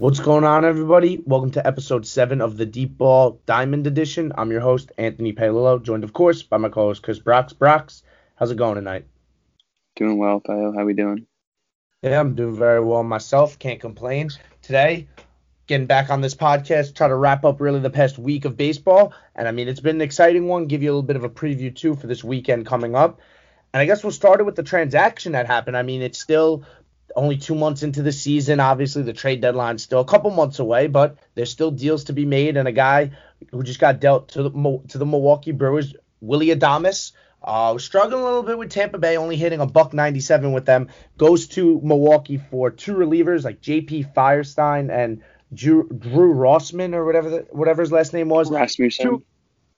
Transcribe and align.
What's 0.00 0.18
going 0.18 0.44
on, 0.44 0.64
everybody? 0.64 1.22
Welcome 1.26 1.50
to 1.50 1.66
episode 1.66 2.06
seven 2.06 2.40
of 2.40 2.56
the 2.56 2.64
Deep 2.64 2.96
Ball 2.96 3.38
Diamond 3.44 3.86
Edition. 3.86 4.32
I'm 4.38 4.50
your 4.50 4.62
host, 4.62 4.90
Anthony 4.96 5.34
Palillo, 5.34 5.82
joined, 5.82 6.04
of 6.04 6.14
course, 6.14 6.42
by 6.42 6.56
my 6.56 6.70
co-host 6.70 7.02
Chris 7.02 7.18
Brox. 7.18 7.52
Brox, 7.52 8.02
how's 8.34 8.50
it 8.50 8.56
going 8.56 8.76
tonight? 8.76 9.04
Doing 9.96 10.16
well, 10.16 10.40
Paolo. 10.40 10.72
How 10.72 10.86
we 10.86 10.94
doing? 10.94 11.26
Yeah, 12.00 12.18
I'm 12.18 12.34
doing 12.34 12.56
very 12.56 12.82
well 12.82 13.02
myself. 13.02 13.58
Can't 13.58 13.78
complain. 13.78 14.30
Today, 14.62 15.06
getting 15.66 15.86
back 15.86 16.08
on 16.08 16.22
this 16.22 16.34
podcast, 16.34 16.94
try 16.94 17.08
to 17.08 17.14
wrap 17.14 17.44
up 17.44 17.60
really 17.60 17.80
the 17.80 17.90
past 17.90 18.18
week 18.18 18.46
of 18.46 18.56
baseball. 18.56 19.12
And 19.36 19.46
I 19.46 19.50
mean, 19.50 19.68
it's 19.68 19.80
been 19.80 19.96
an 19.96 20.00
exciting 20.00 20.48
one. 20.48 20.64
Give 20.64 20.82
you 20.82 20.88
a 20.88 20.92
little 20.92 21.02
bit 21.02 21.16
of 21.16 21.24
a 21.24 21.28
preview 21.28 21.76
too 21.76 21.94
for 21.94 22.06
this 22.06 22.24
weekend 22.24 22.64
coming 22.64 22.94
up. 22.94 23.20
And 23.74 23.82
I 23.82 23.84
guess 23.84 24.02
we'll 24.02 24.12
start 24.12 24.40
it 24.40 24.44
with 24.44 24.56
the 24.56 24.62
transaction 24.62 25.32
that 25.32 25.46
happened. 25.46 25.76
I 25.76 25.82
mean, 25.82 26.00
it's 26.00 26.18
still 26.18 26.64
only 27.16 27.36
two 27.36 27.54
months 27.54 27.82
into 27.82 28.02
the 28.02 28.12
season. 28.12 28.60
Obviously, 28.60 29.02
the 29.02 29.12
trade 29.12 29.40
deadline's 29.40 29.82
still 29.82 30.00
a 30.00 30.04
couple 30.04 30.30
months 30.30 30.58
away, 30.58 30.86
but 30.86 31.16
there's 31.34 31.50
still 31.50 31.70
deals 31.70 32.04
to 32.04 32.12
be 32.12 32.26
made. 32.26 32.56
And 32.56 32.68
a 32.68 32.72
guy 32.72 33.12
who 33.50 33.62
just 33.62 33.80
got 33.80 34.00
dealt 34.00 34.28
to 34.30 34.42
the 34.44 34.80
to 34.88 34.98
the 34.98 35.06
Milwaukee 35.06 35.52
Brewers, 35.52 35.94
Willie 36.20 36.48
Adames, 36.48 37.12
uh, 37.42 37.78
struggling 37.78 38.22
a 38.22 38.24
little 38.24 38.42
bit 38.42 38.58
with 38.58 38.70
Tampa 38.70 38.98
Bay, 38.98 39.16
only 39.16 39.36
hitting 39.36 39.60
a 39.60 39.66
buck 39.66 39.94
97 39.94 40.52
with 40.52 40.66
them. 40.66 40.88
Goes 41.16 41.48
to 41.48 41.80
Milwaukee 41.82 42.40
for 42.50 42.70
two 42.70 42.94
relievers 42.94 43.44
like 43.44 43.60
J.P. 43.60 44.06
Feyereisen 44.16 44.90
and 44.90 45.22
Drew, 45.52 45.88
Drew 45.88 46.34
Rossman 46.34 46.94
or 46.94 47.04
whatever 47.04 47.30
the, 47.30 47.46
whatever 47.50 47.82
his 47.82 47.92
last 47.92 48.12
name 48.12 48.28
was. 48.28 48.50
Rasmussen. 48.50 49.06
Two, 49.06 49.24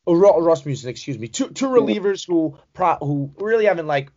oh, 0.06 0.41
Rasmussen, 0.41 0.91
excuse 0.91 1.19
me. 1.19 1.28
Two 1.28 1.50
two 1.50 1.69
relievers 1.69 2.27
who 2.27 2.58
pro, 2.72 2.97
who 2.97 3.33
really 3.38 3.66
haven't 3.66 3.86
like 3.86 4.10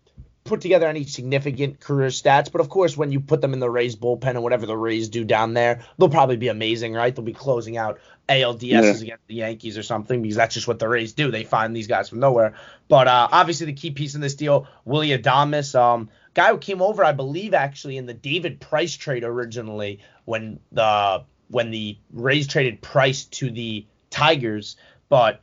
put 0.45 0.61
together 0.61 0.87
any 0.87 1.03
significant 1.03 1.79
career 1.79 2.09
stats, 2.09 2.51
but 2.51 2.61
of 2.61 2.69
course, 2.69 2.95
when 2.95 3.11
you 3.11 3.19
put 3.19 3.41
them 3.41 3.51
in 3.51 3.59
the 3.59 3.69
Rays 3.69 3.95
bullpen 3.95 4.29
and 4.29 4.43
whatever 4.43 4.67
the 4.67 4.77
Rays 4.77 5.09
do 5.09 5.25
down 5.25 5.55
there, 5.55 5.81
they'll 5.97 6.07
probably 6.07 6.37
be 6.37 6.49
amazing, 6.49 6.93
right? 6.93 7.13
They'll 7.13 7.25
be 7.25 7.33
closing 7.33 7.77
out 7.77 7.99
ALDSs 8.29 8.61
yeah. 8.61 8.79
against 8.79 9.27
the 9.27 9.35
Yankees 9.35 9.75
or 9.75 9.81
something 9.81 10.21
because 10.21 10.35
that's 10.35 10.53
just 10.53 10.67
what 10.67 10.77
the 10.77 10.87
Rays 10.87 11.13
do. 11.13 11.31
They 11.31 11.43
find 11.43 11.75
these 11.75 11.87
guys 11.87 12.09
from 12.09 12.19
nowhere. 12.19 12.53
But 12.87 13.07
uh, 13.07 13.27
obviously, 13.31 13.65
the 13.65 13.73
key 13.73 13.89
piece 13.89 14.13
in 14.13 14.21
this 14.21 14.35
deal, 14.35 14.67
Willie 14.85 15.17
Adames, 15.17 15.73
um, 15.73 16.09
guy 16.35 16.51
who 16.51 16.59
came 16.59 16.81
over, 16.81 17.03
I 17.03 17.11
believe, 17.11 17.55
actually 17.55 17.97
in 17.97 18.05
the 18.05 18.13
David 18.13 18.59
Price 18.59 18.95
trade 18.95 19.23
originally 19.23 19.99
when 20.25 20.59
the 20.71 21.23
when 21.49 21.71
the 21.71 21.97
Rays 22.13 22.47
traded 22.47 22.81
Price 22.81 23.25
to 23.25 23.49
the 23.49 23.87
Tigers, 24.11 24.77
but 25.09 25.41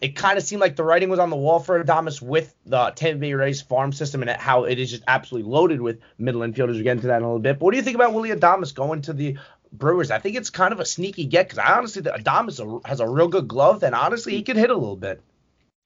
it 0.00 0.14
kind 0.14 0.38
of 0.38 0.44
seemed 0.44 0.60
like 0.60 0.76
the 0.76 0.84
writing 0.84 1.08
was 1.08 1.18
on 1.18 1.30
the 1.30 1.36
wall 1.36 1.58
for 1.58 1.82
Adames 1.82 2.22
with 2.22 2.54
the 2.66 2.92
Tampa 2.94 3.20
Bay 3.20 3.32
Rays 3.32 3.60
farm 3.60 3.92
system 3.92 4.22
and 4.22 4.30
how 4.30 4.64
it 4.64 4.78
is 4.78 4.90
just 4.90 5.02
absolutely 5.08 5.50
loaded 5.50 5.80
with 5.80 6.00
middle 6.18 6.42
infielders. 6.42 6.74
We'll 6.74 6.82
get 6.82 6.92
into 6.92 7.08
that 7.08 7.16
in 7.16 7.22
a 7.22 7.26
little 7.26 7.40
bit. 7.40 7.58
But 7.58 7.64
what 7.64 7.70
do 7.72 7.78
you 7.78 7.82
think 7.82 7.96
about 7.96 8.14
Willie 8.14 8.30
Adames 8.30 8.74
going 8.74 9.02
to 9.02 9.12
the 9.12 9.38
Brewers? 9.72 10.10
I 10.10 10.18
think 10.18 10.36
it's 10.36 10.50
kind 10.50 10.72
of 10.72 10.80
a 10.80 10.84
sneaky 10.84 11.24
get 11.24 11.46
because 11.46 11.58
I 11.58 11.76
honestly 11.76 12.02
think 12.02 12.16
Adames 12.16 12.86
has 12.86 13.00
a 13.00 13.08
real 13.08 13.28
good 13.28 13.48
glove 13.48 13.82
and 13.82 13.94
honestly 13.94 14.34
he 14.34 14.42
could 14.42 14.56
hit 14.56 14.70
a 14.70 14.76
little 14.76 14.96
bit. 14.96 15.20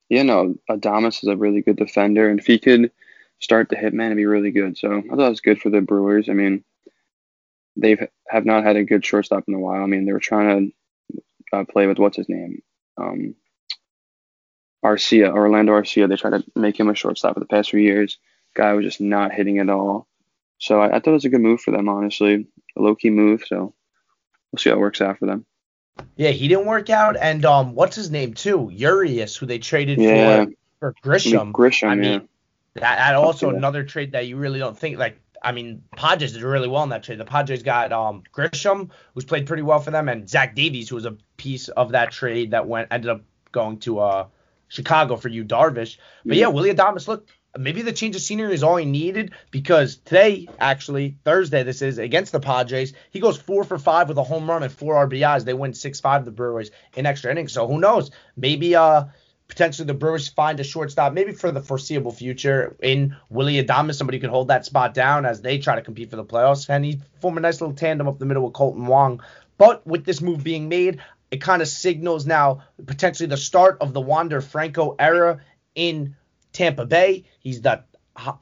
Yeah, 0.09 0.25
no, 0.25 0.57
Adames 0.69 1.23
is 1.23 1.29
a 1.29 1.37
really 1.37 1.63
good 1.63 1.77
defender 1.77 2.29
and 2.29 2.39
if 2.39 2.47
he 2.47 2.59
could 2.59 2.91
start 3.41 3.71
to 3.71 3.77
hit 3.77 3.95
man, 3.95 4.07
it'd 4.07 4.17
be 4.17 4.27
really 4.27 4.51
good. 4.51 4.77
So 4.77 4.99
I 4.99 5.01
thought 5.01 5.27
it 5.27 5.31
was 5.31 5.41
good 5.41 5.61
for 5.61 5.71
the 5.71 5.81
Brewers. 5.81 6.29
I 6.29 6.35
mean, 6.35 6.65
they've 7.77 8.07
have 8.29 8.45
not 8.45 8.65
had 8.65 8.77
a 8.77 8.85
good 8.85 9.05
shortstop 9.07 9.45
in 9.49 9.55
a 9.55 9.59
while. 9.59 9.83
I 9.83 9.87
mean, 9.87 10.05
they 10.05 10.13
were 10.13 10.21
trying 10.21 10.75
to 11.51 11.57
uh, 11.57 11.65
play 11.65 11.87
with 11.87 11.99
what's 11.99 12.17
his 12.17 12.29
name. 12.29 12.63
Um, 12.99 13.35
Arcia, 14.85 15.31
Orlando 15.33 15.73
Arcia. 15.73 16.09
They 16.09 16.17
tried 16.17 16.31
to 16.31 16.45
make 16.57 16.79
him 16.79 16.89
a 16.89 16.95
shortstop 16.95 17.35
for 17.35 17.41
the 17.41 17.47
past 17.47 17.71
few 17.71 17.81
years. 17.81 18.19
Guy 18.55 18.73
was 18.75 18.85
just 18.85 19.01
not 19.01 19.33
hitting 19.33 19.59
at 19.59 19.71
all. 19.71 20.07
So 20.59 20.81
I, 20.81 20.97
I 20.97 21.01
thought 21.01 21.09
it 21.09 21.13
was 21.13 21.25
a 21.25 21.31
good 21.31 21.41
move 21.41 21.61
for 21.61 21.71
them, 21.71 21.89
honestly. 21.89 22.47
A 22.77 22.81
low 22.81 22.95
key 22.95 23.11
move. 23.11 23.45
So 23.47 23.75
we'll 24.51 24.59
see 24.59 24.71
how 24.71 24.77
it 24.77 24.81
works 24.81 25.01
out 25.01 25.19
for 25.19 25.27
them. 25.27 25.47
Yeah, 26.17 26.31
he 26.31 26.49
didn't 26.49 26.67
work 26.67 26.91
out. 26.91 27.17
And 27.17 27.45
um, 27.45 27.75
what's 27.75 27.97
his 27.97 28.11
name 28.11 28.35
too? 28.35 28.71
Urias, 28.73 29.37
who 29.37 29.47
they 29.47 29.59
traded 29.59 29.99
yeah. 29.99 30.45
for 30.45 30.53
for 30.81 30.95
Grisham. 31.05 31.41
I 31.41 31.45
mean, 31.45 31.53
Grisham, 31.53 31.89
I 31.89 31.95
mean, 31.95 32.13
yeah. 32.13 32.19
that, 32.75 32.97
that 32.97 33.15
also 33.15 33.51
another 33.51 33.85
trade 33.85 34.13
that 34.13 34.27
you 34.27 34.37
really 34.37 34.59
don't 34.59 34.77
think 34.77 34.99
like. 34.99 35.19
I 35.45 35.51
mean, 35.51 35.83
Padres 35.97 36.35
did 36.35 36.43
really 36.43 36.69
well 36.69 36.85
in 36.85 36.91
that 36.91 37.03
trade. 37.03 37.19
The 37.19 37.25
Padres 37.25 37.65
got 37.65 37.93
um, 37.93 38.23
Grisham, 38.33 38.91
who's 39.13 39.25
played 39.25 39.47
pretty 39.47 39.65
well 39.65 39.81
for 39.81 39.91
them, 39.91 40.09
and 40.09 40.29
Zach 40.31 40.55
Davies, 40.55 40.89
who 40.89 40.95
was 40.95 41.05
a 41.05 41.17
piece 41.37 41.67
of 41.69 41.93
that 41.93 42.13
trade 42.13 42.53
that 42.53 42.69
went 42.69 42.89
ended 42.93 43.11
up 43.11 43.23
going 43.51 43.79
to 43.81 43.99
uh 43.99 44.27
Chicago 44.73 45.17
for 45.17 45.29
Yu, 45.29 45.45
Darvish. 45.45 45.99
But 46.25 46.37
yeah, 46.39 46.47
yeah 46.47 46.49
Willy 46.49 46.73
Adames, 46.73 47.07
look, 47.07 47.29
maybe 47.59 47.83
the 47.83 47.93
change 47.93 48.17
of 48.17 48.23
scenery 48.23 48.55
is 48.55 48.63
all 48.63 48.77
he 48.77 48.87
needed 48.87 49.33
because 49.51 49.97
today, 49.97 50.49
actually, 50.59 51.19
Thursday, 51.25 51.63
this 51.63 51.83
is 51.83 51.99
against 51.99 52.33
the 52.33 52.41
Padres. 52.41 52.95
He 53.11 53.21
goes 53.21 53.37
four 53.37 53.65
for 53.65 53.79
five 53.79 54.09
with 54.09 54.17
a 54.17 54.23
home 54.23 54.49
run 54.49 54.63
and 54.63 54.73
four 54.73 54.95
RBIs. 55.07 55.45
They 55.45 55.53
win 55.53 55.75
six 55.75 56.01
five 56.01 56.25
the 56.25 56.31
Brewers 56.31 56.71
in 56.97 57.05
extra 57.05 57.31
innings. 57.31 57.53
So 57.53 57.69
who 57.69 57.79
knows? 57.79 58.11
Maybe 58.35 58.75
uh 58.75 59.05
potentially 59.47 59.85
the 59.85 59.93
Brewers 59.93 60.31
find 60.31 60.59
a 60.59 60.65
shortstop, 60.65 61.13
maybe 61.13 61.33
for 61.33 61.51
the 61.51 61.61
foreseeable 61.61 62.13
future 62.13 62.75
in 62.83 63.15
Willie 63.29 63.63
Adames, 63.63 63.97
somebody 63.97 64.19
could 64.19 64.31
hold 64.31 64.49
that 64.49 64.65
spot 64.65 64.95
down 64.95 65.27
as 65.27 65.43
they 65.43 65.59
try 65.59 65.75
to 65.75 65.83
compete 65.83 66.09
for 66.09 66.17
the 66.17 66.25
playoffs. 66.25 66.71
And 66.71 66.83
he 66.83 66.99
form 67.21 67.37
a 67.37 67.41
nice 67.41 67.61
little 67.61 67.77
tandem 67.77 68.09
up 68.09 68.19
the 68.19 68.25
middle 68.25 68.45
with 68.45 68.55
Kolten 68.55 68.87
Wong. 68.87 69.23
But 69.59 69.87
with 69.87 70.07
this 70.07 70.23
move 70.23 70.43
being 70.43 70.71
made, 70.71 71.03
it 71.33 71.41
kind 71.41 71.63
of 71.63 71.67
signals 71.67 72.27
now 72.27 72.63
potentially 72.87 73.27
the 73.27 73.39
start 73.39 73.79
of 73.81 73.95
the 73.95 74.01
Wander 74.01 74.43
Franco 74.43 74.95
era 74.99 75.41
in 75.75 76.15
Tampa 76.53 76.85
Bay. 76.85 77.25
He's 77.41 77.63
the 77.63 77.83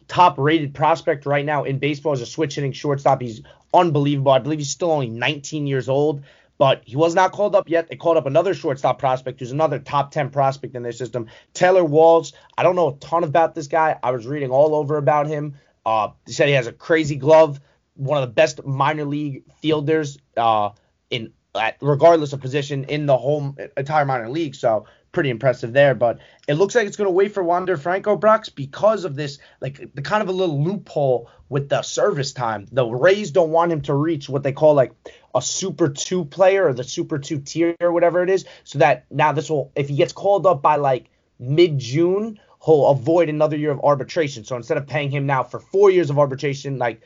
top 0.08 0.38
rated 0.38 0.74
prospect 0.74 1.24
right 1.24 1.44
now 1.44 1.62
in 1.62 1.78
baseball 1.78 2.12
as 2.12 2.20
a 2.20 2.26
switch 2.26 2.56
hitting 2.56 2.72
shortstop. 2.72 3.22
He's 3.22 3.42
unbelievable. 3.72 4.32
I 4.32 4.40
believe 4.40 4.58
he's 4.58 4.70
still 4.70 4.90
only 4.90 5.08
19 5.08 5.68
years 5.68 5.88
old, 5.88 6.24
but 6.58 6.82
he 6.84 6.96
was 6.96 7.14
not 7.14 7.30
called 7.30 7.54
up 7.54 7.68
yet. 7.68 7.88
They 7.88 7.94
called 7.94 8.16
up 8.16 8.26
another 8.26 8.54
shortstop 8.54 8.98
prospect 8.98 9.38
who's 9.38 9.52
another 9.52 9.78
top 9.78 10.10
10 10.10 10.30
prospect 10.30 10.74
in 10.74 10.82
their 10.82 10.90
system, 10.90 11.28
Taylor 11.54 11.84
Walls. 11.84 12.32
I 12.58 12.64
don't 12.64 12.74
know 12.74 12.88
a 12.88 12.96
ton 12.96 13.22
about 13.22 13.54
this 13.54 13.68
guy. 13.68 13.96
I 14.02 14.10
was 14.10 14.26
reading 14.26 14.50
all 14.50 14.74
over 14.74 14.96
about 14.96 15.28
him. 15.28 15.54
Uh, 15.86 16.08
he 16.26 16.32
said 16.32 16.48
he 16.48 16.54
has 16.54 16.66
a 16.66 16.72
crazy 16.72 17.14
glove, 17.14 17.60
one 17.94 18.20
of 18.20 18.28
the 18.28 18.34
best 18.34 18.66
minor 18.66 19.04
league 19.04 19.44
fielders 19.60 20.18
uh, 20.36 20.70
in 21.08 21.32
at, 21.54 21.76
regardless 21.80 22.32
of 22.32 22.40
position 22.40 22.84
in 22.84 23.06
the 23.06 23.16
whole 23.16 23.56
entire 23.76 24.04
minor 24.04 24.28
league. 24.28 24.54
So 24.54 24.86
pretty 25.12 25.30
impressive 25.30 25.72
there. 25.72 25.94
But 25.94 26.18
it 26.46 26.54
looks 26.54 26.74
like 26.74 26.86
it's 26.86 26.96
going 26.96 27.08
to 27.08 27.12
wait 27.12 27.32
for 27.32 27.42
Wander 27.42 27.76
Franco 27.76 28.16
Brox 28.16 28.48
because 28.48 29.04
of 29.04 29.16
this, 29.16 29.38
like 29.60 29.94
the 29.94 30.02
kind 30.02 30.22
of 30.22 30.28
a 30.28 30.32
little 30.32 30.62
loophole 30.62 31.30
with 31.48 31.68
the 31.68 31.82
service 31.82 32.32
time. 32.32 32.66
The 32.70 32.86
Rays 32.86 33.30
don't 33.30 33.50
want 33.50 33.72
him 33.72 33.82
to 33.82 33.94
reach 33.94 34.28
what 34.28 34.42
they 34.42 34.52
call 34.52 34.74
like 34.74 34.92
a 35.34 35.42
super 35.42 35.88
two 35.88 36.24
player 36.24 36.68
or 36.68 36.74
the 36.74 36.84
super 36.84 37.18
two 37.18 37.40
tier 37.40 37.74
or 37.80 37.92
whatever 37.92 38.22
it 38.22 38.30
is. 38.30 38.44
So 38.64 38.78
that 38.78 39.06
now 39.10 39.32
this 39.32 39.50
will, 39.50 39.72
if 39.74 39.88
he 39.88 39.96
gets 39.96 40.12
called 40.12 40.46
up 40.46 40.62
by 40.62 40.76
like 40.76 41.06
mid 41.38 41.78
June, 41.78 42.38
he'll 42.64 42.86
avoid 42.88 43.28
another 43.28 43.56
year 43.56 43.70
of 43.70 43.80
arbitration. 43.82 44.44
So 44.44 44.56
instead 44.56 44.76
of 44.76 44.86
paying 44.86 45.10
him 45.10 45.26
now 45.26 45.42
for 45.42 45.58
four 45.58 45.90
years 45.90 46.10
of 46.10 46.18
arbitration, 46.18 46.78
like 46.78 47.00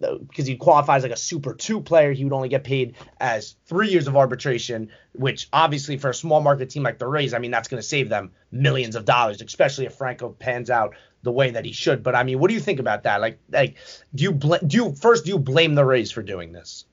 because 0.00 0.46
he 0.46 0.56
qualifies 0.56 1.02
like 1.02 1.12
a 1.12 1.16
super 1.16 1.54
two 1.54 1.80
player, 1.80 2.12
he 2.12 2.24
would 2.24 2.32
only 2.32 2.48
get 2.48 2.64
paid 2.64 2.94
as 3.20 3.56
three 3.66 3.88
years 3.88 4.06
of 4.06 4.16
arbitration, 4.16 4.90
which 5.12 5.48
obviously 5.52 5.98
for 5.98 6.10
a 6.10 6.14
small 6.14 6.40
market 6.40 6.70
team 6.70 6.82
like 6.82 6.98
the 6.98 7.06
Rays, 7.06 7.34
I 7.34 7.38
mean, 7.38 7.50
that's 7.50 7.68
going 7.68 7.80
to 7.80 7.86
save 7.86 8.08
them 8.08 8.32
millions 8.50 8.96
of 8.96 9.04
dollars, 9.04 9.42
especially 9.42 9.86
if 9.86 9.94
Franco 9.94 10.30
pans 10.30 10.70
out 10.70 10.94
the 11.22 11.32
way 11.32 11.50
that 11.50 11.64
he 11.64 11.72
should. 11.72 12.02
But 12.02 12.14
I 12.14 12.22
mean, 12.22 12.38
what 12.38 12.48
do 12.48 12.54
you 12.54 12.60
think 12.60 12.80
about 12.80 13.02
that? 13.02 13.20
Like, 13.20 13.38
like 13.50 13.76
do 14.14 14.24
you 14.24 14.32
bl- 14.32 14.64
do 14.66 14.76
you 14.76 14.94
first 14.94 15.26
do 15.26 15.32
you 15.32 15.38
blame 15.38 15.74
the 15.74 15.84
Rays 15.84 16.10
for 16.10 16.22
doing 16.22 16.52
this? 16.52 16.86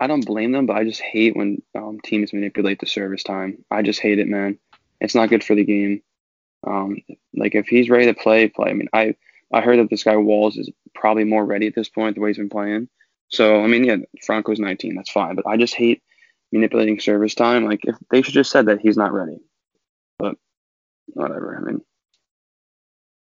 I 0.00 0.06
don't 0.06 0.26
blame 0.26 0.52
them, 0.52 0.66
but 0.66 0.76
I 0.76 0.84
just 0.84 1.00
hate 1.00 1.36
when 1.36 1.62
um, 1.74 2.00
teams 2.04 2.32
manipulate 2.32 2.78
the 2.80 2.86
service 2.86 3.22
time. 3.22 3.64
I 3.70 3.82
just 3.82 4.00
hate 4.00 4.18
it, 4.18 4.28
man. 4.28 4.58
It's 5.00 5.14
not 5.14 5.28
good 5.28 5.42
for 5.42 5.54
the 5.54 5.64
game. 5.64 6.02
Um, 6.66 6.98
like 7.34 7.54
if 7.54 7.66
he's 7.66 7.90
ready 7.90 8.06
to 8.06 8.14
play, 8.14 8.48
play. 8.48 8.70
I 8.70 8.74
mean, 8.74 8.88
I 8.92 9.14
I 9.52 9.60
heard 9.60 9.78
that 9.78 9.90
this 9.90 10.04
guy 10.04 10.16
Walls 10.16 10.56
is 10.56 10.70
probably 10.94 11.24
more 11.24 11.44
ready 11.44 11.66
at 11.66 11.74
this 11.74 11.88
point 11.88 12.14
the 12.14 12.20
way 12.20 12.30
he's 12.30 12.38
been 12.38 12.50
playing. 12.50 12.88
So 13.28 13.62
I 13.62 13.66
mean, 13.66 13.84
yeah, 13.84 13.96
Franco's 14.24 14.58
19, 14.58 14.94
that's 14.94 15.10
fine. 15.10 15.36
But 15.36 15.46
I 15.46 15.56
just 15.56 15.74
hate 15.74 16.02
manipulating 16.52 17.00
service 17.00 17.34
time. 17.34 17.64
Like 17.64 17.80
if 17.84 17.96
they 18.10 18.22
should 18.22 18.34
just 18.34 18.50
said 18.50 18.66
that 18.66 18.80
he's 18.80 18.96
not 18.96 19.12
ready. 19.12 19.38
But 20.18 20.36
whatever. 21.08 21.56
I 21.56 21.60
mean, 21.60 21.80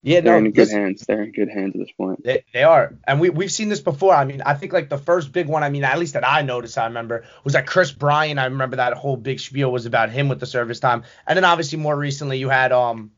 yeah, 0.02 0.20
they're 0.20 0.40
no, 0.40 0.46
in 0.46 0.52
good 0.52 0.70
hands. 0.70 1.04
They're 1.06 1.24
in 1.24 1.32
good 1.32 1.48
hands 1.48 1.74
at 1.74 1.80
this 1.80 1.90
point. 1.92 2.22
They, 2.22 2.44
they 2.54 2.62
are, 2.62 2.94
and 3.06 3.20
we 3.20 3.30
we've 3.30 3.50
seen 3.50 3.68
this 3.68 3.80
before. 3.80 4.14
I 4.14 4.24
mean, 4.24 4.42
I 4.42 4.54
think 4.54 4.72
like 4.72 4.88
the 4.88 4.98
first 4.98 5.32
big 5.32 5.48
one. 5.48 5.64
I 5.64 5.70
mean, 5.70 5.82
at 5.82 5.98
least 5.98 6.14
that 6.14 6.26
I 6.26 6.42
noticed, 6.42 6.78
I 6.78 6.86
remember 6.86 7.24
was 7.42 7.54
that 7.54 7.66
Kris 7.66 7.90
Bryant. 7.90 8.38
I 8.38 8.44
remember 8.44 8.76
that 8.76 8.94
whole 8.94 9.16
big 9.16 9.40
spiel 9.40 9.72
was 9.72 9.86
about 9.86 10.10
him 10.10 10.28
with 10.28 10.38
the 10.38 10.46
service 10.46 10.78
time, 10.78 11.02
and 11.26 11.36
then 11.36 11.44
obviously 11.44 11.78
more 11.78 11.96
recently 11.96 12.38
you 12.38 12.48
had 12.48 12.70
um 12.70 13.10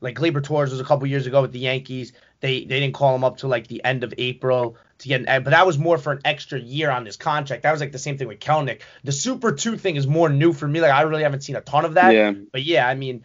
like 0.00 0.16
Gleyber 0.16 0.42
Torres 0.42 0.70
was 0.70 0.80
a 0.80 0.84
couple 0.84 1.06
years 1.08 1.26
ago 1.26 1.42
with 1.42 1.52
the 1.52 1.58
Yankees. 1.58 2.12
They 2.40 2.60
they 2.64 2.80
didn't 2.80 2.94
call 2.94 3.14
him 3.14 3.24
up 3.24 3.38
to 3.38 3.48
like 3.48 3.66
the 3.66 3.84
end 3.84 4.02
of 4.02 4.14
April 4.16 4.76
to 4.98 5.08
get, 5.08 5.22
an, 5.26 5.42
but 5.42 5.50
that 5.50 5.66
was 5.66 5.78
more 5.78 5.98
for 5.98 6.12
an 6.12 6.20
extra 6.24 6.58
year 6.58 6.90
on 6.90 7.06
his 7.06 7.16
contract. 7.16 7.62
That 7.62 7.72
was 7.72 7.80
like 7.80 7.92
the 7.92 7.98
same 7.98 8.18
thing 8.18 8.28
with 8.28 8.40
Kelenic. 8.40 8.80
The 9.04 9.12
Super 9.12 9.52
Two 9.52 9.76
thing 9.76 9.96
is 9.96 10.06
more 10.06 10.28
new 10.28 10.52
for 10.52 10.66
me. 10.66 10.80
Like 10.80 10.92
I 10.92 11.02
really 11.02 11.22
haven't 11.22 11.42
seen 11.42 11.56
a 11.56 11.60
ton 11.60 11.84
of 11.84 11.94
that. 11.94 12.14
Yeah. 12.14 12.32
But 12.52 12.62
yeah, 12.62 12.88
I 12.88 12.94
mean, 12.94 13.24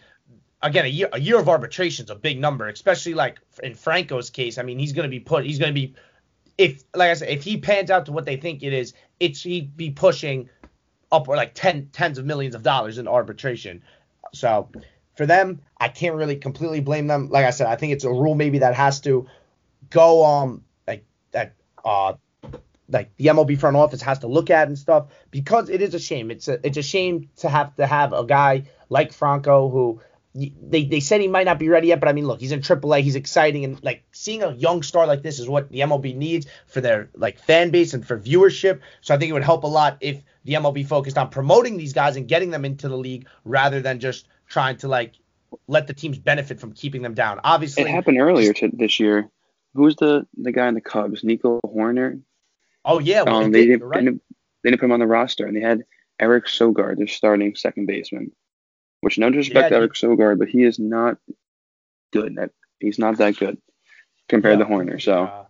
again, 0.62 0.85
a 0.85 0.89
year 0.89 1.09
a 1.13 1.19
year 1.19 1.39
of 1.39 1.47
arbitration 1.47 2.06
is 2.06 2.09
a 2.09 2.15
big 2.15 2.39
number, 2.39 2.67
especially 2.67 3.13
like 3.13 3.39
in 3.63 3.73
Franco's 3.73 4.29
case. 4.29 4.57
I 4.57 4.63
mean, 4.63 4.79
he's 4.79 4.94
gonna 4.94 5.07
be 5.07 5.19
put. 5.19 5.45
He's 5.45 5.59
gonna 5.59 5.73
be 5.73 5.95
if 6.57 6.83
like 6.94 7.12
I 7.12 7.13
said, 7.13 7.29
if 7.29 7.44
he 7.44 7.57
pans 7.57 7.91
out 7.91 8.06
to 8.06 8.12
what 8.12 8.25
they 8.25 8.38
think 8.38 8.63
it 8.63 8.73
is, 8.73 8.94
it's 9.19 9.44
he'd 9.44 9.75
be 9.75 9.91
pushing 9.91 10.50
up 11.12 11.27
or 11.27 11.35
like 11.35 11.53
ten 11.53 11.89
tens 11.91 12.17
of 12.17 12.25
millions 12.25 12.56
of 12.56 12.63
dollars 12.63 12.97
in 12.97 13.07
arbitration. 13.07 13.83
So 14.33 14.69
for 15.15 15.25
them, 15.25 15.62
I 15.79 15.89
can't 15.89 16.15
really 16.15 16.35
completely 16.35 16.79
blame 16.79 17.07
them. 17.07 17.29
Like 17.29 17.45
I 17.45 17.51
said, 17.51 17.67
I 17.67 17.75
think 17.75 17.94
it's 17.94 18.03
a 18.03 18.09
rule 18.09 18.35
maybe 18.35 18.59
that 18.59 18.75
has 18.75 19.01
to 19.01 19.27
go 19.89 20.25
um 20.25 20.63
like 20.88 21.06
that 21.31 21.53
uh 21.83 22.13
like 22.89 23.15
the 23.17 23.27
MLB 23.27 23.59
front 23.59 23.77
office 23.77 24.01
has 24.01 24.19
to 24.19 24.27
look 24.27 24.50
at 24.50 24.67
and 24.67 24.77
stuff 24.77 25.07
because 25.31 25.69
it 25.69 25.81
is 25.81 25.94
a 25.94 26.00
shame. 26.00 26.31
It's 26.31 26.47
a 26.47 26.59
it's 26.65 26.77
a 26.77 26.83
shame 26.83 27.29
to 27.38 27.50
have 27.50 27.75
to 27.75 27.88
have 27.88 28.13
a 28.13 28.25
guy 28.25 28.63
like 28.89 29.13
Franco 29.13 29.69
who 29.69 30.01
they, 30.35 30.83
they 30.83 30.99
said 30.99 31.21
he 31.21 31.29
might 31.29 31.45
not 31.45 31.59
be 31.59 31.69
ready 31.69 31.87
yet, 31.87 32.01
but 32.01 32.09
I 32.09 32.13
mean, 32.13 32.27
look, 32.27 32.41
he's 32.41 32.51
in 32.51 32.59
AAA, 32.59 33.01
he's 33.01 33.15
exciting, 33.15 33.63
and 33.63 33.81
like 33.83 34.03
seeing 34.11 34.43
a 34.43 34.51
young 34.51 34.83
star 34.83 35.07
like 35.07 35.21
this 35.21 35.39
is 35.39 35.47
what 35.47 35.69
the 35.69 35.79
MLB 35.79 36.15
needs 36.15 36.45
for 36.67 36.81
their 36.81 37.09
like 37.15 37.39
fan 37.39 37.69
base 37.69 37.93
and 37.93 38.05
for 38.05 38.19
viewership. 38.19 38.81
So 38.99 39.15
I 39.15 39.17
think 39.17 39.29
it 39.29 39.33
would 39.33 39.43
help 39.43 39.63
a 39.63 39.67
lot 39.67 39.97
if 40.01 40.21
the 40.43 40.53
MLB 40.53 40.85
focused 40.85 41.17
on 41.17 41.29
promoting 41.29 41.77
these 41.77 41.93
guys 41.93 42.17
and 42.17 42.27
getting 42.27 42.51
them 42.51 42.65
into 42.65 42.89
the 42.89 42.97
league 42.97 43.27
rather 43.45 43.81
than 43.81 43.99
just 43.99 44.27
trying 44.47 44.75
to 44.77 44.89
like 44.89 45.13
let 45.67 45.87
the 45.87 45.93
teams 45.93 46.17
benefit 46.17 46.59
from 46.59 46.73
keeping 46.73 47.01
them 47.01 47.13
down. 47.13 47.39
Obviously, 47.43 47.83
it 47.83 47.89
happened 47.89 48.19
earlier 48.19 48.51
to, 48.51 48.69
this 48.73 48.99
year. 48.99 49.29
Who's 49.73 49.95
the 49.95 50.27
the 50.38 50.51
guy 50.51 50.67
in 50.67 50.73
the 50.73 50.81
Cubs? 50.81 51.23
Nico 51.23 51.61
Hoerner. 51.65 52.21
Oh 52.83 52.99
yeah, 52.99 53.23
well, 53.23 53.38
um, 53.38 53.51
they, 53.51 53.61
they, 53.61 53.67
didn't, 53.67 53.83
right. 53.83 53.99
they, 53.99 54.05
didn't, 54.05 54.21
they 54.63 54.69
didn't 54.69 54.81
put 54.81 54.85
him 54.88 54.91
on 54.91 54.99
the 54.99 55.07
roster, 55.07 55.45
and 55.47 55.55
they 55.55 55.61
had 55.61 55.85
Eric 56.19 56.45
Sogard, 56.45 56.97
their 56.97 57.07
starting 57.07 57.55
second 57.55 57.85
baseman. 57.85 58.31
Which 59.05 59.19
no 59.19 59.29
disrespect 59.29 59.65
yeah, 59.65 59.69
to 59.69 59.75
Eric 59.75 59.93
Sogard, 59.93 60.39
but 60.39 60.47
he 60.47 60.63
is 60.63 60.79
not 60.79 61.19
good. 62.11 62.35
He's 62.79 62.97
not 62.97 63.19
that 63.19 63.37
good 63.37 63.61
compared 64.27 64.57
yeah, 64.57 64.65
to 64.65 64.71
Hoerner. 64.71 64.99
So. 64.99 65.25
Uh, 65.25 65.45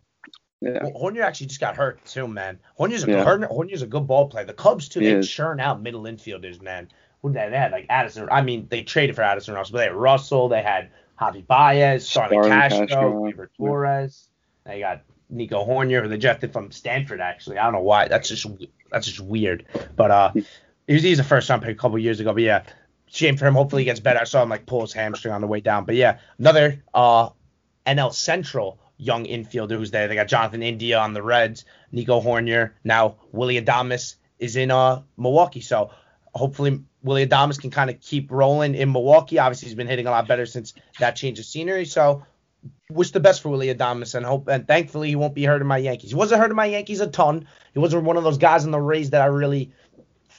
yeah. 0.60 0.80
Well, 0.84 0.92
Hoerner 0.92 1.22
actually 1.22 1.48
just 1.48 1.62
got 1.62 1.78
hurt 1.78 2.04
too, 2.04 2.28
man. 2.28 2.60
Hoerner's 2.78 3.06
a 3.06 3.12
yeah. 3.12 3.24
Hoerner, 3.24 3.50
Hoerner's 3.50 3.82
a 3.82 3.88
good 3.88 4.08
ball 4.08 4.28
player. 4.28 4.44
The 4.44 4.52
Cubs 4.52 4.90
too, 4.90 5.00
he 5.00 5.06
they 5.06 5.14
is. 5.14 5.32
churn 5.32 5.62
out 5.62 5.82
middle 5.82 6.04
infielders, 6.04 6.62
man. 6.62 6.90
Who 7.22 7.32
they, 7.32 7.48
they 7.50 7.58
had 7.58 7.72
like 7.72 7.86
Addison. 7.88 8.28
I 8.30 8.42
mean, 8.42 8.68
they 8.70 8.84
traded 8.84 9.16
for 9.16 9.22
Addison 9.22 9.54
Russell, 9.54 9.72
but 9.72 9.78
they 9.78 9.86
had 9.86 9.96
Russell. 9.96 10.50
They 10.50 10.62
had 10.62 10.90
Javi 11.18 11.48
Baez, 11.48 12.06
Starlin 12.10 12.44
Castro, 12.50 12.88
Castro. 12.88 13.48
Torres. 13.58 14.28
They 14.66 14.82
got 14.82 15.04
Nico 15.30 15.66
Hoerner, 15.66 16.04
who 16.04 16.10
they 16.10 16.18
drafted 16.18 16.52
from 16.52 16.74
Stanford. 16.74 17.22
Actually, 17.22 17.60
I 17.60 17.64
don't 17.64 17.74
know 17.76 17.80
why. 17.80 18.10
That's 18.10 18.28
just 18.28 18.48
that's 18.92 19.08
just 19.08 19.22
weird. 19.22 19.66
But 19.96 20.12
uh, 20.12 20.32
hmm. 20.32 20.40
he 20.88 20.96
was, 20.96 21.04
he's 21.04 21.20
a 21.20 21.24
first 21.24 21.50
round 21.50 21.62
pick 21.62 21.78
a 21.78 21.80
couple 21.80 21.98
years 21.98 22.20
ago. 22.20 22.34
But 22.34 22.44
yeah, 22.44 22.64
shame 23.08 23.38
for 23.38 23.46
him. 23.46 23.54
Hopefully 23.54 23.84
he 23.84 23.86
gets 23.86 24.00
better. 24.00 24.20
I 24.20 24.24
saw 24.26 24.44
him 24.44 24.50
like 24.50 24.66
pull 24.66 24.82
his 24.82 24.94
hamstring 24.94 25.34
on 25.34 25.42
the 25.42 25.48
way 25.48 25.62
down. 25.62 25.86
But 25.86 25.96
yeah, 25.96 26.20
another 26.40 26.84
uh 26.94 27.30
NL 27.86 28.14
Central 28.14 28.80
young 28.98 29.26
infielder 29.26 29.78
who's 29.78 29.92
there. 29.92 30.08
They 30.08 30.16
got 30.16 30.28
Jonathan 30.28 30.64
India 30.64 30.98
on 30.98 31.14
the 31.14 31.22
Reds, 31.22 31.66
Nico 31.92 32.22
Hoerner. 32.22 32.72
Now 32.84 33.18
Willie 33.32 33.62
Adames 33.62 34.16
is 34.40 34.56
in 34.56 34.72
uh 34.72 35.02
Milwaukee. 35.18 35.62
So 35.62 35.92
hopefully 36.34 36.82
Willie 37.04 37.28
Adames 37.28 37.60
can 37.60 37.72
kind 37.72 37.90
of 37.90 38.02
keep 38.02 38.32
rolling 38.32 38.76
in 38.76 38.92
Milwaukee. 38.92 39.40
Obviously 39.40 39.68
he's 39.68 39.76
been 39.76 39.88
hitting 39.88 40.08
a 40.08 40.12
lot 40.12 40.28
better 40.28 40.46
since 40.46 40.74
that 41.00 41.16
change 41.16 41.40
of 41.40 41.46
scenery. 41.46 41.86
So 41.86 42.24
wish 42.90 43.12
the 43.12 43.20
best 43.20 43.42
for 43.42 43.50
Willie 43.50 43.74
Adames 43.74 44.16
and 44.16 44.26
hope 44.26 44.48
and 44.48 44.68
thankfully 44.68 45.10
he 45.10 45.16
won't 45.16 45.36
be 45.36 45.46
hurting 45.46 45.68
my 45.68 45.78
Yankees. 45.78 46.12
He 46.12 46.16
wasn't 46.16 46.42
hurting 46.42 46.56
my 46.56 46.66
Yankees 46.66 47.02
a 47.02 47.08
ton. 47.08 47.48
He 47.74 47.80
wasn't 47.80 48.04
one 48.04 48.18
of 48.18 48.24
those 48.24 48.38
guys 48.38 48.66
in 48.66 48.72
the 48.72 48.80
Rays 48.80 49.12
that 49.12 49.22
I 49.22 49.26
really 49.26 49.72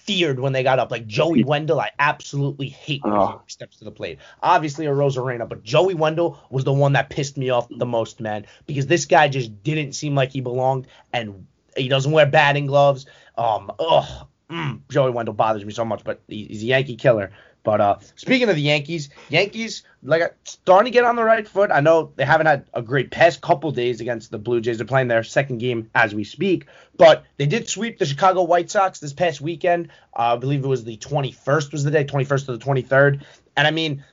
feared 0.06 0.40
when 0.40 0.52
they 0.52 0.62
got 0.62 0.78
up. 0.78 0.90
Like 0.90 1.06
Joey 1.06 1.44
Wendle, 1.44 1.80
I 1.80 1.90
absolutely 1.98 2.68
hate 2.68 3.04
when 3.04 3.14
oh. 3.14 3.42
he 3.44 3.50
steps 3.50 3.78
to 3.78 3.84
the 3.84 3.90
plate. 3.90 4.18
Obviously 4.42 4.86
Arozarena, 4.86 5.48
but 5.48 5.62
Joey 5.62 5.94
Wendle 5.94 6.38
was 6.50 6.64
the 6.64 6.72
one 6.72 6.92
that 6.92 7.10
pissed 7.10 7.36
me 7.36 7.50
off 7.50 7.66
the 7.70 7.86
most, 7.86 8.20
man, 8.20 8.46
because 8.66 8.86
this 8.86 9.04
guy 9.04 9.28
just 9.28 9.62
didn't 9.62 9.92
seem 9.92 10.14
like 10.14 10.30
he 10.30 10.40
belonged, 10.40 10.86
and 11.12 11.46
he 11.76 11.88
doesn't 11.88 12.12
wear 12.12 12.26
batting 12.26 12.66
gloves. 12.66 13.06
Um, 13.36 13.70
ugh, 13.78 14.26
mm, 14.50 14.80
Joey 14.88 15.10
Wendle 15.10 15.34
bothers 15.34 15.64
me 15.64 15.72
so 15.72 15.84
much, 15.84 16.04
but 16.04 16.22
he's 16.28 16.62
a 16.62 16.66
Yankee 16.66 16.96
killer. 16.96 17.32
But 17.66 17.80
uh, 17.80 17.98
speaking 18.14 18.48
of 18.48 18.54
the 18.54 18.62
Yankees, 18.62 19.10
Yankees 19.28 19.82
like 20.04 20.22
starting 20.44 20.84
to 20.84 20.96
get 20.96 21.04
on 21.04 21.16
the 21.16 21.24
right 21.24 21.46
foot. 21.46 21.72
I 21.72 21.80
know 21.80 22.12
they 22.14 22.24
haven't 22.24 22.46
had 22.46 22.64
a 22.72 22.80
great 22.80 23.10
past 23.10 23.40
couple 23.40 23.72
days 23.72 24.00
against 24.00 24.30
the 24.30 24.38
Blue 24.38 24.60
Jays. 24.60 24.78
They're 24.78 24.86
playing 24.86 25.08
their 25.08 25.24
second 25.24 25.58
game 25.58 25.90
as 25.92 26.14
we 26.14 26.22
speak, 26.22 26.66
but 26.96 27.24
they 27.38 27.46
did 27.46 27.68
sweep 27.68 27.98
the 27.98 28.06
Chicago 28.06 28.44
White 28.44 28.70
Sox 28.70 29.00
this 29.00 29.12
past 29.12 29.40
weekend. 29.40 29.88
Uh, 30.16 30.34
I 30.34 30.36
believe 30.36 30.62
it 30.64 30.68
was 30.68 30.84
the 30.84 30.96
21st 30.96 31.72
was 31.72 31.82
the 31.82 31.90
day, 31.90 32.04
21st 32.04 32.46
to 32.46 32.56
the 32.56 32.64
23rd. 32.64 33.24
And 33.56 33.66
I 33.66 33.72
mean, 33.72 34.04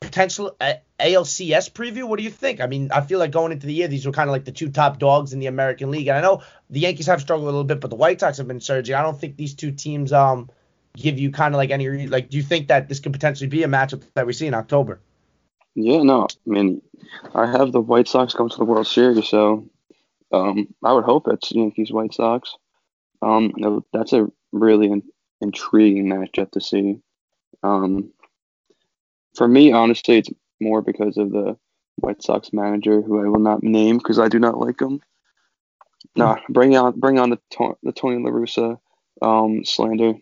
potential 0.00 0.56
uh, 0.60 0.72
ALCS 0.98 1.70
preview. 1.70 2.08
What 2.08 2.18
do 2.18 2.24
you 2.24 2.30
think? 2.30 2.60
I 2.60 2.66
mean, 2.66 2.90
I 2.90 3.02
feel 3.02 3.20
like 3.20 3.30
going 3.30 3.52
into 3.52 3.68
the 3.68 3.72
year, 3.72 3.86
these 3.86 4.04
were 4.04 4.10
kind 4.10 4.28
of 4.28 4.32
like 4.32 4.46
the 4.46 4.50
two 4.50 4.68
top 4.68 4.98
dogs 4.98 5.32
in 5.32 5.38
the 5.38 5.46
American 5.46 5.92
League. 5.92 6.08
And 6.08 6.18
I 6.18 6.22
know 6.22 6.42
the 6.70 6.80
Yankees 6.80 7.06
have 7.06 7.20
struggled 7.20 7.44
a 7.44 7.52
little 7.52 7.62
bit, 7.62 7.80
but 7.80 7.90
the 7.90 7.96
White 7.96 8.18
Sox 8.18 8.38
have 8.38 8.48
been 8.48 8.60
surging. 8.60 8.96
I 8.96 9.02
don't 9.02 9.16
think 9.16 9.36
these 9.36 9.54
two 9.54 9.70
teams 9.70 10.12
um 10.12 10.50
give 10.96 11.18
you 11.18 11.30
kind 11.30 11.54
of 11.54 11.58
like 11.58 11.70
any 11.70 12.06
like 12.06 12.30
do 12.30 12.36
you 12.36 12.42
think 12.42 12.68
that 12.68 12.88
this 12.88 13.00
could 13.00 13.12
potentially 13.12 13.48
be 13.48 13.62
a 13.62 13.68
matchup 13.68 14.02
that 14.14 14.26
we 14.26 14.32
see 14.32 14.46
in 14.46 14.54
October? 14.54 15.00
Yeah, 15.74 16.02
no. 16.02 16.22
I 16.24 16.50
mean, 16.50 16.80
I 17.34 17.46
have 17.46 17.70
the 17.70 17.80
White 17.80 18.08
Sox 18.08 18.32
come 18.32 18.48
to 18.48 18.56
the 18.56 18.64
World 18.64 18.86
Series, 18.86 19.28
so 19.28 19.68
um, 20.32 20.74
I 20.82 20.92
would 20.92 21.04
hope 21.04 21.28
it's 21.28 21.52
Yankees 21.52 21.92
White 21.92 22.14
Sox. 22.14 22.54
Um, 23.20 23.52
that's 23.92 24.14
a 24.14 24.26
really 24.52 24.86
in- 24.86 25.10
intriguing 25.40 26.06
matchup 26.06 26.50
to 26.52 26.60
see. 26.60 27.00
Um, 27.62 28.10
for 29.34 29.46
me, 29.46 29.72
honestly, 29.72 30.16
it's 30.18 30.30
more 30.60 30.80
because 30.80 31.18
of 31.18 31.30
the 31.30 31.58
White 31.96 32.22
Sox 32.22 32.52
manager, 32.52 33.02
who 33.02 33.22
I 33.22 33.28
will 33.28 33.40
not 33.40 33.62
name 33.62 33.98
because 33.98 34.18
I 34.18 34.28
do 34.28 34.38
not 34.38 34.58
like 34.58 34.80
him. 34.80 35.00
Nah, 36.14 36.38
bring 36.48 36.76
on 36.76 36.98
bring 36.98 37.18
on 37.18 37.30
the 37.30 37.38
the 37.82 37.92
Tony 37.92 38.22
La 38.22 38.30
Russa 38.30 38.78
um, 39.20 39.64
slander 39.64 40.14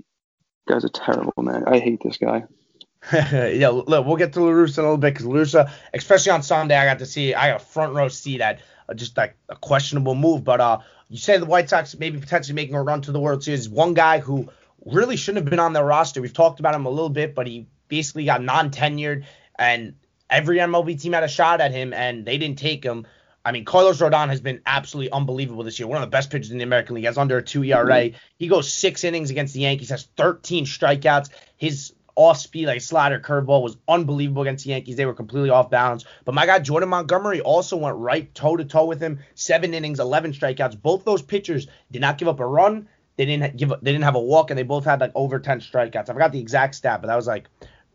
guy's 0.67 0.85
a 0.85 0.89
terrible 0.89 1.43
man. 1.43 1.65
I 1.67 1.79
hate 1.79 2.01
this 2.03 2.19
guy. 2.19 2.45
yeah, 3.13 3.69
look, 3.69 4.07
we'll 4.07 4.17
get 4.17 4.33
to 4.33 4.41
La 4.41 4.51
Russa 4.51 4.79
in 4.79 4.85
a 4.85 4.89
little 4.89 4.97
bit 4.97 5.13
because 5.13 5.27
La 5.27 5.35
Russa, 5.35 5.71
especially 5.93 6.33
on 6.33 6.43
Sunday, 6.43 6.77
I 6.77 6.87
got 6.87 7.01
to 7.01 7.07
see, 7.07 7.35
I 7.35 7.51
got 7.51 7.61
a 7.61 7.65
front 7.65 7.95
row 7.95 8.09
seat 8.09 8.41
at 8.41 8.61
uh, 8.89 8.95
just 8.95 9.17
like 9.17 9.37
a 9.49 9.57
questionable 9.57 10.15
move. 10.15 10.43
But 10.45 10.61
uh, 10.61 10.79
you 11.09 11.19
say 11.19 11.37
the 11.37 11.45
White 11.45 11.69
Sox 11.69 11.99
maybe 11.99 12.19
potentially 12.19 12.55
making 12.55 12.75
a 12.75 12.83
run 12.83 13.03
to 13.03 13.13
the 13.13 13.21
World 13.21 13.45
Series. 13.45 13.69
One 13.69 13.95
guy 13.95 14.21
who 14.21 14.49
really 14.87 15.17
shouldn't 15.17 15.45
have 15.45 15.51
been 15.51 15.61
on 15.61 15.75
their 15.75 15.85
roster. 15.85 16.23
We've 16.23 16.33
talked 16.33 16.61
about 16.61 16.75
him 16.75 16.87
a 16.87 16.91
little 16.91 17.11
bit, 17.11 17.35
but 17.35 17.47
he 17.47 17.67
basically 17.89 18.25
got 18.25 18.43
non-tenured, 18.43 19.25
and 19.59 19.95
every 20.31 20.59
MLB 20.59 21.01
team 21.01 21.13
had 21.13 21.25
a 21.25 21.29
shot 21.29 21.61
at 21.61 21.73
him, 21.73 21.93
and 21.93 22.25
they 22.25 22.39
didn't 22.39 22.59
take 22.59 22.83
him. 22.85 23.07
I 23.45 23.53
mean, 23.53 23.65
Carlos 23.65 24.01
Rodon 24.01 24.29
has 24.29 24.41
been 24.41 24.63
absolutely 24.65 25.13
unbelievable 25.13 25.65
this 25.65 25.79
year. 25.79 25.87
One 25.87 26.03
of 26.03 26.03
the 26.03 26.11
best 26.11 26.31
pitchers 26.31 26.51
in 26.51 26.59
the 26.59 26.65
American 26.65 26.95
League. 26.95 27.05
Has 27.05 27.19
under 27.19 27.39
a 27.39 27.43
two 27.43 27.63
ERA. 27.63 27.85
Mm-hmm. 27.85 28.17
He 28.39 28.49
goes 28.49 28.73
six 28.73 29.05
innings 29.05 29.31
against 29.31 29.53
the 29.53 29.61
Yankees. 29.61 29.91
Has 29.91 30.09
13 30.17 30.65
strikeouts. 30.65 31.29
His 31.57 31.93
off 32.17 32.39
speed, 32.39 32.67
like 32.67 32.81
slider 32.81 33.21
curveball, 33.21 33.63
was 33.63 33.77
unbelievable 33.89 34.43
against 34.43 34.65
the 34.65 34.71
Yankees. 34.71 34.97
They 34.97 35.05
were 35.05 35.15
completely 35.15 35.51
off 35.51 35.69
balance. 35.69 36.05
But 36.25 36.35
my 36.35 36.47
guy 36.47 36.59
Jordan 36.61 36.89
Montgomery 36.89 37.41
also 37.41 37.77
went 37.77 37.97
right 37.97 38.33
toe 38.35 38.57
to 38.57 38.65
toe 38.65 38.87
with 38.87 39.01
him. 39.01 39.19
Seven 39.35 39.75
innings, 39.75 40.01
11 40.01 40.33
strikeouts. 40.33 40.81
Both 40.81 41.05
those 41.05 41.23
pitchers 41.23 41.67
did 41.91 42.01
not 42.01 42.19
give 42.19 42.29
up 42.29 42.41
a 42.41 42.47
run. 42.47 42.89
They 43.17 43.27
didn't 43.27 43.57
give. 43.57 43.69
They 43.69 43.93
didn't 43.93 44.05
have 44.05 44.17
a 44.17 44.21
walk, 44.21 44.51
and 44.51 44.59
they 44.59 44.65
both 44.65 44.85
had 44.85 45.01
like 45.01 45.13
over 45.15 45.39
10 45.39 45.61
strikeouts. 45.61 46.09
I 46.09 46.13
forgot 46.13 46.33
the 46.33 46.41
exact 46.41 46.77
stat, 46.77 47.01
but 47.01 47.09
that 47.09 47.17
was 47.17 47.27
like 47.27 47.49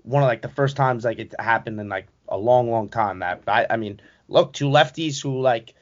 one 0.03 0.23
of 0.23 0.27
like 0.27 0.41
the 0.41 0.49
first 0.49 0.75
times 0.75 1.03
like 1.03 1.19
it 1.19 1.33
happened 1.39 1.79
in 1.79 1.89
like 1.89 2.07
a 2.27 2.37
long, 2.37 2.69
long 2.69 2.87
time. 2.87 3.19
That 3.19 3.43
I, 3.47 3.65
I 3.69 3.77
mean 3.77 3.99
look, 4.29 4.53
two 4.53 4.69
lefties 4.69 5.21
who 5.21 5.41
like 5.41 5.73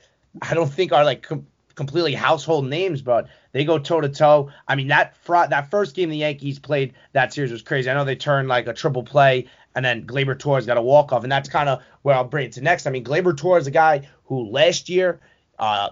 I 0.41 0.53
don't 0.53 0.71
think 0.71 0.91
are 0.91 1.03
like 1.03 1.23
com- 1.23 1.47
completely 1.75 2.13
household 2.13 2.67
names, 2.67 3.01
but 3.01 3.27
they 3.51 3.65
go 3.65 3.77
toe 3.77 4.01
to 4.01 4.09
toe. 4.09 4.51
I 4.67 4.75
mean 4.75 4.87
that 4.87 5.17
fr- 5.17 5.47
that 5.49 5.69
first 5.69 5.95
game 5.95 6.09
the 6.09 6.17
Yankees 6.17 6.59
played 6.59 6.93
that 7.13 7.33
series 7.33 7.51
was 7.51 7.61
crazy. 7.61 7.89
I 7.89 7.93
know 7.93 8.05
they 8.05 8.15
turned 8.15 8.47
like 8.47 8.67
a 8.67 8.73
triple 8.73 9.03
play 9.03 9.47
and 9.75 9.85
then 9.85 10.07
Gleyber 10.07 10.37
Torres 10.37 10.65
got 10.65 10.77
a 10.77 10.81
walk 10.81 11.13
off, 11.13 11.21
and 11.21 11.31
that's 11.31 11.49
kind 11.49 11.69
of 11.69 11.83
where 12.01 12.15
I'll 12.15 12.23
bring 12.23 12.47
it 12.47 12.53
to 12.53 12.61
next. 12.61 12.87
I 12.87 12.89
mean 12.89 13.03
Gleyber 13.03 13.37
Torres 13.37 13.63
is 13.63 13.67
a 13.67 13.71
guy 13.71 14.07
who 14.25 14.49
last 14.49 14.89
year, 14.89 15.19
uh, 15.59 15.89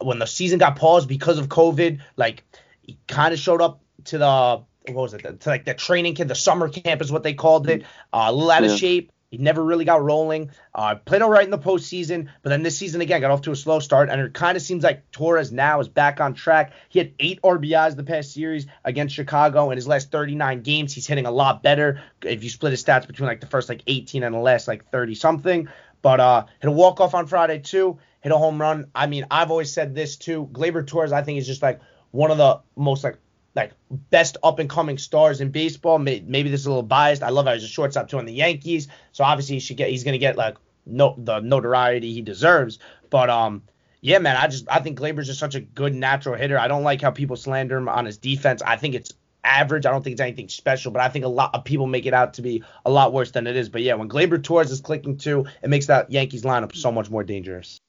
when 0.00 0.18
the 0.20 0.26
season 0.26 0.58
got 0.58 0.76
paused 0.76 1.08
because 1.08 1.38
of 1.38 1.48
COVID, 1.48 2.00
like 2.16 2.44
he 2.82 2.98
kind 3.08 3.34
of 3.34 3.40
showed 3.40 3.60
up 3.60 3.80
to 4.04 4.18
the 4.18 4.62
what 4.86 5.02
was 5.02 5.14
it? 5.14 5.40
To 5.40 5.48
like 5.48 5.64
the 5.64 5.74
training 5.74 6.14
camp, 6.14 6.28
the 6.28 6.34
summer 6.34 6.68
camp 6.68 7.02
is 7.02 7.12
what 7.12 7.22
they 7.22 7.34
called 7.34 7.68
it. 7.68 7.82
Uh, 8.12 8.26
a 8.28 8.32
little 8.32 8.50
out 8.50 8.64
of 8.64 8.70
shape. 8.78 9.12
He 9.30 9.36
never 9.36 9.62
really 9.62 9.84
got 9.84 10.02
rolling. 10.02 10.50
Uh, 10.74 10.94
played 10.94 11.20
all 11.20 11.28
right 11.28 11.44
in 11.44 11.50
the 11.50 11.58
postseason, 11.58 12.28
but 12.42 12.48
then 12.48 12.62
this 12.62 12.78
season 12.78 13.02
again 13.02 13.20
got 13.20 13.30
off 13.30 13.42
to 13.42 13.50
a 13.50 13.56
slow 13.56 13.78
start. 13.78 14.08
And 14.08 14.20
it 14.22 14.32
kind 14.32 14.56
of 14.56 14.62
seems 14.62 14.82
like 14.82 15.10
Torres 15.10 15.52
now 15.52 15.80
is 15.80 15.88
back 15.88 16.18
on 16.18 16.32
track. 16.32 16.72
He 16.88 16.98
had 16.98 17.12
eight 17.18 17.40
RBIs 17.42 17.94
the 17.94 18.04
past 18.04 18.32
series 18.32 18.66
against 18.84 19.14
Chicago. 19.14 19.70
In 19.70 19.76
his 19.76 19.86
last 19.86 20.10
39 20.10 20.62
games, 20.62 20.94
he's 20.94 21.06
hitting 21.06 21.26
a 21.26 21.30
lot 21.30 21.62
better. 21.62 22.00
If 22.22 22.42
you 22.42 22.48
split 22.48 22.72
his 22.72 22.82
stats 22.82 23.06
between 23.06 23.26
like 23.26 23.40
the 23.40 23.46
first 23.46 23.68
like 23.68 23.82
18 23.86 24.22
and 24.22 24.34
the 24.34 24.38
last 24.38 24.66
like 24.66 24.90
30 24.90 25.14
something. 25.14 25.68
But 26.00 26.20
uh, 26.20 26.46
hit 26.60 26.68
a 26.68 26.72
walk 26.72 27.00
off 27.00 27.14
on 27.14 27.26
Friday 27.26 27.58
too. 27.58 27.98
Hit 28.20 28.32
a 28.32 28.38
home 28.38 28.58
run. 28.58 28.86
I 28.94 29.08
mean, 29.08 29.26
I've 29.30 29.50
always 29.50 29.72
said 29.72 29.94
this 29.94 30.16
too. 30.16 30.48
Gleyber 30.52 30.86
Torres, 30.86 31.12
I 31.12 31.22
think, 31.22 31.38
is 31.38 31.46
just 31.46 31.60
like 31.60 31.80
one 32.12 32.30
of 32.30 32.38
the 32.38 32.60
most 32.76 33.04
like 33.04 33.18
like 33.58 33.72
best 33.90 34.36
up 34.42 34.58
and 34.58 34.70
coming 34.70 34.98
stars 34.98 35.40
in 35.40 35.50
baseball. 35.50 35.98
Maybe 35.98 36.44
this 36.44 36.60
is 36.60 36.66
a 36.66 36.70
little 36.70 36.82
biased. 36.82 37.22
I 37.22 37.30
love 37.30 37.46
how 37.46 37.54
he's 37.54 37.64
a 37.64 37.68
shortstop 37.68 38.08
too 38.08 38.18
on 38.18 38.24
the 38.24 38.32
Yankees, 38.32 38.88
so 39.12 39.24
obviously 39.24 39.56
he 39.56 39.60
should 39.60 39.76
get 39.76 39.90
he's 39.90 40.04
gonna 40.04 40.18
get 40.18 40.36
like 40.36 40.56
no 40.86 41.14
the 41.18 41.40
notoriety 41.40 42.12
he 42.12 42.22
deserves. 42.22 42.78
But 43.10 43.28
um, 43.30 43.62
Yeah, 44.00 44.18
man. 44.18 44.36
I 44.36 44.46
just 44.46 44.66
I 44.70 44.80
think 44.80 44.98
Gleyber's 44.98 45.26
just 45.26 45.40
such 45.40 45.54
a 45.54 45.60
good 45.60 45.94
natural 45.94 46.36
hitter. 46.36 46.58
I 46.58 46.68
don't 46.68 46.84
like 46.84 47.02
how 47.02 47.10
people 47.10 47.36
slander 47.36 47.76
him 47.76 47.88
on 47.88 48.06
his 48.06 48.16
defense. 48.16 48.62
I 48.62 48.76
think 48.76 48.94
it's 48.94 49.12
average. 49.44 49.86
I 49.86 49.90
don't 49.90 50.02
think 50.02 50.12
it's 50.12 50.20
anything 50.20 50.48
special, 50.48 50.92
but 50.92 51.02
I 51.02 51.08
think 51.08 51.24
a 51.24 51.28
lot 51.28 51.54
of 51.54 51.64
people 51.64 51.86
make 51.86 52.06
it 52.06 52.14
out 52.14 52.34
to 52.34 52.42
be 52.42 52.62
a 52.84 52.90
lot 52.90 53.12
worse 53.12 53.32
than 53.32 53.46
it 53.46 53.56
is. 53.56 53.68
But 53.68 53.82
yeah, 53.82 53.94
when 53.94 54.08
Gleyber 54.08 54.42
Torres 54.42 54.70
is 54.70 54.80
clicking 54.80 55.18
too, 55.18 55.46
it 55.62 55.68
makes 55.68 55.86
that 55.86 56.10
Yankees 56.10 56.42
lineup 56.42 56.74
so 56.74 56.92
much 56.92 57.10
more 57.10 57.24
dangerous. 57.24 57.80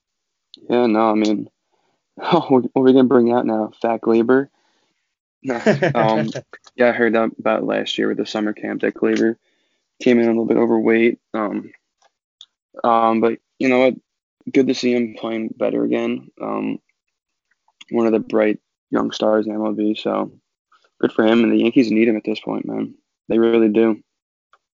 Yeah, 0.69 0.87
no, 0.87 1.11
I 1.11 1.13
mean, 1.13 1.49
what 2.15 2.65
are 2.75 2.81
we 2.81 2.93
gonna 2.93 3.03
bring 3.03 3.31
out 3.31 3.45
now? 3.45 3.71
Fat 3.81 4.01
Gleyber. 4.01 4.49
Um, 5.95 6.29
yeah, 6.75 6.89
I 6.89 6.91
heard 6.91 7.13
that 7.15 7.31
about 7.39 7.63
last 7.63 7.97
year 7.97 8.07
with 8.07 8.17
the 8.17 8.25
summer 8.25 8.53
camp 8.53 8.81
that 8.81 8.95
Gleyber 8.95 9.35
came 10.01 10.19
in 10.19 10.25
a 10.25 10.29
little 10.29 10.45
bit 10.45 10.57
overweight. 10.57 11.19
Um, 11.33 11.71
um, 12.83 13.21
but 13.21 13.39
you 13.57 13.69
know 13.69 13.79
what? 13.79 13.95
Good 14.51 14.67
to 14.67 14.75
see 14.75 14.93
him 14.93 15.15
playing 15.17 15.53
better 15.57 15.83
again. 15.83 16.31
Um, 16.41 16.79
one 17.91 18.05
of 18.05 18.13
the 18.13 18.19
bright 18.19 18.59
young 18.89 19.11
stars 19.11 19.47
in 19.47 19.53
MLB. 19.53 19.97
So 19.97 20.31
good 20.99 21.11
for 21.11 21.25
him. 21.25 21.43
And 21.43 21.51
the 21.51 21.57
Yankees 21.57 21.91
need 21.91 22.07
him 22.07 22.17
at 22.17 22.23
this 22.23 22.39
point, 22.39 22.65
man. 22.65 22.95
They 23.27 23.37
really 23.37 23.69
do. 23.69 24.01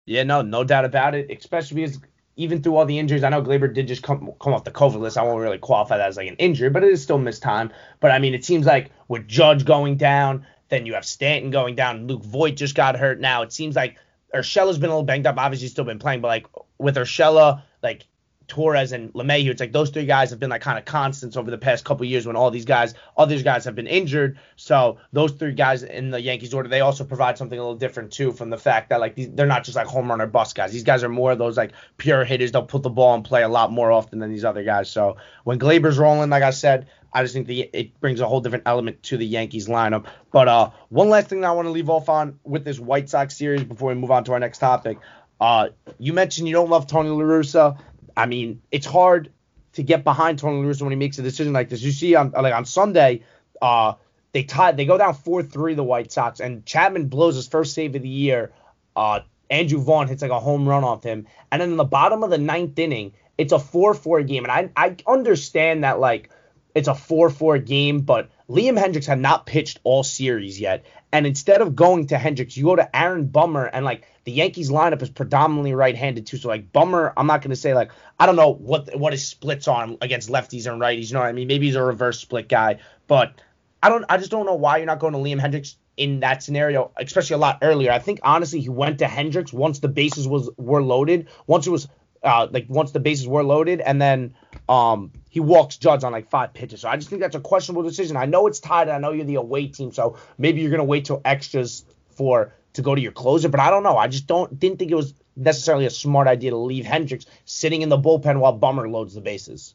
Yeah, 0.06 0.22
no, 0.22 0.42
no 0.42 0.64
doubt 0.64 0.84
about 0.84 1.14
it. 1.14 1.30
Especially 1.30 1.82
because 1.82 1.98
even 2.36 2.62
through 2.62 2.76
all 2.76 2.84
the 2.84 2.98
injuries, 2.98 3.24
I 3.24 3.28
know 3.28 3.42
Gleyber 3.42 3.72
did 3.72 3.88
just 3.88 4.02
come 4.02 4.32
come 4.40 4.52
off 4.52 4.64
the 4.64 4.70
COVID 4.70 5.00
list. 5.00 5.16
I 5.16 5.22
won't 5.22 5.40
really 5.40 5.58
qualify 5.58 5.96
that 5.96 6.08
as 6.08 6.16
like 6.16 6.28
an 6.28 6.36
injury, 6.36 6.70
but 6.70 6.84
it 6.84 6.92
is 6.92 7.02
still 7.02 7.18
missed 7.18 7.42
time. 7.42 7.72
But 8.00 8.10
I 8.10 8.18
mean, 8.18 8.34
it 8.34 8.44
seems 8.44 8.66
like 8.66 8.90
with 9.08 9.26
Judge 9.28 9.64
going 9.64 9.96
down, 9.96 10.46
then 10.68 10.86
you 10.86 10.94
have 10.94 11.04
Stanton 11.04 11.50
going 11.50 11.74
down. 11.74 12.06
Luke 12.06 12.24
Voit 12.24 12.56
just 12.56 12.74
got 12.74 12.96
hurt. 12.96 13.20
Now 13.20 13.42
it 13.42 13.52
seems 13.52 13.76
like 13.76 13.96
Urshela's 14.34 14.78
been 14.78 14.90
a 14.90 14.92
little 14.92 15.04
banged 15.04 15.26
up. 15.26 15.36
Obviously, 15.38 15.68
still 15.68 15.84
been 15.84 15.98
playing, 15.98 16.20
but 16.20 16.28
like 16.28 16.46
with 16.78 16.96
Urshela, 16.96 17.62
like 17.82 18.06
Torres 18.46 18.92
and 18.92 19.12
LeMahieu, 19.14 19.50
it's 19.50 19.60
like 19.60 19.72
those 19.72 19.90
three 19.90 20.06
guys 20.06 20.30
have 20.30 20.40
been 20.40 20.50
like 20.50 20.60
kind 20.60 20.78
of 20.78 20.84
constants 20.84 21.36
over 21.36 21.50
the 21.50 21.58
past 21.58 21.84
couple 21.84 22.04
years 22.04 22.26
when 22.26 22.36
all 22.36 22.50
these 22.50 22.64
guys, 22.64 22.94
all 23.16 23.26
these 23.26 23.42
guys 23.42 23.64
have 23.64 23.74
been 23.74 23.86
injured. 23.86 24.38
So 24.56 24.98
those 25.12 25.32
three 25.32 25.52
guys 25.52 25.82
in 25.82 26.10
the 26.10 26.20
Yankees 26.20 26.52
order, 26.52 26.68
they 26.68 26.80
also 26.80 27.04
provide 27.04 27.38
something 27.38 27.58
a 27.58 27.62
little 27.62 27.78
different 27.78 28.12
too 28.12 28.32
from 28.32 28.50
the 28.50 28.58
fact 28.58 28.90
that 28.90 29.00
like 29.00 29.14
they're 29.16 29.46
not 29.46 29.64
just 29.64 29.76
like 29.76 29.86
home 29.86 30.10
run 30.10 30.20
or 30.20 30.26
bust 30.26 30.54
guys. 30.54 30.72
These 30.72 30.84
guys 30.84 31.02
are 31.04 31.08
more 31.08 31.32
of 31.32 31.38
those 31.38 31.56
like 31.56 31.72
pure 31.96 32.24
hitters. 32.24 32.52
They'll 32.52 32.64
put 32.64 32.82
the 32.82 32.90
ball 32.90 33.14
in 33.14 33.22
play 33.22 33.44
a 33.44 33.48
lot 33.48 33.72
more 33.72 33.90
often 33.92 34.18
than 34.18 34.30
these 34.30 34.44
other 34.44 34.64
guys. 34.64 34.90
So 34.90 35.16
when 35.44 35.58
Gleyber's 35.58 35.96
rolling, 35.96 36.28
like 36.28 36.42
I 36.42 36.50
said, 36.50 36.86
I 37.14 37.22
just 37.22 37.32
think 37.32 37.46
the 37.46 37.70
it 37.72 37.98
brings 38.00 38.20
a 38.20 38.26
whole 38.26 38.40
different 38.40 38.64
element 38.66 39.02
to 39.04 39.16
the 39.16 39.24
Yankees 39.24 39.68
lineup. 39.68 40.06
But 40.32 40.48
uh, 40.48 40.70
one 40.88 41.08
last 41.08 41.28
thing 41.28 41.42
that 41.42 41.48
I 41.48 41.52
want 41.52 41.66
to 41.66 41.70
leave 41.70 41.88
off 41.88 42.08
on 42.08 42.40
with 42.42 42.64
this 42.64 42.80
White 42.80 43.08
Sox 43.08 43.36
series 43.36 43.62
before 43.62 43.90
we 43.90 43.94
move 43.94 44.10
on 44.10 44.24
to 44.24 44.32
our 44.32 44.40
next 44.40 44.58
topic. 44.58 44.98
Uh, 45.40 45.68
you 45.98 46.12
mentioned 46.12 46.48
you 46.48 46.54
don't 46.54 46.70
love 46.70 46.86
Tony 46.86 47.10
La 47.10 47.22
Russa. 47.22 47.78
I 48.16 48.26
mean, 48.26 48.62
it's 48.70 48.86
hard 48.86 49.32
to 49.74 49.82
get 49.82 50.02
behind 50.02 50.38
Tony 50.40 50.62
La 50.62 50.68
Russa 50.68 50.82
when 50.82 50.90
he 50.90 50.96
makes 50.96 51.18
a 51.18 51.22
decision 51.22 51.52
like 51.52 51.68
this. 51.68 51.82
You 51.82 51.92
see 51.92 52.16
on 52.16 52.30
like 52.30 52.54
on 52.54 52.64
Sunday, 52.64 53.22
uh, 53.62 53.94
they 54.32 54.42
tied, 54.42 54.76
they 54.76 54.84
go 54.84 54.98
down 54.98 55.14
four 55.14 55.42
three 55.42 55.74
the 55.74 55.84
White 55.84 56.10
Sox, 56.10 56.40
and 56.40 56.66
Chapman 56.66 57.06
blows 57.06 57.36
his 57.36 57.46
first 57.46 57.74
save 57.74 57.94
of 57.94 58.02
the 58.02 58.08
year. 58.08 58.52
Uh, 58.96 59.20
Andrew 59.50 59.78
Vaughn 59.78 60.08
hits 60.08 60.22
like 60.22 60.30
a 60.32 60.40
home 60.40 60.68
run 60.68 60.82
off 60.82 61.04
him, 61.04 61.28
and 61.52 61.62
then 61.62 61.70
in 61.70 61.76
the 61.76 61.84
bottom 61.84 62.24
of 62.24 62.30
the 62.30 62.38
ninth 62.38 62.76
inning, 62.78 63.12
it's 63.38 63.52
a 63.52 63.58
four 63.58 63.94
four 63.94 64.22
game, 64.22 64.44
and 64.44 64.52
I 64.52 64.70
I 64.76 64.96
understand 65.06 65.84
that 65.84 66.00
like 66.00 66.30
it's 66.74 66.88
a 66.88 66.94
four 66.94 67.30
four 67.30 67.58
game, 67.58 68.00
but 68.00 68.30
Liam 68.48 68.78
Hendriks 68.78 69.06
had 69.06 69.20
not 69.20 69.46
pitched 69.46 69.80
all 69.84 70.02
series 70.02 70.60
yet, 70.60 70.84
and 71.12 71.26
instead 71.26 71.60
of 71.60 71.76
going 71.76 72.08
to 72.08 72.16
Hendriks, 72.16 72.56
you 72.56 72.64
go 72.64 72.76
to 72.76 72.96
Aaron 72.96 73.26
Bummer, 73.26 73.66
and 73.66 73.84
like 73.84 74.06
the 74.24 74.32
Yankees 74.32 74.70
lineup 74.70 75.00
is 75.00 75.10
predominantly 75.10 75.74
right-handed 75.74 76.26
too. 76.26 76.36
So 76.36 76.48
like 76.48 76.72
Bummer, 76.72 77.12
I'm 77.16 77.26
not 77.26 77.42
gonna 77.42 77.56
say 77.56 77.74
like 77.74 77.90
I 78.18 78.26
don't 78.26 78.36
know 78.36 78.52
what 78.52 78.96
what 78.98 79.12
his 79.12 79.26
splits 79.26 79.68
on 79.68 79.98
against 80.00 80.28
lefties 80.28 80.70
and 80.70 80.80
righties. 80.80 81.08
You 81.08 81.14
know 81.14 81.20
what 81.20 81.28
I 81.28 81.32
mean? 81.32 81.48
Maybe 81.48 81.66
he's 81.66 81.76
a 81.76 81.82
reverse 81.82 82.18
split 82.18 82.48
guy, 82.48 82.80
but 83.06 83.40
I 83.82 83.88
don't. 83.88 84.04
I 84.08 84.16
just 84.16 84.30
don't 84.30 84.46
know 84.46 84.54
why 84.54 84.78
you're 84.78 84.86
not 84.86 84.98
going 84.98 85.12
to 85.12 85.18
Liam 85.18 85.40
Hendriks 85.40 85.76
in 85.96 86.20
that 86.20 86.42
scenario, 86.42 86.90
especially 86.96 87.34
a 87.34 87.38
lot 87.38 87.58
earlier. 87.62 87.92
I 87.92 87.98
think 87.98 88.20
honestly 88.22 88.60
he 88.60 88.68
went 88.68 88.98
to 88.98 89.04
Hendriks 89.04 89.52
once 89.52 89.78
the 89.78 89.88
bases 89.88 90.26
was 90.26 90.50
were 90.56 90.82
loaded. 90.82 91.28
Once 91.46 91.66
it 91.66 91.70
was 91.70 91.88
uh, 92.24 92.48
like 92.50 92.66
once 92.68 92.92
the 92.92 93.00
bases 93.00 93.28
were 93.28 93.44
loaded, 93.44 93.80
and 93.80 94.00
then 94.00 94.34
um, 94.68 95.12
he 95.28 95.40
walks 95.40 95.76
Judge 95.76 96.04
on 96.04 96.12
like 96.12 96.28
five 96.30 96.54
pitches. 96.54 96.80
So 96.80 96.88
I 96.88 96.96
just 96.96 97.08
think 97.08 97.20
that's 97.20 97.36
a 97.36 97.40
questionable 97.40 97.82
decision. 97.82 98.16
I 98.16 98.26
know 98.26 98.46
it's 98.46 98.60
tied. 98.60 98.88
I 98.88 98.98
know 98.98 99.12
you're 99.12 99.24
the 99.24 99.36
away 99.36 99.66
team, 99.66 99.92
so 99.92 100.16
maybe 100.38 100.60
you're 100.60 100.70
gonna 100.70 100.84
wait 100.84 101.04
till 101.04 101.20
extras 101.24 101.84
for 102.10 102.52
to 102.72 102.82
go 102.82 102.94
to 102.94 103.00
your 103.00 103.12
closer. 103.12 103.48
But 103.48 103.60
I 103.60 103.70
don't 103.70 103.82
know. 103.82 103.96
I 103.96 104.08
just 104.08 104.26
don't 104.26 104.58
didn't 104.58 104.78
think 104.78 104.90
it 104.90 104.96
was 104.96 105.14
necessarily 105.36 105.86
a 105.86 105.90
smart 105.90 106.26
idea 106.28 106.50
to 106.50 106.56
leave 106.56 106.84
Hendriks 106.84 107.26
sitting 107.44 107.82
in 107.82 107.88
the 107.88 107.98
bullpen 107.98 108.38
while 108.38 108.52
Bummer 108.52 108.88
loads 108.88 109.14
the 109.14 109.20
bases. 109.20 109.74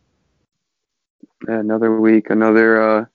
Another 1.47 1.99
week, 1.99 2.29
another 2.29 2.81
uh, 2.81 3.05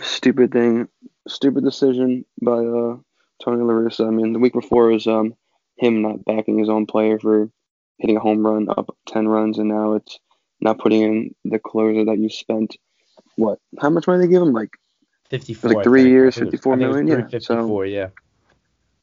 stupid 0.00 0.52
thing, 0.52 0.88
stupid 1.26 1.64
decision 1.64 2.24
by 2.40 2.52
uh, 2.52 2.96
Tony 3.42 3.62
La 3.62 3.72
Russa. 3.72 4.06
I 4.06 4.10
mean, 4.10 4.32
the 4.32 4.38
week 4.38 4.52
before 4.52 4.88
was 4.88 5.06
um, 5.06 5.34
him 5.76 6.02
not 6.02 6.24
backing 6.24 6.58
his 6.58 6.68
own 6.68 6.86
player 6.86 7.18
for 7.18 7.50
hitting 7.98 8.16
a 8.16 8.20
home 8.20 8.46
run 8.46 8.68
up 8.68 8.96
10 9.08 9.28
runs, 9.28 9.58
and 9.58 9.68
now 9.68 9.94
it's 9.94 10.18
not 10.60 10.78
putting 10.78 11.02
in 11.02 11.34
the 11.44 11.58
closer 11.58 12.04
that 12.06 12.18
you 12.18 12.28
spent. 12.28 12.76
What? 13.36 13.58
How 13.80 13.90
much 13.90 14.06
money 14.06 14.26
they 14.26 14.30
give 14.30 14.42
him? 14.42 14.52
Like 14.52 14.76
54. 15.30 15.70
Like 15.70 15.84
three 15.84 16.08
years, 16.08 16.36
54 16.36 16.76
million. 16.76 17.06
Yeah. 17.06 17.26
54, 17.26 17.40
so, 17.40 17.82
yeah. 17.82 18.08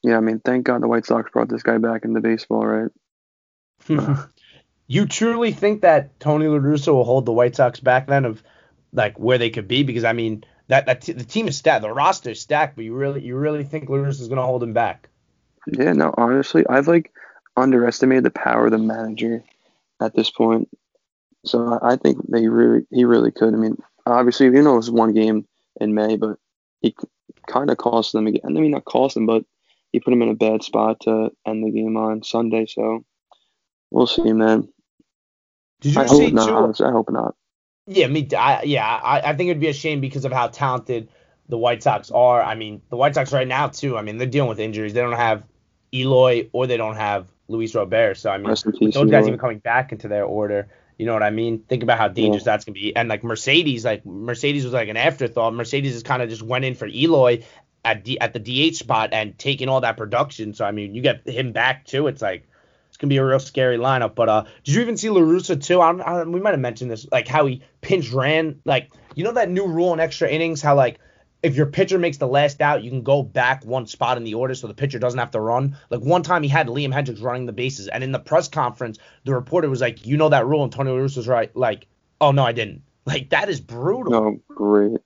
Yeah, 0.01 0.17
I 0.17 0.21
mean, 0.21 0.39
thank 0.39 0.65
God 0.65 0.81
the 0.81 0.87
White 0.87 1.05
Sox 1.05 1.29
brought 1.31 1.49
this 1.49 1.63
guy 1.63 1.77
back 1.77 2.05
into 2.05 2.21
baseball, 2.21 2.65
right? 2.65 2.91
uh. 3.89 4.25
You 4.91 5.05
truly 5.05 5.51
think 5.51 5.83
that 5.83 6.19
Tony 6.19 6.47
La 6.47 6.57
Russa 6.57 6.91
will 6.91 7.03
hold 7.03 7.27
the 7.27 7.31
White 7.31 7.55
Sox 7.55 7.79
back 7.79 8.07
then 8.07 8.25
of 8.25 8.41
like 8.91 9.19
where 9.19 9.37
they 9.37 9.51
could 9.51 9.67
be? 9.67 9.83
Because 9.83 10.03
I 10.03 10.13
mean, 10.13 10.43
that 10.67 10.87
that 10.87 11.01
t- 11.01 11.13
the 11.13 11.23
team 11.23 11.47
is 11.47 11.57
stacked, 11.57 11.83
the 11.83 11.91
roster 11.91 12.31
is 12.31 12.41
stacked, 12.41 12.75
but 12.75 12.85
you 12.85 12.95
really 12.95 13.21
you 13.21 13.35
really 13.35 13.63
think 13.63 13.87
La 13.87 13.97
Russa 13.97 14.21
is 14.21 14.27
going 14.29 14.39
to 14.39 14.43
hold 14.43 14.63
him 14.63 14.73
back? 14.73 15.09
Yeah, 15.67 15.93
no, 15.93 16.11
honestly, 16.17 16.65
I've 16.67 16.87
like 16.87 17.13
underestimated 17.57 18.23
the 18.23 18.31
power 18.31 18.65
of 18.65 18.71
the 18.71 18.77
manager 18.77 19.43
at 20.01 20.15
this 20.15 20.29
point. 20.29 20.69
So 21.45 21.79
I 21.81 21.95
think 21.95 22.17
they 22.29 22.47
really 22.47 22.85
he 22.91 23.05
really 23.05 23.31
could. 23.31 23.53
I 23.53 23.57
mean, 23.57 23.81
obviously, 24.05 24.47
you 24.47 24.61
know, 24.61 24.73
it 24.73 24.77
was 24.77 24.91
one 24.91 25.13
game 25.13 25.47
in 25.79 25.93
May, 25.93 26.17
but 26.17 26.37
he 26.81 26.95
kind 27.47 27.69
of 27.69 27.77
cost 27.77 28.13
them 28.13 28.27
again. 28.27 28.41
I 28.45 28.59
mean, 28.59 28.71
not 28.71 28.85
cost 28.85 29.15
them, 29.15 29.25
but 29.25 29.45
he 29.91 29.99
put 29.99 30.13
him 30.13 30.21
in 30.21 30.29
a 30.29 30.35
bad 30.35 30.63
spot 30.63 31.01
to 31.01 31.31
end 31.45 31.63
the 31.63 31.71
game 31.71 31.97
on 31.97 32.23
Sunday. 32.23 32.65
So 32.65 33.05
we'll 33.91 34.07
see, 34.07 34.33
man. 34.33 34.67
Did 35.81 35.95
you 35.95 36.01
I 36.01 36.05
see 36.07 36.25
hope 36.25 36.33
not. 36.33 36.49
Honestly, 36.49 36.85
I 36.85 36.91
hope 36.91 37.09
not. 37.09 37.35
Yeah, 37.87 38.07
me. 38.07 38.27
I, 38.37 38.63
yeah, 38.63 38.85
I, 38.85 39.21
I 39.21 39.35
think 39.35 39.49
it'd 39.49 39.61
be 39.61 39.67
a 39.67 39.73
shame 39.73 40.01
because 40.01 40.25
of 40.25 40.31
how 40.31 40.47
talented 40.47 41.09
the 41.47 41.57
White 41.57 41.81
Sox 41.81 42.11
are. 42.11 42.41
I 42.41 42.55
mean, 42.55 42.81
the 42.89 42.97
White 42.97 43.15
Sox 43.15 43.31
right 43.33 43.47
now 43.47 43.67
too. 43.67 43.97
I 43.97 44.01
mean, 44.01 44.17
they're 44.17 44.27
dealing 44.27 44.49
with 44.49 44.59
injuries. 44.59 44.93
They 44.93 45.01
don't 45.01 45.13
have 45.13 45.43
Eloy 45.93 46.49
or 46.51 46.67
they 46.67 46.77
don't 46.77 46.97
have 46.97 47.27
Luis 47.49 47.75
Robert. 47.75 48.15
So 48.15 48.29
I 48.29 48.37
mean, 48.37 48.47
Rest 48.47 48.65
in 48.65 48.71
peace, 48.73 48.93
those 48.93 49.09
guys 49.11 49.27
even 49.27 49.39
coming 49.39 49.59
back 49.59 49.91
into 49.91 50.07
their 50.07 50.23
order. 50.23 50.69
You 50.97 51.05
know 51.05 51.13
what 51.13 51.23
I 51.23 51.29
mean? 51.29 51.59
Think 51.59 51.83
about 51.83 51.97
how 51.97 52.07
dangerous 52.09 52.43
Yeah. 52.43 52.51
that's 52.53 52.65
gonna 52.65 52.73
be. 52.73 52.95
And 52.95 53.09
like 53.09 53.23
Mercedes, 53.23 53.83
like 53.85 54.05
Mercedes 54.05 54.63
was 54.63 54.73
like 54.73 54.89
an 54.89 54.97
afterthought. 54.97 55.53
Mercedes 55.53 55.93
just 55.93 56.05
kind 56.05 56.21
of 56.21 56.29
just 56.29 56.41
went 56.43 56.65
in 56.65 56.75
for 56.75 56.87
Eloy 56.87 57.43
at 57.85 58.03
D, 58.03 58.19
at 58.19 58.33
the 58.33 58.39
DH 58.39 58.75
spot 58.75 59.09
and 59.13 59.37
taking 59.37 59.69
all 59.69 59.81
that 59.81 59.97
production. 59.97 60.53
So 60.53 60.65
I 60.65 60.71
mean, 60.71 60.93
you 60.95 61.01
get 61.01 61.27
him 61.27 61.51
back 61.51 61.85
too. 61.85 62.07
It's 62.07 62.21
like 62.21 62.47
it's 62.89 62.97
gonna 62.97 63.09
be 63.09 63.17
a 63.17 63.25
real 63.25 63.39
scary 63.39 63.77
lineup. 63.77 64.15
But 64.15 64.29
uh, 64.29 64.43
did 64.63 64.75
you 64.75 64.81
even 64.81 64.97
see 64.97 65.09
La 65.09 65.21
Russa 65.21 65.61
too? 65.63 65.79
I 65.81 65.91
don't, 65.91 66.01
I 66.01 66.23
we 66.23 66.39
might 66.41 66.51
have 66.51 66.59
mentioned 66.59 66.91
this, 66.91 67.07
like 67.11 67.27
how 67.27 67.45
he 67.45 67.61
pinch 67.81 68.11
ran. 68.11 68.59
Like 68.65 68.91
you 69.15 69.23
know 69.23 69.31
that 69.31 69.49
new 69.49 69.67
rule 69.67 69.93
in 69.93 69.99
extra 69.99 70.29
innings, 70.29 70.61
how 70.61 70.75
like 70.75 70.99
if 71.41 71.55
your 71.55 71.65
pitcher 71.65 71.97
makes 71.97 72.17
the 72.17 72.27
last 72.27 72.61
out, 72.61 72.83
you 72.83 72.89
can 72.89 73.01
go 73.01 73.23
back 73.23 73.63
one 73.65 73.87
spot 73.87 74.17
in 74.17 74.23
the 74.23 74.33
order 74.33 74.53
so 74.53 74.67
the 74.67 74.73
pitcher 74.73 74.99
doesn't 74.99 75.19
have 75.19 75.31
to 75.31 75.39
run. 75.39 75.77
Like 75.89 76.01
one 76.01 76.23
time 76.23 76.43
he 76.43 76.49
had 76.49 76.67
Liam 76.67 76.93
Hendriks 76.93 77.21
running 77.21 77.45
the 77.45 77.53
bases, 77.53 77.87
and 77.87 78.03
in 78.03 78.11
the 78.11 78.19
press 78.19 78.47
conference, 78.47 78.99
the 79.23 79.33
reporter 79.33 79.69
was 79.69 79.81
like, 79.81 80.05
"You 80.05 80.17
know 80.17 80.29
that 80.29 80.45
rule?" 80.45 80.63
And 80.63 80.71
Tony 80.71 80.91
was 80.91 81.27
right, 81.27 81.55
like, 81.55 81.87
"Oh 82.19 82.31
no, 82.31 82.43
I 82.43 82.51
didn't." 82.51 82.83
Like 83.05 83.29
that 83.29 83.49
is 83.49 83.59
brutal. 83.59 84.11
No, 84.11 84.39
great. 84.49 84.99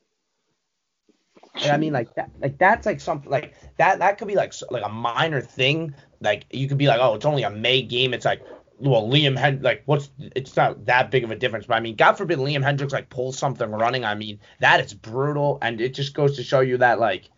And 1.55 1.71
I 1.71 1.77
mean, 1.77 1.93
like 1.93 2.13
that, 2.15 2.31
like 2.41 2.57
that's 2.57 2.85
like 2.85 2.99
something 2.99 3.29
like 3.29 3.53
that. 3.77 3.99
That 3.99 4.17
could 4.17 4.27
be 4.27 4.35
like 4.35 4.53
like 4.71 4.83
a 4.83 4.89
minor 4.89 5.39
thing. 5.39 5.93
Like 6.19 6.45
you 6.49 6.67
could 6.67 6.79
be 6.79 6.87
like, 6.87 6.99
oh, 6.99 7.13
it's 7.13 7.25
only 7.25 7.43
a 7.43 7.49
May 7.49 7.83
game. 7.83 8.13
It's 8.13 8.25
like, 8.25 8.41
well, 8.79 9.07
Liam 9.07 9.37
Hen, 9.37 9.61
like 9.61 9.83
what's? 9.85 10.09
It's 10.35 10.55
not 10.55 10.85
that 10.85 11.11
big 11.11 11.23
of 11.23 11.31
a 11.31 11.35
difference. 11.35 11.65
But 11.65 11.75
I 11.75 11.79
mean, 11.79 11.95
God 11.95 12.13
forbid 12.13 12.39
Liam 12.39 12.63
Hendriks 12.63 12.91
like 12.91 13.09
pulls 13.09 13.37
something 13.37 13.69
running. 13.69 14.03
I 14.03 14.15
mean, 14.15 14.39
that 14.59 14.79
is 14.83 14.93
brutal, 14.93 15.57
and 15.61 15.79
it 15.79 15.93
just 15.93 16.13
goes 16.13 16.35
to 16.37 16.43
show 16.43 16.59
you 16.59 16.77
that 16.77 16.99
like 16.99 17.29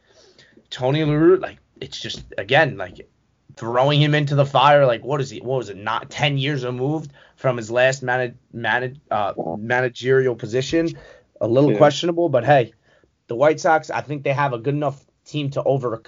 Tony 0.69 1.03
LaRue, 1.03 1.37
like 1.37 1.57
it's 1.81 1.99
just 1.99 2.23
again 2.37 2.77
like 2.77 3.09
throwing 3.57 4.01
him 4.01 4.15
into 4.15 4.35
the 4.35 4.45
fire. 4.45 4.85
Like 4.85 5.03
what 5.03 5.21
is 5.21 5.29
he? 5.29 5.39
What 5.39 5.57
was 5.57 5.69
it? 5.69 5.77
Not 5.77 6.09
ten 6.09 6.37
years 6.37 6.65
removed 6.65 7.11
from 7.35 7.57
his 7.57 7.69
last 7.69 8.01
manage, 8.01 8.35
manage, 8.53 8.99
uh, 9.11 9.33
managerial 9.57 10.35
position. 10.35 10.89
A 11.41 11.47
little 11.47 11.71
Yeah. 11.71 11.77
questionable, 11.77 12.29
but 12.29 12.45
hey, 12.45 12.73
the 13.27 13.35
White 13.35 13.59
Sox, 13.59 13.89
I 13.89 14.01
think 14.01 14.23
they 14.23 14.31
have 14.31 14.53
a 14.53 14.57
good 14.57 14.73
enough 14.73 15.05
team 15.25 15.49
to 15.51 15.63
over 15.63 16.01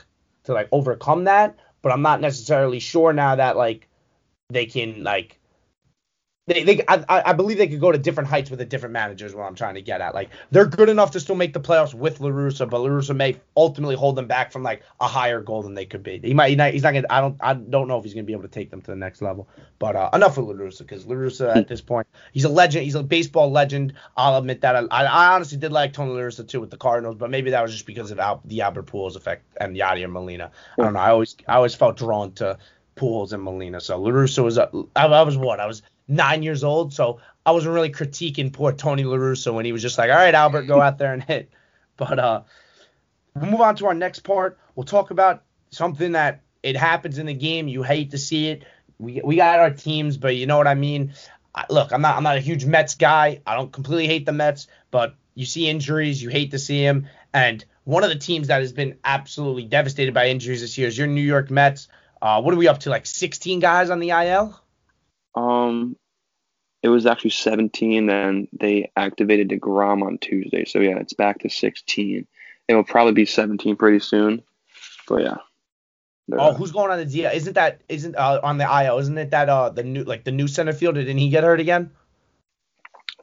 to 0.46 0.54
like 0.54 0.70
overcome 0.72 1.26
that. 1.26 1.56
But 1.82 1.92
I'm 1.92 2.02
not 2.02 2.22
necessarily 2.22 2.80
sure 2.80 3.14
now 3.14 3.36
that 3.36 3.58
like 3.58 3.87
they 4.50 4.66
can 4.66 5.04
like 5.04 5.40
they, 6.48 6.64
they 6.64 6.82
I, 6.88 7.04
I 7.10 7.34
believe 7.34 7.58
they 7.58 7.68
could 7.68 7.82
go 7.82 7.92
to 7.92 7.98
different 7.98 8.30
heights 8.30 8.50
with 8.50 8.62
a 8.62 8.66
different 8.66 8.94
manager 8.94 9.26
is 9.26 9.36
what 9.36 9.44
I'm 9.44 9.56
trying 9.56 9.76
to 9.76 9.82
get 9.82 10.00
at. 10.00 10.16
Like 10.16 10.30
they're 10.50 10.66
good 10.66 10.88
enough 10.88 11.12
to 11.12 11.20
still 11.20 11.36
make 11.36 11.52
the 11.52 11.60
playoffs 11.60 11.94
with 11.94 12.22
La 12.22 12.30
Russa, 12.30 12.70
but 12.70 12.80
La 12.80 12.88
Russa 12.88 13.14
may 13.14 13.36
ultimately 13.58 13.98
hold 13.98 14.16
them 14.16 14.28
back 14.28 14.54
from 14.54 14.64
like 14.64 14.82
a 15.02 15.08
higher 15.08 15.42
goal 15.42 15.62
than 15.62 15.74
they 15.74 15.86
could 15.86 16.04
be. 16.04 16.22
He 16.24 16.34
might 16.34 16.48
he's 16.48 16.58
not, 16.58 16.72
he's 16.72 16.84
not 16.84 16.94
gonna 16.94 17.08
I 17.10 17.20
don't 17.20 17.36
I 17.42 17.54
don't 17.54 17.90
know 17.90 17.98
if 17.98 18.06
he's 18.06 18.14
gonna 18.14 18.24
be 18.24 18.32
able 18.32 18.44
to 18.44 18.48
take 18.48 18.72
them 18.72 18.82
to 18.84 18.92
the 18.92 18.96
next 18.96 19.22
level. 19.22 19.50
But 19.78 19.98
uh, 19.98 20.10
enough 20.14 20.38
with 20.38 20.48
La 20.48 20.54
Russa 20.54 20.80
because 20.80 21.06
La 21.06 21.16
Russa 21.16 21.54
at 21.54 21.68
this 21.68 21.82
point 21.82 22.08
he's 22.32 22.46
a 22.46 22.50
legend. 22.50 22.86
He's 22.86 22.96
a 22.96 23.04
baseball 23.04 23.52
legend. 23.52 23.94
I'll 24.16 24.38
admit 24.38 24.62
that. 24.62 24.78
I, 24.90 25.04
I 25.04 25.34
honestly 25.36 25.58
did 25.58 25.74
like 25.74 25.92
Tony 25.92 26.14
La 26.14 26.22
Russa 26.22 26.48
too 26.48 26.62
with 26.62 26.72
the 26.72 26.78
Cardinals, 26.78 27.18
but 27.18 27.30
maybe 27.30 27.52
that 27.52 27.62
was 27.62 27.74
just 27.74 27.86
because 27.86 28.12
of 28.12 28.20
Al, 28.20 28.42
the 28.46 28.62
Albert 28.62 28.86
Pujols 28.86 29.18
effect 29.18 29.44
and 29.60 29.76
Yadier 29.76 30.10
Molina. 30.10 30.52
I 30.80 30.84
don't 30.84 30.94
know. 30.94 31.00
I 31.00 31.10
always 31.10 31.36
I 31.46 31.56
always 31.56 31.76
felt 31.76 31.98
drawn 31.98 32.32
to 32.34 32.58
Pujols 32.98 33.34
and 33.34 33.44
Molina. 33.44 33.80
So 33.80 34.00
La 34.02 34.10
Russa 34.10 34.44
was 34.44 34.58
a, 34.58 34.70
I, 34.96 35.06
I 35.06 35.22
was 35.22 35.38
what 35.38 35.60
I 35.60 35.66
was 35.66 35.82
nine 36.08 36.44
years 36.44 36.64
old, 36.64 36.94
so 36.94 37.20
I 37.46 37.52
wasn't 37.52 37.76
really 37.76 37.92
critiquing 37.92 38.52
poor 38.52 38.74
Tony 38.74 39.04
La 39.04 39.18
Russa 39.18 39.54
when 39.54 39.66
he 39.66 39.72
was 39.72 39.82
just 39.82 39.98
like, 39.98 40.10
all 40.10 40.18
right, 40.18 40.36
Albert, 40.36 40.64
go 40.64 40.82
out 40.82 40.98
there 40.98 41.14
and 41.14 41.24
hit. 41.24 41.50
But 41.98 42.20
uh, 42.20 42.42
we'll 43.34 43.50
move 43.50 43.62
on 43.62 43.76
to 43.78 43.88
our 43.88 43.94
next 43.96 44.20
part. 44.20 44.60
We'll 44.76 44.84
talk 44.84 45.10
about 45.10 45.42
something 45.72 46.12
that 46.12 46.42
it 46.62 46.76
happens 46.78 47.18
in 47.18 47.26
the 47.26 47.34
game. 47.34 47.68
You 47.68 47.82
hate 47.82 48.12
to 48.12 48.20
see 48.20 48.50
it. 48.50 48.66
We, 49.00 49.20
we 49.24 49.38
got 49.38 49.58
our 49.58 49.72
teams, 49.72 50.16
but 50.16 50.36
you 50.36 50.46
know 50.46 50.60
what 50.60 50.68
I 50.68 50.76
mean. 50.76 51.14
I, 51.56 51.66
look, 51.72 51.92
I'm 51.92 52.04
not 52.04 52.16
I'm 52.16 52.22
not 52.22 52.38
a 52.38 52.40
huge 52.40 52.66
Mets 52.66 52.94
guy. 52.94 53.42
I 53.48 53.56
don't 53.56 53.72
completely 53.72 54.06
hate 54.06 54.28
the 54.28 54.32
Mets, 54.32 54.68
but 54.92 55.16
you 55.34 55.46
see 55.46 55.68
injuries, 55.68 56.22
you 56.22 56.30
hate 56.30 56.52
to 56.52 56.60
see 56.60 56.84
them. 56.84 57.08
And 57.34 57.66
one 57.84 58.04
of 58.04 58.10
the 58.10 58.16
teams 58.16 58.48
that 58.48 58.60
has 58.60 58.74
been 58.74 58.98
absolutely 59.04 59.64
devastated 59.64 60.14
by 60.14 60.28
injuries 60.28 60.62
this 60.62 60.78
year 60.78 60.88
is 60.88 60.98
your 60.98 61.08
New 61.08 61.22
York 61.22 61.50
Mets. 61.50 61.88
Uh, 62.22 62.42
what 62.42 62.54
are 62.54 62.58
we 62.58 62.68
up 62.68 62.80
to? 62.82 62.90
Like 62.90 63.06
16 63.06 63.60
guys 63.60 63.90
on 63.90 64.00
the 64.00 64.10
IL? 64.10 64.60
Um, 65.36 65.96
it 66.82 66.90
was 66.90 67.06
actually 67.06 67.32
17, 67.32 68.10
and 68.10 68.48
they 68.54 68.92
activated 68.96 69.50
Degrom 69.50 70.04
on 70.04 70.18
Tuesday. 70.18 70.66
So 70.66 70.80
yeah, 70.80 70.98
it's 70.98 71.14
back 71.14 71.40
to 71.40 71.50
16. 71.50 72.28
It 72.68 72.76
will 72.76 72.84
probably 72.84 73.14
be 73.14 73.26
17 73.26 73.76
pretty 73.76 74.00
soon. 74.00 74.44
But 75.08 75.24
yeah. 75.24 75.38
Oh, 76.34 76.54
who's 76.54 76.72
going 76.72 76.92
on 76.92 76.98
the 76.98 77.06
DL? 77.06 77.34
Isn't 77.34 77.54
that 77.54 77.82
isn't 77.88 78.16
uh, 78.16 78.42
on 78.44 78.58
the 78.58 78.66
IL? 78.66 78.98
Isn't 78.98 79.18
it 79.18 79.32
that 79.32 79.48
uh 79.48 79.70
the 79.70 79.84
new 79.84 80.04
like 80.04 80.26
the 80.26 80.32
new 80.34 80.48
center 80.48 80.74
fielder? 80.74 81.00
Didn't 81.00 81.20
he 81.20 81.30
get 81.30 81.46
hurt 81.46 81.62
again? 81.62 81.92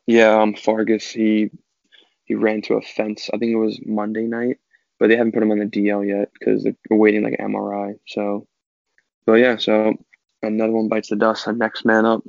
Yeah, 0.06 0.40
um, 0.40 0.54
Fargas 0.54 1.10
he 1.10 1.50
he 2.24 2.34
ran 2.34 2.62
to 2.62 2.74
a 2.74 2.82
fence. 2.82 3.28
I 3.32 3.36
think 3.36 3.52
it 3.52 3.56
was 3.56 3.78
Monday 3.84 4.24
night, 4.24 4.58
but 4.98 5.08
they 5.08 5.16
haven't 5.16 5.32
put 5.32 5.42
him 5.42 5.50
on 5.50 5.58
the 5.58 5.66
DL 5.66 6.06
yet 6.06 6.32
because 6.32 6.64
they're 6.64 6.74
waiting 6.90 7.22
like 7.22 7.36
an 7.38 7.52
MRI. 7.52 7.98
So, 8.06 8.46
but 9.26 9.34
yeah, 9.34 9.56
so 9.56 9.94
another 10.42 10.72
one 10.72 10.88
bites 10.88 11.08
the 11.08 11.16
dust. 11.16 11.46
The 11.46 11.52
next 11.52 11.84
man 11.84 12.04
up. 12.04 12.22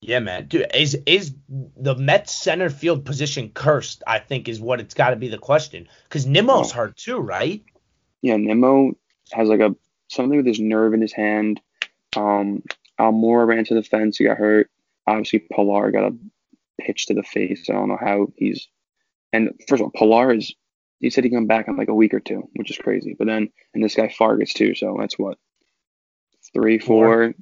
Yeah, 0.00 0.18
man. 0.18 0.48
Dude, 0.48 0.66
is 0.74 0.98
is 1.06 1.32
the 1.48 1.94
Mets 1.94 2.32
center 2.34 2.70
field 2.70 3.04
position 3.04 3.50
cursed? 3.50 4.02
I 4.06 4.18
think 4.18 4.48
is 4.48 4.60
what 4.60 4.80
it's 4.80 4.94
got 4.94 5.10
to 5.10 5.16
be 5.16 5.28
the 5.28 5.38
question. 5.38 5.88
Because 6.04 6.26
Nimmo's 6.26 6.72
oh. 6.72 6.74
hurt 6.74 6.96
too, 6.96 7.18
right? 7.18 7.62
Yeah, 8.20 8.36
Nimmo 8.36 8.92
has 9.32 9.48
like 9.48 9.60
a 9.60 9.76
something 10.08 10.36
with 10.36 10.46
his 10.46 10.58
nerve 10.58 10.92
in 10.92 11.00
his 11.00 11.12
hand. 11.12 11.60
Um, 12.16 12.64
Almora 12.98 13.46
ran 13.46 13.64
to 13.66 13.74
the 13.74 13.82
fence. 13.84 14.16
He 14.16 14.24
got 14.24 14.38
hurt. 14.38 14.70
Obviously, 15.06 15.38
Pilar 15.38 15.92
got 15.92 16.12
a 16.12 16.16
pitch 16.80 17.06
to 17.06 17.14
the 17.14 17.22
face. 17.22 17.70
I 17.70 17.74
don't 17.74 17.88
know 17.88 17.98
how 17.98 18.26
he's. 18.36 18.68
And 19.32 19.50
first 19.68 19.80
of 19.80 19.84
all, 19.84 19.90
Pilar 19.90 20.34
is. 20.34 20.52
He 20.98 21.10
said 21.10 21.24
he 21.24 21.30
come 21.30 21.46
back 21.46 21.66
in 21.66 21.76
like 21.76 21.88
a 21.88 21.94
week 21.94 22.14
or 22.14 22.20
two, 22.20 22.48
which 22.54 22.70
is 22.70 22.78
crazy. 22.78 23.16
But 23.18 23.26
then, 23.26 23.50
and 23.74 23.82
this 23.82 23.96
guy 23.96 24.08
Fargas 24.08 24.52
too. 24.52 24.74
So 24.74 24.96
that's 25.00 25.18
what 25.18 25.38
three, 26.54 26.78
four, 26.78 27.34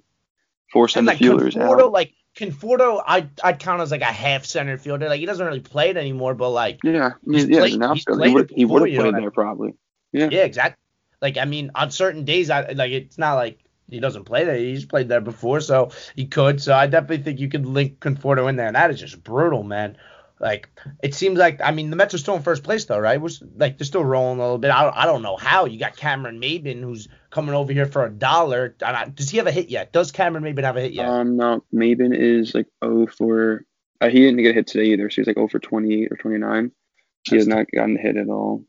four 0.72 0.88
center 0.88 1.08
like 1.08 1.18
fielders 1.18 1.54
Conforto, 1.54 1.82
out. 1.82 1.92
Like 1.92 2.12
Conforto, 2.36 3.02
I 3.04 3.28
I'd 3.42 3.58
count 3.58 3.82
as 3.82 3.90
like 3.90 4.02
a 4.02 4.06
half 4.06 4.44
center 4.44 4.78
fielder. 4.78 5.08
Like 5.08 5.20
he 5.20 5.26
doesn't 5.26 5.44
really 5.44 5.60
play 5.60 5.90
it 5.90 5.96
anymore, 5.96 6.34
but 6.34 6.50
like 6.50 6.80
yeah, 6.82 7.12
mean, 7.24 7.50
yeah, 7.50 7.60
played, 7.60 7.82
he's 7.94 8.04
played 8.04 8.50
he 8.54 8.64
would 8.64 8.88
have 8.88 9.00
played 9.00 9.14
there 9.14 9.30
probably. 9.30 9.74
Yeah, 10.12 10.28
yeah, 10.30 10.44
exactly. 10.44 10.80
Like 11.20 11.36
I 11.36 11.44
mean, 11.44 11.70
on 11.74 11.90
certain 11.90 12.24
days, 12.24 12.50
I 12.50 12.72
like 12.72 12.92
it's 12.92 13.18
not 13.18 13.34
like 13.34 13.60
he 13.88 14.00
doesn't 14.00 14.24
play 14.24 14.44
there. 14.44 14.56
He's 14.56 14.84
played 14.84 15.08
there 15.08 15.20
before, 15.20 15.60
so 15.60 15.90
he 16.14 16.26
could. 16.26 16.62
So 16.62 16.74
I 16.74 16.86
definitely 16.86 17.24
think 17.24 17.40
you 17.40 17.48
could 17.48 17.66
link 17.66 17.98
Conforto 17.98 18.48
in 18.48 18.56
there, 18.56 18.68
and 18.68 18.76
that 18.76 18.90
is 18.90 19.00
just 19.00 19.22
brutal, 19.22 19.62
man. 19.62 19.96
Like 20.38 20.70
it 21.02 21.14
seems 21.14 21.38
like 21.38 21.60
I 21.62 21.70
mean 21.70 21.90
the 21.90 21.96
Mets 21.96 22.14
are 22.14 22.18
still 22.18 22.36
in 22.36 22.42
first 22.42 22.62
place 22.62 22.86
though, 22.86 22.98
right? 22.98 23.20
We're 23.20 23.28
like 23.56 23.76
they're 23.76 23.84
still 23.84 24.04
rolling 24.04 24.38
a 24.38 24.42
little 24.42 24.58
bit. 24.58 24.70
I 24.70 24.84
don't, 24.84 24.96
I 24.96 25.04
don't 25.04 25.22
know 25.22 25.36
how. 25.36 25.66
You 25.66 25.78
got 25.78 25.96
Cameron 25.96 26.40
Maybin 26.40 26.80
who's 26.80 27.08
coming 27.30 27.54
over 27.54 27.72
here 27.72 27.86
for 27.86 28.04
a 28.04 28.10
dollar. 28.10 28.76
Does 29.14 29.30
he 29.30 29.38
have 29.38 29.46
a 29.46 29.52
hit 29.52 29.68
yet? 29.68 29.92
Does 29.92 30.12
Cameron 30.12 30.44
Maybin 30.44 30.64
have 30.64 30.76
a 30.76 30.80
hit 30.80 30.92
yet? 30.92 31.08
Um, 31.08 31.36
no. 31.36 31.64
Maybin 31.72 32.14
is 32.14 32.54
like 32.54 32.66
oh 32.82 33.06
for. 33.06 33.64
Uh, 34.00 34.08
he 34.08 34.20
didn't 34.20 34.42
get 34.42 34.50
a 34.50 34.54
hit 34.54 34.66
today 34.66 34.86
either. 34.86 35.10
So 35.10 35.16
he's 35.16 35.26
like 35.26 35.38
oh 35.38 35.48
for 35.48 35.58
28 35.58 36.10
or 36.10 36.16
29. 36.16 36.72
He 37.24 37.36
has 37.36 37.46
not 37.46 37.66
gotten 37.74 37.96
hit 37.96 38.16
at 38.16 38.28
all. 38.28 38.64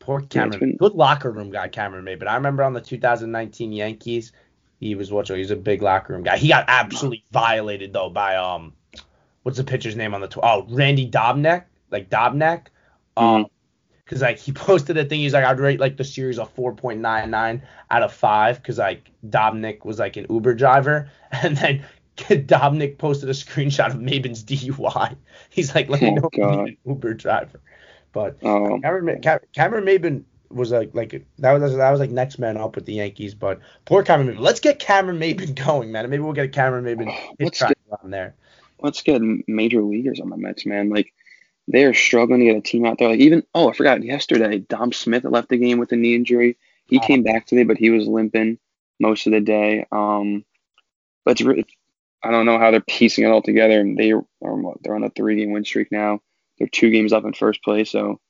Poor 0.00 0.20
Cameron. 0.22 0.52
Yeah, 0.52 0.58
been... 0.58 0.76
Good 0.76 0.94
locker 0.94 1.30
room 1.30 1.50
guy, 1.50 1.68
Cameron 1.68 2.04
Maybin. 2.04 2.26
I 2.26 2.34
remember 2.34 2.64
on 2.64 2.72
the 2.72 2.80
2019 2.80 3.72
Yankees, 3.72 4.32
he 4.80 4.94
was 4.94 5.12
what? 5.12 5.28
He 5.28 5.38
was 5.38 5.50
a 5.50 5.56
big 5.56 5.82
locker 5.82 6.14
room 6.14 6.22
guy. 6.22 6.36
He 6.36 6.48
got 6.48 6.64
absolutely 6.68 7.24
violated 7.30 7.92
though 7.92 8.10
by 8.10 8.36
um 8.36 8.72
what's 9.42 9.58
the 9.58 9.64
pitcher's 9.64 9.96
name 9.96 10.14
on 10.14 10.20
the 10.20 10.28
tw- 10.28 10.40
oh 10.42 10.66
Randy 10.68 11.08
Dobnak 11.08 11.64
like 11.90 12.10
Dobnak 12.10 12.66
um 13.16 13.46
because 14.10 14.22
like 14.22 14.38
he 14.38 14.52
posted 14.66 14.96
a 14.96 15.04
thing 15.04 15.20
he's 15.20 15.32
like 15.32 15.44
I'd 15.44 15.60
rate 15.60 15.78
like 15.80 15.96
the 15.96 16.04
series 16.04 16.38
a 16.38 16.44
4.99 16.44 17.62
out 17.90 18.02
of 18.02 18.12
five 18.12 18.56
because 18.56 18.78
like 18.78 19.10
Dobnak 19.28 19.84
was 19.84 19.98
like 19.98 20.16
an 20.16 20.26
Uber 20.28 20.54
driver 20.54 21.08
and 21.30 21.56
then 21.56 21.84
Dobnak 22.16 22.98
posted 22.98 23.28
a 23.28 23.32
screenshot 23.32 23.88
of 23.88 23.96
Maybin's 23.96 24.44
DUI 24.44 25.16
he's 25.48 25.74
like 25.74 25.88
let 25.88 26.02
me 26.02 26.10
know 26.10 26.28
oh, 26.34 26.38
know 26.38 26.60
an 26.64 26.76
Uber 26.84 27.14
driver 27.14 27.60
but 28.12 28.36
oh. 28.42 28.80
Cameron, 28.80 29.22
Cameron 29.54 29.84
Maybin 29.84 30.24
was 30.50 30.72
like 30.72 30.90
like 30.94 31.24
that 31.38 31.52
was 31.52 31.76
that 31.76 31.90
was 31.90 32.00
like 32.00 32.10
next 32.10 32.40
man 32.40 32.56
up 32.56 32.74
with 32.74 32.84
the 32.84 32.94
Yankees, 32.94 33.36
but 33.36 33.60
poor 33.84 34.02
Cameron 34.02 34.34
Maybin. 34.34 34.40
Let's 34.40 34.58
get 34.58 34.80
Cameron 34.80 35.20
Maybin 35.20 35.54
going, 35.54 35.92
man. 35.92 36.10
Maybe 36.10 36.20
we'll 36.20 36.32
get 36.32 36.46
a 36.46 36.48
Cameron 36.48 36.84
Maybin 36.84 37.16
hit 37.38 37.52
track 37.52 37.76
on 38.02 38.10
there 38.10 38.34
let's 38.82 39.02
get 39.02 39.20
major 39.46 39.82
leaguers 39.82 40.20
on 40.20 40.30
the 40.30 40.36
Mets, 40.36 40.66
man. 40.66 40.90
Like 40.90 41.12
they 41.70 41.84
are 41.84 41.94
struggling 41.94 42.40
to 42.40 42.46
get 42.46 42.56
a 42.56 42.60
team 42.60 42.84
out 42.84 42.98
there. 42.98 43.08
Like 43.08 43.20
even 43.20 43.44
oh, 43.54 43.70
I 43.70 43.72
forgot 43.72 44.02
yesterday, 44.02 44.58
Dom 44.58 44.92
Smith 44.92 45.24
left 45.24 45.48
the 45.48 45.56
game 45.56 45.78
with 45.78 45.92
a 45.92 45.96
knee 45.96 46.14
injury. 46.14 46.56
He 46.86 46.98
oh. 46.98 47.06
came 47.06 47.22
back 47.22 47.46
today, 47.46 47.64
but 47.64 47.78
he 47.78 47.90
was 47.90 48.06
limping 48.06 48.58
most 48.98 49.26
of 49.26 49.32
the 49.32 49.40
day. 49.40 49.86
Um, 49.92 50.44
but 51.24 51.40
it's, 51.40 51.72
I 52.22 52.30
don't 52.30 52.46
know 52.46 52.58
how 52.58 52.70
they're 52.70 52.80
piecing 52.80 53.24
it 53.24 53.30
all 53.30 53.42
together. 53.42 53.80
And 53.80 53.96
they 53.96 54.12
are 54.12 54.24
they're 54.42 54.94
on 54.94 55.04
a 55.04 55.10
three 55.10 55.36
game 55.36 55.52
win 55.52 55.64
streak 55.64 55.92
now. 55.92 56.20
They're 56.58 56.68
two 56.68 56.90
games 56.90 57.12
up 57.12 57.24
in 57.24 57.32
first 57.32 57.62
place. 57.62 57.90
So 57.90 58.20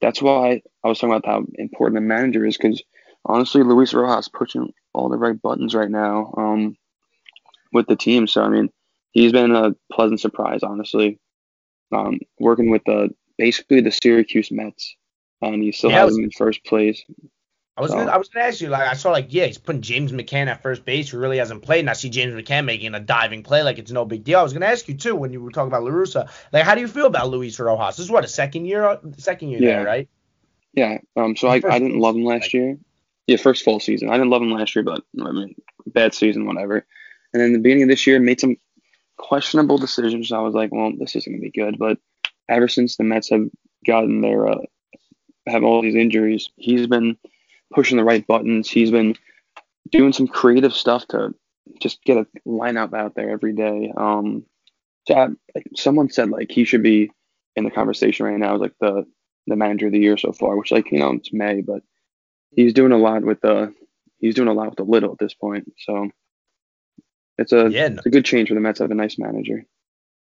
that's 0.00 0.22
why 0.22 0.62
I 0.84 0.88
was 0.88 0.98
talking 0.98 1.14
about 1.14 1.26
how 1.26 1.44
important 1.54 1.96
the 1.96 2.00
manager 2.00 2.46
is 2.46 2.56
because 2.56 2.82
honestly, 3.24 3.62
Luis 3.62 3.92
Rojas 3.92 4.28
pushing 4.28 4.72
all 4.94 5.08
the 5.08 5.18
right 5.18 5.40
buttons 5.40 5.74
right 5.74 5.90
now 5.90 6.32
um, 6.36 6.76
with 7.72 7.86
the 7.88 7.96
team. 7.96 8.26
So 8.28 8.42
I 8.42 8.48
mean, 8.48 8.70
he's 9.10 9.32
been 9.32 9.54
a 9.54 9.74
pleasant 9.92 10.20
surprise, 10.20 10.62
honestly. 10.62 11.18
Um, 11.90 12.20
working 12.38 12.70
with 12.70 12.82
the 12.84 13.10
basically 13.38 13.80
the 13.80 13.90
Syracuse 13.90 14.50
Mets, 14.50 14.96
and 15.40 15.62
he 15.62 15.72
still 15.72 15.90
yeah, 15.90 16.04
has 16.04 16.16
him 16.16 16.24
in 16.24 16.30
first 16.30 16.64
place. 16.64 17.02
I 17.78 17.80
was 17.80 17.92
so. 17.92 17.98
gonna, 17.98 18.10
I 18.10 18.16
was 18.16 18.28
gonna 18.28 18.46
ask 18.46 18.60
you 18.60 18.68
like 18.68 18.88
I 18.88 18.94
saw 18.94 19.12
like 19.12 19.28
yeah 19.28 19.46
he's 19.46 19.56
putting 19.56 19.82
James 19.82 20.10
McCann 20.10 20.48
at 20.48 20.62
first 20.62 20.84
base 20.84 21.10
who 21.10 21.18
really 21.18 21.38
hasn't 21.38 21.62
played 21.62 21.80
and 21.80 21.88
I 21.88 21.92
see 21.92 22.10
James 22.10 22.34
McCann 22.34 22.64
making 22.64 22.92
a 22.94 22.98
diving 22.98 23.44
play 23.44 23.62
like 23.62 23.78
it's 23.78 23.92
no 23.92 24.04
big 24.04 24.24
deal. 24.24 24.40
I 24.40 24.42
was 24.42 24.52
gonna 24.52 24.66
ask 24.66 24.88
you 24.88 24.94
too 24.94 25.14
when 25.14 25.32
you 25.32 25.40
were 25.40 25.52
talking 25.52 25.68
about 25.68 25.84
La 25.84 25.90
Russa 25.90 26.28
like 26.52 26.64
how 26.64 26.74
do 26.74 26.80
you 26.80 26.88
feel 26.88 27.06
about 27.06 27.28
Luis 27.30 27.58
Rojas? 27.58 27.96
This 27.96 28.06
is 28.06 28.10
what 28.10 28.24
a 28.24 28.28
second 28.28 28.64
year 28.64 28.98
second 29.16 29.50
year 29.50 29.62
yeah. 29.62 29.68
there 29.68 29.84
right? 29.84 30.08
Yeah. 30.72 30.98
Um. 31.16 31.36
So 31.36 31.48
I, 31.48 31.54
I 31.56 31.78
didn't 31.78 32.00
love 32.00 32.16
him 32.16 32.24
last 32.24 32.52
year. 32.52 32.76
Yeah, 33.28 33.36
first 33.36 33.62
full 33.62 33.78
season. 33.78 34.10
I 34.10 34.14
didn't 34.14 34.30
love 34.30 34.42
him 34.42 34.50
last 34.50 34.74
year, 34.74 34.82
but 34.82 35.04
I 35.20 35.30
mean 35.30 35.54
bad 35.86 36.14
season 36.14 36.46
whatever. 36.46 36.84
And 37.32 37.40
then 37.40 37.52
the 37.52 37.58
beginning 37.58 37.84
of 37.84 37.88
this 37.90 38.06
year 38.06 38.18
made 38.18 38.40
some 38.40 38.56
questionable 39.18 39.78
decisions. 39.78 40.32
I 40.32 40.40
was 40.40 40.54
like, 40.54 40.72
well, 40.72 40.92
this 40.98 41.16
isn't 41.16 41.32
gonna 41.32 41.42
be 41.42 41.50
good. 41.50 41.78
But 41.78 41.98
ever 42.48 42.68
since 42.68 42.96
the 42.96 43.04
Mets 43.04 43.30
have 43.30 43.48
gotten 43.86 44.20
their 44.20 44.48
uh, 44.48 44.58
have 45.46 45.64
all 45.64 45.82
these 45.82 45.94
injuries, 45.94 46.50
he's 46.56 46.86
been 46.86 47.16
pushing 47.72 47.96
the 47.98 48.04
right 48.04 48.26
buttons. 48.26 48.70
He's 48.70 48.90
been 48.90 49.16
doing 49.90 50.12
some 50.12 50.28
creative 50.28 50.72
stuff 50.72 51.06
to 51.08 51.34
just 51.80 52.02
get 52.04 52.16
a 52.18 52.26
lineup 52.46 52.94
out 52.94 53.14
there 53.14 53.30
every 53.30 53.52
day. 53.52 53.92
Um, 53.96 54.44
so 55.06 55.14
I, 55.14 55.26
like, 55.54 55.66
someone 55.76 56.10
said 56.10 56.30
like 56.30 56.50
he 56.50 56.64
should 56.64 56.82
be 56.82 57.10
in 57.56 57.64
the 57.64 57.70
conversation 57.70 58.26
right 58.26 58.38
now 58.38 58.56
like 58.56 58.74
the 58.80 59.04
the 59.46 59.56
manager 59.56 59.86
of 59.86 59.92
the 59.92 59.98
year 59.98 60.16
so 60.16 60.32
far, 60.32 60.56
which 60.56 60.70
like 60.70 60.90
you 60.92 60.98
know 60.98 61.12
it's 61.12 61.32
May, 61.32 61.62
but 61.62 61.82
he's 62.50 62.74
doing 62.74 62.92
a 62.92 62.98
lot 62.98 63.22
with 63.22 63.40
the 63.40 63.74
he's 64.18 64.34
doing 64.34 64.48
a 64.48 64.52
lot 64.52 64.68
with 64.68 64.76
the 64.76 64.84
little 64.84 65.12
at 65.12 65.18
this 65.18 65.34
point. 65.34 65.72
So 65.78 66.10
it's 67.38 67.52
a, 67.52 67.68
yeah, 67.70 67.88
no. 67.88 67.96
it's 67.96 68.06
a 68.06 68.10
good 68.10 68.24
change 68.24 68.48
for 68.48 68.54
the 68.54 68.60
Mets 68.60 68.78
to 68.78 68.84
have 68.84 68.90
a 68.90 68.94
nice 68.94 69.18
manager. 69.18 69.64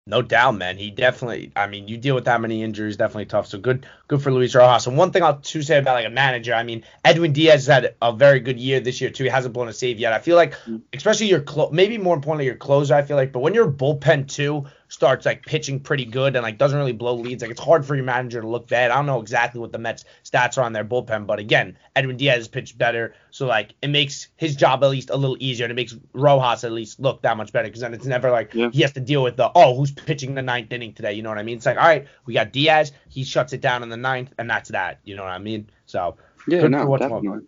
No 0.08 0.22
doubt, 0.22 0.52
man. 0.52 0.78
He 0.78 0.92
definitely. 0.92 1.52
I 1.56 1.66
mean, 1.66 1.88
you 1.88 1.98
deal 1.98 2.14
with 2.14 2.26
that 2.26 2.40
many 2.40 2.62
injuries, 2.62 2.96
definitely 2.96 3.26
tough. 3.26 3.48
So 3.48 3.58
good, 3.58 3.88
good 4.08 4.22
for 4.22 4.32
Luis 4.32 4.54
Rojas. 4.54 4.86
And 4.86 4.98
one 4.98 5.12
thing 5.12 5.24
I'll 5.24 5.40
to 5.40 5.64
say 5.64 5.80
about 5.80 5.96
like 5.96 6.06
a 6.06 6.12
manager, 6.12 6.54
I 6.54 6.62
mean, 6.62 6.84
Edwin 7.04 7.34
Diaz 7.34 7.66
has 7.66 7.68
had 7.68 7.96
a 8.04 8.14
very 8.14 8.40
good 8.40 8.60
year 8.60 8.80
this 8.80 9.02
year 9.02 9.10
too. 9.10 9.24
He 9.24 9.32
hasn't 9.32 9.56
blown 9.56 9.68
a 9.68 9.74
save 9.74 9.98
yet. 9.98 10.14
I 10.14 10.20
feel 10.20 10.36
like, 10.36 10.54
mm. 10.68 10.84
especially 10.94 11.26
your 11.28 11.42
clo- 11.42 11.72
maybe 11.72 11.98
more 11.98 12.16
importantly 12.16 12.46
your 12.46 12.56
closer. 12.56 12.94
I 12.94 13.02
feel 13.02 13.18
like, 13.18 13.32
but 13.32 13.40
when 13.40 13.56
your 13.56 13.68
bullpen 13.68 14.28
too 14.28 14.68
starts 14.96 15.26
like 15.26 15.46
pitching 15.46 15.78
pretty 15.78 16.06
good 16.06 16.38
and 16.38 16.44
like 16.44 16.58
doesn't 16.58 16.80
really 16.80 16.94
blow 16.94 17.16
leads, 17.16 17.42
like 17.42 17.52
it's 17.52 17.60
hard 17.60 17.86
for 17.86 17.96
your 17.96 18.06
manager 18.06 18.40
to 18.40 18.48
look 18.48 18.70
bad. 18.70 18.92
I 18.92 18.96
don't 18.96 19.06
know 19.06 19.20
exactly 19.20 19.60
what 19.60 19.74
the 19.74 19.78
Mets 19.78 20.06
stats 20.24 20.58
are 20.58 20.62
on 20.62 20.72
their 20.72 20.86
bullpen, 20.86 21.28
but 21.28 21.38
again, 21.38 21.78
Edwin 21.98 22.16
Diaz 22.16 22.48
pitched 22.48 22.78
better, 22.78 23.14
so 23.30 23.46
like 23.46 23.74
it 23.82 23.90
makes 23.90 24.30
his 24.38 24.56
job 24.56 24.86
at 24.86 24.90
least 24.90 25.10
a 25.10 25.18
little 25.18 25.36
easier, 25.42 25.66
and 25.66 25.72
it 25.72 25.76
makes 25.76 25.98
Rojas 26.14 26.64
at 26.64 26.72
least 26.72 26.98
look 27.02 27.22
that 27.24 27.36
much 27.36 27.52
better 27.52 27.68
because 27.68 27.82
then 27.82 27.94
it's 27.94 28.06
never 28.06 28.32
like 28.32 28.54
yeah. 28.54 28.70
he 28.72 28.82
has 28.84 28.94
to 28.94 29.02
deal 29.02 29.22
with 29.22 29.36
the 29.36 29.52
oh 29.54 29.76
who's 29.76 29.92
pitching 29.92 30.34
the 30.34 30.42
ninth 30.42 30.72
inning 30.72 30.94
today. 30.94 31.12
You 31.12 31.24
know 31.24 31.30
what 31.30 31.40
I 31.40 31.44
mean? 31.44 31.58
It's 31.58 31.66
like 31.66 31.78
all 31.78 31.84
right, 31.84 32.08
we 32.26 32.34
got 32.34 32.54
Diaz, 32.54 32.94
he 33.10 33.26
shuts 33.26 33.52
it 33.52 33.60
down 33.60 33.84
in 33.84 33.90
the 33.90 33.98
ninth, 33.98 34.34
and 34.38 34.50
that's 34.50 34.70
that. 34.70 35.02
You 35.04 35.18
know 35.18 35.24
what 35.24 35.34
I 35.34 35.40
mean? 35.40 35.70
So 35.88 36.16
yeah, 36.48 36.62
good 36.62 36.72
no, 36.72 36.86
for 36.86 36.98
definitely. 37.00 37.40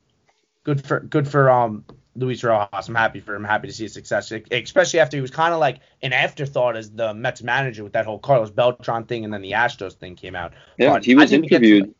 Good 0.65 0.85
for 0.85 0.99
good 0.99 1.29
for 1.29 1.49
um 1.49 1.85
Luis 2.17 2.43
Rojas. 2.43 2.89
I'm 2.89 2.95
happy 2.95 3.19
for 3.19 3.35
him. 3.35 3.43
happy 3.43 3.67
to 3.67 3.73
see 3.73 3.83
his 3.83 3.93
success, 3.93 4.31
especially 4.51 4.99
after 4.99 5.15
he 5.15 5.21
was 5.21 5.31
kind 5.31 5.53
of 5.53 5.59
like 5.59 5.79
an 6.01 6.13
afterthought 6.13 6.75
as 6.75 6.91
the 6.91 7.13
Mets 7.13 7.43
manager 7.43 7.83
with 7.83 7.93
that 7.93 8.05
whole 8.05 8.19
Carlos 8.19 8.49
Beltran 8.49 9.05
thing, 9.05 9.23
and 9.23 9.33
then 9.33 9.41
the 9.41 9.51
Astros 9.51 9.93
thing 9.93 10.15
came 10.15 10.35
out. 10.35 10.53
Yeah, 10.77 10.93
but 10.93 11.05
he 11.05 11.15
was 11.15 11.31
interviewed. 11.31 11.93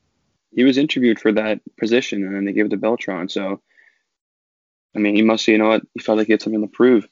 He 0.56 0.64
was 0.64 0.78
interviewed 0.78 1.20
for 1.20 1.32
that 1.34 1.62
position, 1.78 2.26
and 2.26 2.36
then 2.36 2.46
they 2.46 2.54
gave 2.54 2.66
it 2.66 2.70
to 2.70 2.78
Beltran. 2.78 3.30
So, 3.30 3.62
I 4.96 5.00
mean, 5.00 5.16
he 5.16 5.22
must, 5.22 5.48
you 5.48 5.58
know 5.60 5.68
what, 5.68 5.84
he 5.94 6.00
felt 6.00 6.18
like 6.18 6.28
he 6.28 6.34
had 6.34 6.42
something 6.42 6.62
to 6.62 6.68
prove. 6.68 7.08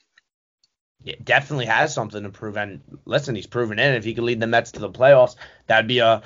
Yeah, 1.03 1.15
definitely 1.23 1.65
has 1.65 1.93
something 1.93 2.23
to 2.23 2.29
prove. 2.29 2.57
And 2.57 2.81
listen, 3.05 3.35
he's 3.35 3.45
proven 3.45 3.77
it. 3.77 3.95
If 3.95 4.03
he 4.03 4.15
could 4.15 4.23
lead 4.23 4.39
the 4.39 4.47
Mets 4.47 4.71
to 4.71 4.79
the 4.79 4.89
playoffs, 4.89 5.35
that'd 5.67 5.87
be 5.87 5.99
a 5.99 6.23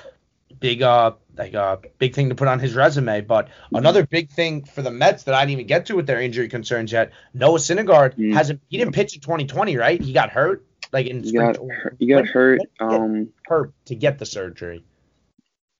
big 0.59 0.81
uh 0.81 1.11
like 1.37 1.53
a 1.53 1.79
big 1.97 2.13
thing 2.13 2.29
to 2.29 2.35
put 2.35 2.47
on 2.47 2.59
his 2.59 2.75
resume. 2.75 3.21
But 3.21 3.49
another 3.73 4.05
big 4.05 4.29
thing 4.29 4.63
for 4.63 4.81
the 4.81 4.91
Mets 4.91 5.23
that 5.23 5.35
I 5.35 5.41
didn't 5.41 5.51
even 5.51 5.67
get 5.67 5.85
to 5.87 5.95
with 5.95 6.07
their 6.07 6.21
injury 6.21 6.49
concerns 6.49 6.91
yet. 6.91 7.11
Noah 7.33 7.59
Syndergaard 7.59 8.13
mm-hmm. 8.13 8.33
hasn't 8.33 8.61
he 8.67 8.77
didn't 8.77 8.93
pitch 8.93 9.15
in 9.15 9.21
2020, 9.21 9.77
right? 9.77 10.01
He 10.01 10.13
got 10.13 10.29
hurt 10.29 10.65
like 10.91 11.07
in 11.07 11.23
he. 11.23 11.33
Got, 11.33 11.57
he 11.99 12.07
got 12.07 12.27
hurt. 12.27 12.61
Um, 12.79 13.29
hurt 13.45 13.73
to 13.85 13.95
get 13.95 14.19
the 14.19 14.25
surgery. 14.25 14.83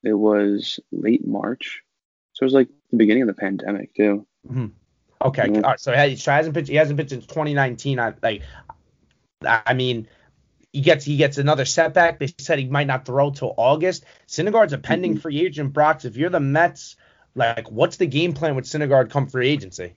It 0.02 0.14
was 0.14 0.80
late 0.92 1.26
March, 1.26 1.82
so 2.32 2.44
it 2.44 2.46
was 2.46 2.54
like 2.54 2.68
the 2.90 2.96
beginning 2.96 3.24
of 3.24 3.26
the 3.28 3.34
pandemic 3.34 3.94
too. 3.94 4.26
Mm-hmm. 4.48 4.66
Okay, 5.22 5.50
yeah. 5.50 5.60
all 5.60 5.70
right. 5.70 5.80
So 5.80 5.92
he 5.92 5.98
hasn't 5.98 6.54
pitched. 6.54 6.68
He 6.68 6.76
hasn't 6.76 6.96
pitched 6.98 7.10
since 7.10 7.26
2019. 7.26 7.98
I 7.98 8.14
like. 8.22 8.42
I 9.44 9.74
mean, 9.74 10.06
he 10.72 10.80
gets 10.80 11.04
he 11.04 11.16
gets 11.16 11.38
another 11.38 11.64
setback. 11.64 12.18
They 12.18 12.32
said 12.38 12.58
he 12.58 12.66
might 12.66 12.86
not 12.86 13.04
throw 13.04 13.30
till 13.30 13.54
August. 13.56 14.04
Syndergaard's 14.28 14.72
a 14.72 14.78
pending 14.78 15.12
mm-hmm. 15.12 15.20
free 15.20 15.44
agent. 15.44 15.72
Brox, 15.72 16.04
if 16.04 16.16
you're 16.16 16.30
the 16.30 16.40
Mets, 16.40 16.96
like 17.34 17.70
what's 17.70 17.96
the 17.96 18.06
game 18.06 18.32
plan 18.32 18.54
with 18.54 18.66
Syndergaard 18.66 19.10
come 19.10 19.26
free 19.26 19.48
agency? 19.48 19.96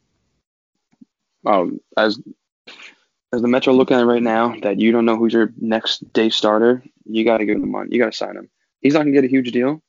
Um, 1.45 1.79
as 1.97 2.19
as 3.31 3.41
the 3.41 3.47
Mets 3.47 3.67
are 3.67 3.73
looking 3.73 3.97
at 3.97 4.05
right 4.05 4.21
now, 4.21 4.55
that 4.61 4.79
you 4.79 4.91
don't 4.91 5.05
know 5.05 5.17
who's 5.17 5.33
your 5.33 5.51
next 5.59 6.11
day 6.13 6.29
starter, 6.29 6.83
you 7.05 7.25
got 7.25 7.37
to 7.37 7.45
give 7.45 7.57
him 7.57 7.71
money. 7.71 7.89
You 7.91 7.99
got 7.99 8.11
to 8.11 8.17
sign 8.17 8.35
him. 8.35 8.49
He's 8.81 8.93
not 8.93 8.99
gonna 8.99 9.11
get 9.11 9.25
a 9.25 9.29
huge 9.29 9.51
deal. 9.51 9.81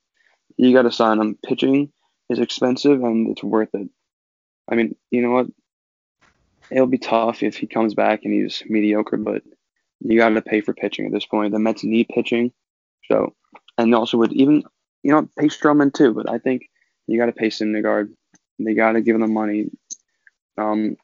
You 0.57 0.73
got 0.73 0.83
to 0.83 0.93
sign 0.93 1.19
him. 1.19 1.39
Pitching 1.45 1.93
is 2.29 2.39
expensive 2.39 3.03
and 3.03 3.31
it's 3.31 3.43
worth 3.43 3.75
it. 3.75 3.89
I 4.69 4.75
mean, 4.75 4.97
you 5.11 5.23
know 5.23 5.31
what? 5.31 5.47
It'll 6.71 6.87
be 6.87 6.99
tough 6.99 7.43
if 7.43 7.57
he 7.57 7.67
comes 7.67 7.95
back 7.95 8.21
and 8.25 8.33
he's 8.33 8.63
mediocre, 8.67 9.19
but 9.19 9.43
you 10.01 10.19
got 10.19 10.31
to 10.31 10.43
pay 10.43 10.61
for 10.61 10.75
pitching 10.75 11.07
at 11.07 11.13
this 11.13 11.27
point. 11.27 11.53
The 11.53 11.59
Mets 11.59 11.85
need 11.85 12.09
pitching, 12.09 12.53
so 13.11 13.35
and 13.79 13.95
also 13.95 14.19
with 14.19 14.33
even 14.33 14.65
you 15.03 15.13
know 15.13 15.29
pay 15.39 15.47
Stroman 15.47 15.93
too. 15.93 16.15
But 16.15 16.31
I 16.31 16.39
think 16.39 16.69
you 17.07 17.19
got 17.19 17.27
to 17.27 17.33
pay 17.33 17.49
Syndergaard. 17.49 18.13
They 18.59 18.75
got 18.75 18.93
to 18.93 19.01
give 19.01 19.15
him 19.15 19.21
the 19.23 19.27
money. 19.27 19.71
Um, 20.57 20.97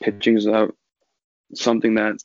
pitching 0.00 0.36
is 0.36 0.46
uh, 0.46 0.68
something 1.54 1.94
that 1.94 2.22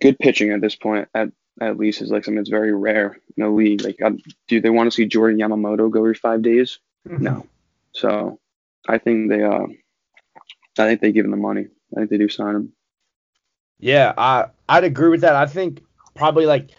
good 0.00 0.18
pitching 0.18 0.50
at 0.50 0.60
this 0.60 0.76
point 0.76 1.08
at 1.14 1.30
at 1.60 1.76
least 1.76 2.02
is 2.02 2.10
like 2.10 2.24
something 2.24 2.36
that's 2.36 2.50
very 2.50 2.72
rare 2.72 3.18
in 3.36 3.44
the 3.44 3.50
league. 3.50 3.82
Like, 3.82 4.00
uh, 4.02 4.12
do 4.48 4.60
they 4.60 4.70
want 4.70 4.90
to 4.90 4.94
see 4.94 5.06
Jordan 5.06 5.38
Yamamoto 5.38 5.90
go 5.90 6.00
every 6.00 6.14
five 6.14 6.42
days? 6.42 6.78
Mm-hmm. 7.08 7.22
No. 7.22 7.46
So 7.92 8.40
I 8.88 8.98
think 8.98 9.28
they 9.28 9.42
uh, 9.42 9.66
I 10.78 10.86
think 10.86 11.00
they 11.00 11.12
give 11.12 11.24
him 11.24 11.30
the 11.30 11.36
money. 11.36 11.66
I 11.92 12.00
think 12.00 12.10
they 12.10 12.18
do 12.18 12.28
sign 12.28 12.56
him. 12.56 12.72
Yeah, 13.78 14.12
I 14.16 14.46
I'd 14.72 14.84
agree 14.84 15.10
with 15.10 15.20
that. 15.20 15.36
I 15.36 15.44
think 15.44 15.82
probably 16.14 16.46
like 16.46 16.70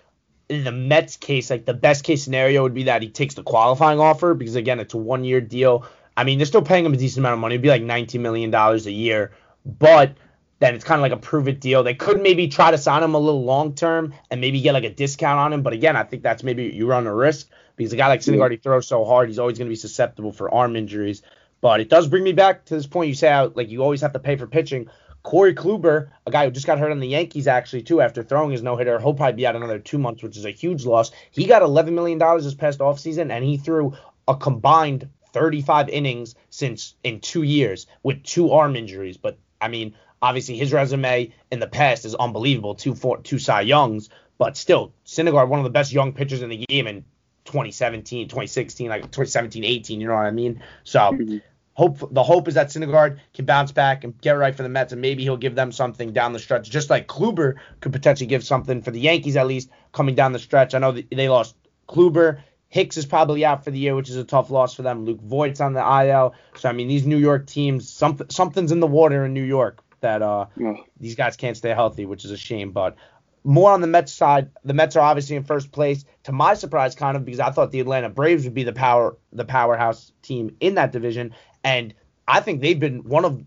in 0.50 0.64
the 0.64 0.72
Mets 0.72 1.16
case, 1.16 1.52
like 1.52 1.66
the 1.66 1.76
best 1.76 2.04
case 2.04 2.24
scenario 2.24 2.64
would 2.64 2.74
be 2.74 2.84
that 2.84 3.04
he 3.04 3.10
takes 3.10 3.36
the 3.36 3.44
qualifying 3.44 4.00
offer 4.00 4.34
because 4.34 4.56
again, 4.56 4.80
it's 4.80 4.96
a 4.96 4.98
one 4.98 5.24
year 5.24 5.40
deal. 5.40 5.86
I 6.18 6.24
mean, 6.24 6.40
they're 6.40 6.48
still 6.48 6.64
paying 6.64 6.86
him 6.86 6.94
a 6.94 6.98
decent 6.98 7.20
amount 7.20 7.34
of 7.34 7.40
money. 7.40 7.54
It'd 7.56 7.62
be 7.62 7.70
like 7.70 7.84
$19 7.84 8.20
million 8.20 8.54
a 8.54 8.78
year, 8.90 9.32
but 9.64 10.16
then 10.58 10.74
it's 10.74 10.84
kind 10.84 10.98
of 10.98 11.04
like 11.04 11.12
a 11.12 11.18
prove 11.18 11.48
it 11.48 11.60
deal. 11.60 11.84
They 11.84 11.94
could 11.94 12.20
maybe 12.20 12.48
try 12.48 12.72
to 12.72 12.80
sign 12.80 13.04
him 13.04 13.14
a 13.14 13.20
little 13.20 13.44
long 13.44 13.76
term 13.76 14.16
and 14.32 14.42
maybe 14.42 14.60
get 14.62 14.74
like 14.74 14.86
a 14.86 14.94
discount 14.94 15.40
on 15.40 15.54
him. 15.54 15.62
But 15.62 15.74
again, 15.74 15.96
I 15.96 16.04
think 16.04 16.24
that's 16.24 16.42
maybe 16.42 16.64
you 16.66 16.88
run 16.88 17.06
a 17.06 17.14
risk 17.14 17.48
because 17.76 17.94
a 17.94 17.96
guy 17.96 18.08
like 18.08 18.22
Syndergaard, 18.22 18.52
he 18.52 18.58
throws 18.58 18.88
so 18.88 19.06
hard, 19.06 19.30
he's 19.30 19.40
always 19.40 19.60
going 19.60 19.68
to 19.68 19.72
be 19.72 19.76
susceptible 19.76 20.32
for 20.32 20.52
arm 20.52 20.76
injuries. 20.76 21.22
But 21.62 21.80
it 21.80 21.90
does 21.90 22.08
bring 22.08 22.24
me 22.24 22.34
back 22.34 22.66
to 22.66 22.76
this 22.76 22.88
point 22.88 23.10
you 23.10 23.16
say 23.16 23.30
how 23.30 23.52
like 23.54 23.70
you 23.70 23.84
always 23.84 24.02
have 24.02 24.14
to 24.14 24.20
pay 24.20 24.36
for 24.36 24.48
pitching. 24.48 24.90
Corey 25.24 25.56
Kluber, 25.56 26.10
a 26.28 26.32
guy 26.32 26.46
who 26.46 26.52
just 26.52 26.68
got 26.68 26.80
hurt 26.80 26.92
on 26.92 27.00
the 27.00 27.08
Yankees 27.08 27.48
actually 27.48 27.82
too 27.82 28.02
after 28.02 28.24
throwing 28.24 28.52
his 28.52 28.62
no 28.62 28.76
hitter, 28.76 29.00
he'll 29.00 29.14
probably 29.14 29.34
be 29.34 29.48
out 29.48 29.56
another 29.56 29.80
two 29.80 29.98
months, 29.98 30.22
which 30.22 30.38
is 30.38 30.46
a 30.46 30.52
huge 30.52 30.86
loss. 30.86 31.12
He 31.32 31.46
got 31.46 31.62
$11 31.62 31.94
million 31.94 32.20
this 32.20 32.54
past 32.54 32.80
offseason, 32.80 33.32
and 33.32 33.44
he 33.44 33.58
threw 33.58 33.96
a 34.28 34.36
combined 34.36 35.10
35 35.32 35.90
innings 35.90 36.36
since 36.50 36.96
in 37.04 37.22
two 37.22 37.42
years 37.42 37.88
with 38.04 38.22
two 38.24 38.52
arm 38.52 38.76
injuries. 38.76 39.16
But 39.18 39.38
I 39.62 39.70
mean, 39.70 39.96
obviously 40.22 40.58
his 40.58 40.74
resume 40.74 41.34
in 41.52 41.60
the 41.60 41.68
past 41.68 42.04
is 42.04 42.16
unbelievable, 42.16 42.76
two 42.76 42.94
four, 42.94 43.20
two 43.20 43.40
Cy 43.40 43.62
Youngs, 43.62 44.10
but 44.38 44.58
still 44.58 44.94
Syndergaard, 45.06 45.48
one 45.48 45.60
of 45.60 45.64
the 45.64 45.70
best 45.70 45.94
young 45.94 46.12
pitchers 46.12 46.42
in 46.42 46.50
the 46.50 46.66
game 46.68 46.86
in 46.86 47.06
2017, 47.46 48.28
2016, 48.28 48.90
like 48.90 49.04
2017, 49.04 49.64
18. 49.64 50.02
You 50.02 50.08
know 50.08 50.16
what 50.16 50.26
I 50.26 50.32
mean? 50.32 50.62
So. 50.84 51.00
Mm-hmm. 51.00 51.38
Hope 51.76 52.14
the 52.14 52.24
hope 52.24 52.48
is 52.48 52.54
that 52.54 52.68
Syndergaard 52.68 53.20
can 53.34 53.46
bounce 53.46 53.72
back 53.72 54.04
and 54.04 54.20
get 54.22 54.34
right 54.34 54.56
for 54.56 54.62
the 54.62 54.70
Mets, 54.70 54.94
and 54.94 55.02
maybe 55.02 55.24
he'll 55.24 55.38
give 55.38 55.56
them 55.56 55.72
something 55.72 56.14
down 56.14 56.32
the 56.32 56.40
stretch, 56.40 56.70
just 56.70 56.90
like 56.90 57.08
Kluber 57.08 57.56
could 57.80 57.92
potentially 57.92 58.28
give 58.28 58.44
something 58.44 58.82
for 58.82 58.92
the 58.92 59.00
Yankees 59.00 59.36
at 59.36 59.48
least 59.48 59.70
coming 59.92 60.14
down 60.14 60.34
the 60.34 60.40
stretch. 60.40 60.76
I 60.76 60.80
know 60.80 60.92
they 60.92 61.30
lost 61.30 61.56
Kluber. 61.88 62.42
Hicks 62.70 62.98
is 62.98 63.06
probably 63.06 63.46
out 63.46 63.64
for 63.64 63.72
the 63.72 63.80
year, 63.80 63.96
which 63.96 64.10
is 64.10 64.18
a 64.18 64.24
tough 64.24 64.50
loss 64.50 64.74
for 64.74 64.82
them. 64.82 65.06
Luke 65.06 65.22
Voit's 65.22 65.62
on 65.62 65.74
the 65.74 66.08
IL. 66.08 66.34
So 66.58 66.70
I 66.70 66.74
mean, 66.74 66.88
these 66.88 67.06
New 67.06 67.18
York 67.18 67.48
teams, 67.48 67.90
something 67.90 68.30
something's 68.30 68.72
in 68.72 68.80
the 68.80 68.88
water 68.88 69.26
in 69.26 69.34
New 69.34 69.44
York 69.44 69.84
that 70.02 70.22
uh 70.22 70.46
yeah. 70.58 70.76
these 71.00 71.16
guys 71.16 71.38
can't 71.38 71.58
stay 71.58 71.70
healthy, 71.70 72.06
which 72.06 72.24
is 72.24 72.32
a 72.32 72.38
shame. 72.38 72.72
But 72.72 72.98
more 73.44 73.72
on 73.72 73.82
the 73.82 73.88
Mets 73.88 74.14
side, 74.14 74.52
the 74.64 74.74
Mets 74.74 74.96
are 74.96 75.02
obviously 75.02 75.36
in 75.36 75.44
first 75.44 75.72
place. 75.72 76.06
To 76.24 76.32
my 76.32 76.54
surprise, 76.54 76.96
kind 76.96 77.18
of 77.18 77.26
because 77.26 77.40
I 77.40 77.50
thought 77.50 77.72
the 77.72 77.80
Atlanta 77.80 78.10
Braves 78.10 78.46
would 78.46 78.54
be 78.54 78.64
the 78.64 78.74
power, 78.74 79.18
the 79.32 79.46
powerhouse 79.46 80.12
team 80.22 80.56
in 80.60 80.76
that 80.76 80.92
division, 80.92 81.34
and 81.64 81.94
I 82.28 82.40
think 82.40 82.62
they've 82.62 82.80
been 82.80 83.04
one 83.04 83.26
of 83.26 83.44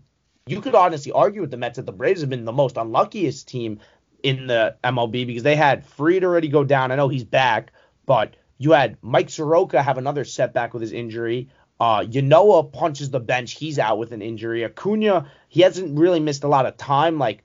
you 0.47 0.61
could 0.61 0.75
honestly 0.75 1.11
argue 1.11 1.41
with 1.41 1.51
the 1.51 1.57
Mets 1.57 1.75
that 1.75 1.85
the 1.85 1.91
Braves 1.91 2.21
have 2.21 2.29
been 2.29 2.45
the 2.45 2.51
most 2.51 2.77
unluckiest 2.77 3.47
team 3.47 3.79
in 4.23 4.47
the 4.47 4.75
MLB 4.83 5.27
because 5.27 5.43
they 5.43 5.55
had 5.55 5.85
Fried 5.85 6.23
already 6.23 6.47
go 6.47 6.63
down. 6.63 6.91
I 6.91 6.95
know 6.95 7.09
he's 7.09 7.23
back, 7.23 7.73
but 8.05 8.35
you 8.57 8.71
had 8.71 8.97
Mike 9.01 9.29
Soroka 9.29 9.81
have 9.81 9.97
another 9.97 10.23
setback 10.23 10.73
with 10.73 10.81
his 10.81 10.93
injury. 10.93 11.49
Uh, 11.79 11.99
Ynoa 11.99 12.71
punches 12.71 13.11
the 13.11 13.19
bench. 13.19 13.53
He's 13.53 13.77
out 13.77 13.99
with 13.99 14.11
an 14.11 14.21
injury. 14.21 14.63
Acuna, 14.65 15.29
he 15.49 15.61
hasn't 15.61 15.99
really 15.99 16.19
missed 16.19 16.43
a 16.43 16.47
lot 16.47 16.65
of 16.65 16.77
time, 16.77 17.19
like, 17.19 17.43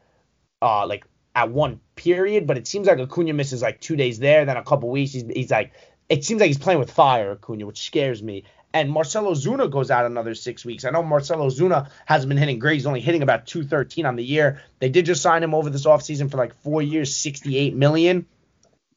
uh, 0.63 0.87
like 0.87 1.05
at 1.35 1.51
one 1.51 1.81
period, 1.97 2.47
but 2.47 2.57
it 2.57 2.67
seems 2.67 2.87
like 2.87 2.99
Acuna 2.99 3.35
misses 3.35 3.63
like 3.63 3.81
two 3.81 3.97
days 3.97 4.19
there, 4.19 4.45
then 4.45 4.57
a 4.57 4.65
couple 4.65 4.89
weeks. 4.89 5.13
He's, 5.13 5.25
he's 5.25 5.51
like, 5.51 5.73
it 6.09 6.25
seems 6.25 6.41
like 6.41 6.49
he's 6.49 6.59
playing 6.59 6.79
with 6.79 6.91
fire, 6.91 7.33
Acuna, 7.33 7.67
which 7.67 7.85
scares 7.85 8.23
me 8.23 8.45
and 8.75 8.91
Marcell 8.91 9.25
Ozuna 9.25 9.71
goes 9.71 9.91
out 9.91 10.07
another 10.07 10.35
six 10.35 10.65
weeks. 10.65 10.85
I 10.85 10.91
know 10.91 11.03
Marcell 11.03 11.39
Ozuna 11.39 11.91
hasn't 12.07 12.29
been 12.29 12.39
hitting 12.39 12.59
great. 12.59 12.75
He's 12.75 12.87
only 12.87 13.01
hitting 13.01 13.23
about 13.23 13.47
213 13.47 14.07
on 14.07 14.17
the 14.17 14.25
year. 14.25 14.63
They 14.79 14.89
did 14.89 15.07
just 15.07 15.23
sign 15.23 15.43
him 15.43 15.55
over 15.55 15.71
this 15.71 15.87
offseason 15.87 16.31
for 16.31 16.39
like 16.39 16.55
four 16.63 16.81
years, 16.83 17.15
68 17.15 17.75
million. 17.75 18.27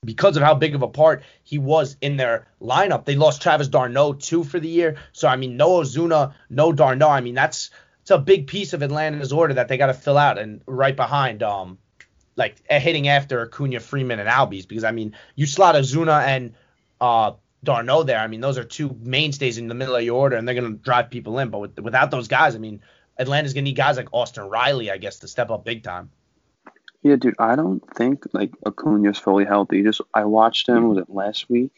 Because 0.04 0.38
of 0.38 0.44
how 0.44 0.54
big 0.54 0.76
of 0.76 0.84
a 0.84 0.88
part 0.88 1.24
he 1.44 1.58
was 1.58 1.98
in 2.00 2.16
their 2.16 2.48
lineup, 2.62 3.06
they 3.06 3.16
lost 3.16 3.42
Travis 3.42 3.70
d'Arnaud 3.70 4.14
too 4.14 4.44
for 4.44 4.60
the 4.60 4.68
year. 4.68 4.98
So 5.14 5.28
I 5.28 5.36
mean, 5.36 5.58
no 5.58 5.82
Ozuna, 5.82 6.36
no 6.48 6.72
d'Arnaud. 6.72 7.10
I 7.10 7.22
mean, 7.22 7.34
that's 7.34 7.72
it's 8.02 8.12
a 8.12 8.20
big 8.20 8.46
piece 8.46 8.74
of 8.74 8.84
Atlanta's 8.84 9.34
order 9.34 9.56
that 9.56 9.68
they 9.68 9.78
got 9.78 9.88
to 9.88 9.96
fill 9.96 10.20
out, 10.20 10.38
and 10.38 10.62
right 10.68 10.96
behind, 10.96 11.42
um, 11.42 11.80
like 12.36 12.56
hitting 12.70 13.08
after 13.08 13.42
Acuna, 13.42 13.80
Freeman, 13.80 14.20
and 14.20 14.30
Albies. 14.30 14.68
Because 14.68 14.84
I 14.84 14.92
mean, 14.92 15.16
you 15.34 15.48
slot 15.48 15.74
Ozuna 15.74 16.24
and 16.24 16.54
uh 17.02 17.32
d'Arnaud 17.65 18.04
there. 18.04 18.19
I 18.19 18.28
mean, 18.28 18.41
those 18.41 18.58
are 18.58 18.63
two 18.63 18.97
mainstays 19.01 19.58
in 19.58 19.67
the 19.67 19.75
middle 19.75 19.95
of 19.95 20.04
your 20.04 20.17
order, 20.17 20.38
and 20.38 20.47
they're 20.47 20.56
going 20.56 20.71
to 20.71 20.82
drive 20.82 21.10
people 21.10 21.39
in. 21.39 21.49
But 21.49 21.60
with, 21.60 21.80
without 21.80 22.12
those 22.12 22.28
guys, 22.28 22.56
I 22.56 22.60
mean, 22.60 22.82
Atlanta's 23.17 23.54
going 23.54 23.65
to 23.65 23.69
need 23.69 23.78
guys 23.78 23.97
like 23.97 24.10
Austin 24.13 24.45
Riley, 24.45 24.89
I 24.89 24.97
guess, 24.97 25.19
to 25.19 25.28
step 25.28 25.51
up 25.51 25.65
big 25.65 25.84
time. 25.84 26.12
Yeah, 27.06 27.17
dude, 27.17 27.36
I 27.38 27.56
don't 27.56 27.84
think 27.95 28.23
like 28.34 28.51
Acuna's 28.65 29.19
fully 29.19 29.45
healthy. 29.45 29.84
Just 29.84 30.01
I 30.12 30.25
watched 30.25 30.67
him 30.67 30.89
was 30.89 30.97
it 30.97 31.08
last 31.08 31.47
week? 31.47 31.71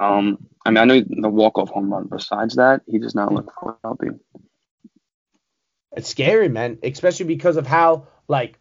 Um, 0.00 0.48
I 0.66 0.70
mean 0.70 0.78
I 0.78 0.84
know 0.84 1.00
the 1.00 1.28
walk 1.28 1.58
off 1.58 1.70
home 1.70 1.92
run. 1.92 2.08
Besides 2.10 2.56
that, 2.56 2.82
he 2.88 2.98
does 2.98 3.14
not 3.14 3.32
look 3.32 3.52
fully 3.54 3.76
healthy. 3.84 4.08
It's 5.96 6.08
scary, 6.08 6.48
man, 6.48 6.78
especially 6.82 7.26
because 7.26 7.56
of 7.56 7.68
how 7.68 8.08
like 8.26 8.58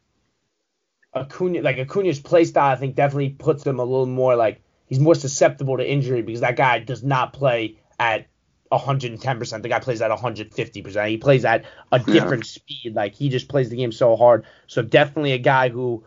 Acuna, 1.15 1.61
like 1.61 1.79
Acuna's 1.79 2.19
play 2.19 2.45
style, 2.45 2.71
I 2.71 2.75
think 2.75 2.95
definitely 2.95 3.29
puts 3.29 3.65
him 3.65 3.79
a 3.79 3.83
little 3.83 4.05
more 4.05 4.35
like 4.35 4.61
he's 4.87 4.99
more 4.99 5.15
susceptible 5.15 5.77
to 5.77 5.87
injury 5.87 6.21
because 6.21 6.41
that 6.41 6.55
guy 6.55 6.79
does 6.79 7.03
not 7.03 7.33
play 7.33 7.77
at 7.99 8.27
110%. 8.71 9.61
The 9.61 9.69
guy 9.69 9.79
plays 9.79 10.01
at 10.01 10.11
150%. 10.11 11.09
He 11.09 11.17
plays 11.17 11.45
at 11.45 11.65
a 11.91 11.99
different 11.99 12.45
yeah. 12.45 12.61
speed. 12.61 12.95
Like 12.95 13.13
he 13.13 13.29
just 13.29 13.47
plays 13.47 13.69
the 13.69 13.77
game 13.77 13.91
so 13.91 14.15
hard. 14.15 14.45
So 14.67 14.81
definitely 14.81 15.33
a 15.33 15.37
guy 15.37 15.69
who, 15.69 16.03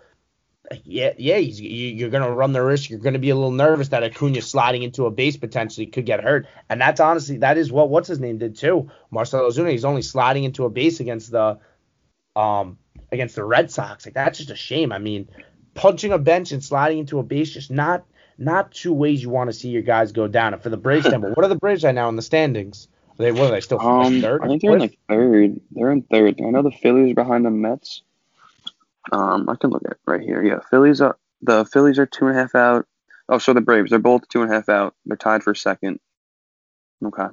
yeah, 0.84 1.12
yeah, 1.16 1.36
he's, 1.36 1.60
you're 1.60 2.10
gonna 2.10 2.30
run 2.30 2.52
the 2.52 2.62
risk. 2.62 2.90
You're 2.90 3.00
gonna 3.00 3.18
be 3.18 3.30
a 3.30 3.34
little 3.34 3.50
nervous 3.50 3.88
that 3.88 4.04
Acuna 4.04 4.42
sliding 4.42 4.82
into 4.82 5.06
a 5.06 5.10
base 5.10 5.36
potentially 5.36 5.86
could 5.86 6.06
get 6.06 6.22
hurt. 6.22 6.46
And 6.68 6.80
that's 6.80 7.00
honestly 7.00 7.38
that 7.38 7.58
is 7.58 7.72
what 7.72 7.90
what's 7.90 8.08
his 8.08 8.20
name 8.20 8.38
did 8.38 8.56
too. 8.56 8.90
Marcell 9.10 9.50
Ozuna. 9.50 9.72
He's 9.72 9.84
only 9.84 10.02
sliding 10.02 10.44
into 10.44 10.64
a 10.64 10.70
base 10.70 11.00
against 11.00 11.32
the 11.32 11.58
um 12.36 12.78
against 13.10 13.34
the 13.34 13.44
Red 13.44 13.70
Sox. 13.72 14.06
Like 14.06 14.14
that's 14.14 14.38
just 14.38 14.50
a 14.50 14.56
shame. 14.56 14.92
I 14.92 14.98
mean, 14.98 15.28
punching 15.74 16.12
a 16.12 16.18
bench 16.18 16.52
and 16.52 16.62
sliding 16.62 16.98
into 16.98 17.18
a 17.18 17.24
base 17.24 17.50
just 17.50 17.72
not 17.72 18.04
not 18.40 18.72
two 18.72 18.92
ways 18.92 19.22
you 19.22 19.30
want 19.30 19.48
to 19.48 19.52
see 19.52 19.68
your 19.68 19.82
guys 19.82 20.12
go 20.12 20.26
down. 20.26 20.54
And 20.54 20.62
for 20.62 20.70
the 20.70 20.76
Braves, 20.76 21.08
Temple, 21.08 21.30
what 21.34 21.44
are 21.44 21.48
the 21.48 21.56
Braves 21.56 21.84
right 21.84 21.94
now 21.94 22.08
in 22.08 22.16
the 22.16 22.22
standings? 22.22 22.88
Are 23.18 23.22
they 23.22 23.32
what 23.32 23.42
are 23.42 23.50
they 23.50 23.60
still 23.60 23.80
um, 23.80 24.22
third? 24.22 24.42
I 24.42 24.48
think 24.48 24.62
they're 24.62 24.72
in 24.72 24.80
like 24.80 24.98
third. 25.08 25.60
They're 25.70 25.92
in 25.92 26.02
third. 26.02 26.40
I 26.40 26.50
know 26.50 26.62
the 26.62 26.70
Phillies 26.70 27.12
are 27.12 27.14
behind 27.14 27.44
the 27.44 27.50
Mets. 27.50 28.02
Um, 29.12 29.48
I 29.48 29.56
can 29.56 29.70
look 29.70 29.82
at 29.84 29.98
right 30.06 30.22
here. 30.22 30.42
Yeah, 30.42 30.60
Phillies 30.70 31.00
are 31.00 31.18
the 31.42 31.66
Phillies 31.66 31.98
are 31.98 32.06
two 32.06 32.26
and 32.26 32.36
a 32.36 32.40
half 32.40 32.54
out. 32.54 32.86
Oh, 33.28 33.38
so 33.38 33.52
the 33.52 33.60
Braves, 33.60 33.90
they're 33.90 33.98
both 33.98 34.28
two 34.28 34.42
and 34.42 34.50
a 34.50 34.54
half 34.54 34.68
out. 34.68 34.94
They're 35.04 35.16
tied 35.16 35.42
for 35.42 35.54
second. 35.54 36.00
Okay. 37.04 37.26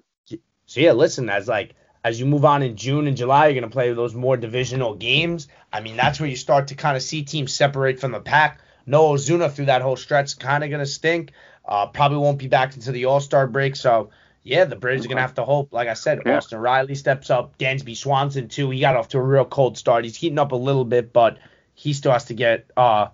So 0.65 0.81
yeah, 0.81 0.91
listen, 0.91 1.29
as 1.29 1.47
like 1.47 1.75
as 2.03 2.19
you 2.19 2.25
move 2.25 2.43
on 2.43 2.63
in 2.63 2.75
June 2.75 3.07
and 3.07 3.15
July, 3.15 3.47
you're 3.47 3.61
gonna 3.61 3.71
play 3.71 3.93
those 3.93 4.13
more 4.13 4.35
divisional 4.35 4.93
games. 4.93 5.47
I 5.71 5.79
mean, 5.79 5.95
that's 5.95 6.19
where 6.19 6.29
you 6.29 6.35
start 6.35 6.67
to 6.67 6.75
kind 6.75 6.97
of 6.97 7.03
see 7.03 7.23
teams 7.23 7.53
separate 7.53 7.99
from 7.99 8.11
the 8.11 8.19
pack. 8.19 8.59
No 8.87 9.11
Ozuna 9.11 9.51
through 9.51 9.65
that 9.65 9.81
whole 9.83 9.97
stretch 9.97 10.39
kind 10.39 10.63
of 10.63 10.69
going 10.71 10.79
to 10.79 10.85
stink. 10.85 11.33
Uh, 11.65 11.85
probably 11.87 12.17
won't 12.17 12.39
be 12.39 12.47
back 12.47 12.73
until 12.73 12.93
the 12.93 13.05
All 13.05 13.19
Star 13.19 13.45
break. 13.45 13.75
So, 13.75 14.09
yeah, 14.43 14.63
the 14.63 14.77
Braves 14.77 15.05
are 15.05 15.09
going 15.09 15.17
to 15.17 15.21
have 15.21 15.35
to 15.35 15.43
hope. 15.43 15.73
Like 15.73 15.89
I 15.89 15.93
said, 15.93 16.21
yeah. 16.25 16.37
Austin 16.37 16.59
Riley 16.59 16.95
steps 16.95 17.29
up. 17.29 17.57
Dansby 17.57 17.95
Swanson, 17.95 18.47
too. 18.47 18.69
He 18.69 18.79
got 18.79 18.95
off 18.95 19.09
to 19.09 19.17
a 19.17 19.21
real 19.21 19.45
cold 19.45 19.77
start. 19.77 20.05
He's 20.05 20.15
heating 20.15 20.39
up 20.39 20.53
a 20.53 20.55
little 20.55 20.85
bit, 20.85 21.11
but 21.11 21.37
he 21.75 21.93
still 21.93 22.13
has 22.13 22.25
to 22.25 22.33
get 22.33 22.71
uh, 22.77 23.09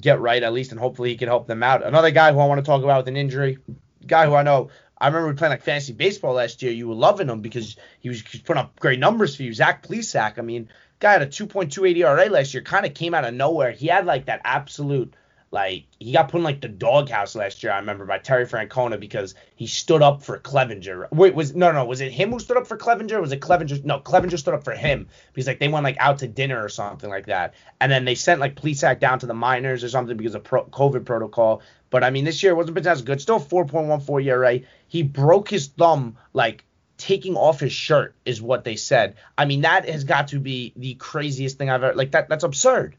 get 0.00 0.20
right 0.20 0.42
at 0.42 0.52
least, 0.52 0.70
and 0.70 0.78
hopefully 0.78 1.08
he 1.08 1.16
can 1.16 1.28
help 1.28 1.46
them 1.46 1.62
out. 1.62 1.82
Another 1.84 2.10
guy 2.10 2.32
who 2.32 2.38
I 2.38 2.46
want 2.46 2.58
to 2.58 2.64
talk 2.64 2.84
about 2.84 2.98
with 2.98 3.08
an 3.08 3.16
injury, 3.16 3.58
guy 4.06 4.26
who 4.26 4.34
I 4.34 4.42
know. 4.42 4.68
I 5.00 5.06
remember 5.08 5.34
playing 5.34 5.52
like 5.52 5.62
fantasy 5.62 5.92
baseball 5.92 6.34
last 6.34 6.62
year. 6.62 6.72
You 6.72 6.88
were 6.88 6.94
loving 6.94 7.28
him 7.28 7.40
because 7.40 7.76
he 8.00 8.08
was, 8.08 8.20
he 8.20 8.38
was 8.38 8.42
putting 8.42 8.60
up 8.60 8.78
great 8.80 8.98
numbers 8.98 9.36
for 9.36 9.44
you. 9.44 9.54
Zach 9.54 9.86
Plesac. 9.86 10.38
I 10.38 10.42
mean, 10.42 10.68
guy 10.98 11.12
had 11.12 11.22
a 11.22 11.26
2.28 11.26 11.96
ERA 11.96 12.28
last 12.28 12.54
year, 12.54 12.62
kind 12.62 12.84
of 12.84 12.94
came 12.94 13.14
out 13.14 13.24
of 13.24 13.34
nowhere. 13.34 13.70
He 13.70 13.86
had 13.86 14.06
like 14.06 14.26
that 14.26 14.40
absolute 14.44 15.14
like 15.50 15.86
he 15.98 16.12
got 16.12 16.28
put 16.28 16.38
in 16.38 16.44
like 16.44 16.60
the 16.60 16.68
doghouse 16.68 17.34
last 17.34 17.62
year. 17.62 17.72
I 17.72 17.78
remember 17.78 18.04
by 18.04 18.18
Terry 18.18 18.46
Francona 18.46 19.00
because 19.00 19.34
he 19.56 19.66
stood 19.66 20.02
up 20.02 20.22
for 20.22 20.38
Clevinger. 20.38 21.10
Wait, 21.10 21.34
was 21.34 21.54
no, 21.54 21.72
no, 21.72 21.84
was 21.84 22.00
it 22.00 22.12
him 22.12 22.30
who 22.30 22.38
stood 22.38 22.56
up 22.56 22.66
for 22.66 22.76
Clevinger? 22.76 23.20
was 23.20 23.32
it 23.32 23.40
Clevinger? 23.40 23.84
No, 23.84 24.00
Clevinger 24.00 24.38
stood 24.38 24.54
up 24.54 24.64
for 24.64 24.74
him 24.74 25.08
because 25.32 25.46
like 25.46 25.58
they 25.58 25.68
went 25.68 25.84
like 25.84 25.96
out 25.98 26.18
to 26.18 26.28
dinner 26.28 26.62
or 26.62 26.68
something 26.68 27.08
like 27.08 27.26
that, 27.26 27.54
and 27.80 27.90
then 27.90 28.04
they 28.04 28.14
sent 28.14 28.40
like 28.40 28.56
police 28.56 28.78
Plesac 28.82 29.00
down 29.00 29.18
to 29.20 29.26
the 29.26 29.34
minors 29.34 29.82
or 29.82 29.88
something 29.88 30.16
because 30.16 30.34
of 30.34 30.44
pro- 30.44 30.66
COVID 30.66 31.04
protocol. 31.04 31.62
But 31.90 32.04
I 32.04 32.10
mean, 32.10 32.24
this 32.24 32.42
year 32.42 32.54
wasn't 32.54 32.86
as 32.86 33.02
good. 33.02 33.20
Still 33.20 33.40
4.14 33.40 34.24
ERA. 34.26 34.60
He 34.88 35.02
broke 35.02 35.48
his 35.48 35.68
thumb 35.68 36.18
like 36.34 36.64
taking 36.98 37.36
off 37.36 37.60
his 37.60 37.72
shirt 37.72 38.14
is 38.26 38.42
what 38.42 38.64
they 38.64 38.76
said. 38.76 39.14
I 39.38 39.46
mean, 39.46 39.62
that 39.62 39.88
has 39.88 40.04
got 40.04 40.28
to 40.28 40.40
be 40.40 40.72
the 40.76 40.94
craziest 40.94 41.56
thing 41.56 41.70
I've 41.70 41.82
ever 41.82 41.94
like 41.94 42.10
that 42.10 42.28
that's 42.28 42.44
absurd. 42.44 42.96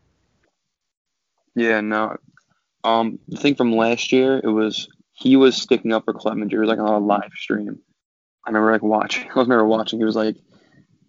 Yeah, 1.55 1.81
no. 1.81 2.17
Um 2.83 3.19
the 3.27 3.37
thing 3.37 3.55
from 3.55 3.75
last 3.75 4.11
year, 4.11 4.39
it 4.43 4.49
was 4.49 4.87
he 5.13 5.35
was 5.35 5.55
sticking 5.55 5.91
up 5.91 6.05
for 6.05 6.13
Clevinger. 6.13 6.53
It 6.53 6.59
was 6.59 6.69
like 6.69 6.79
on 6.79 6.87
a 6.87 6.99
live 6.99 7.31
stream. 7.35 7.79
I 8.45 8.49
remember 8.49 8.71
like 8.71 8.83
watching 8.83 9.29
I 9.35 9.39
was 9.39 9.47
never 9.47 9.65
watching, 9.65 9.99
he 9.99 10.05
was 10.05 10.15
like 10.15 10.37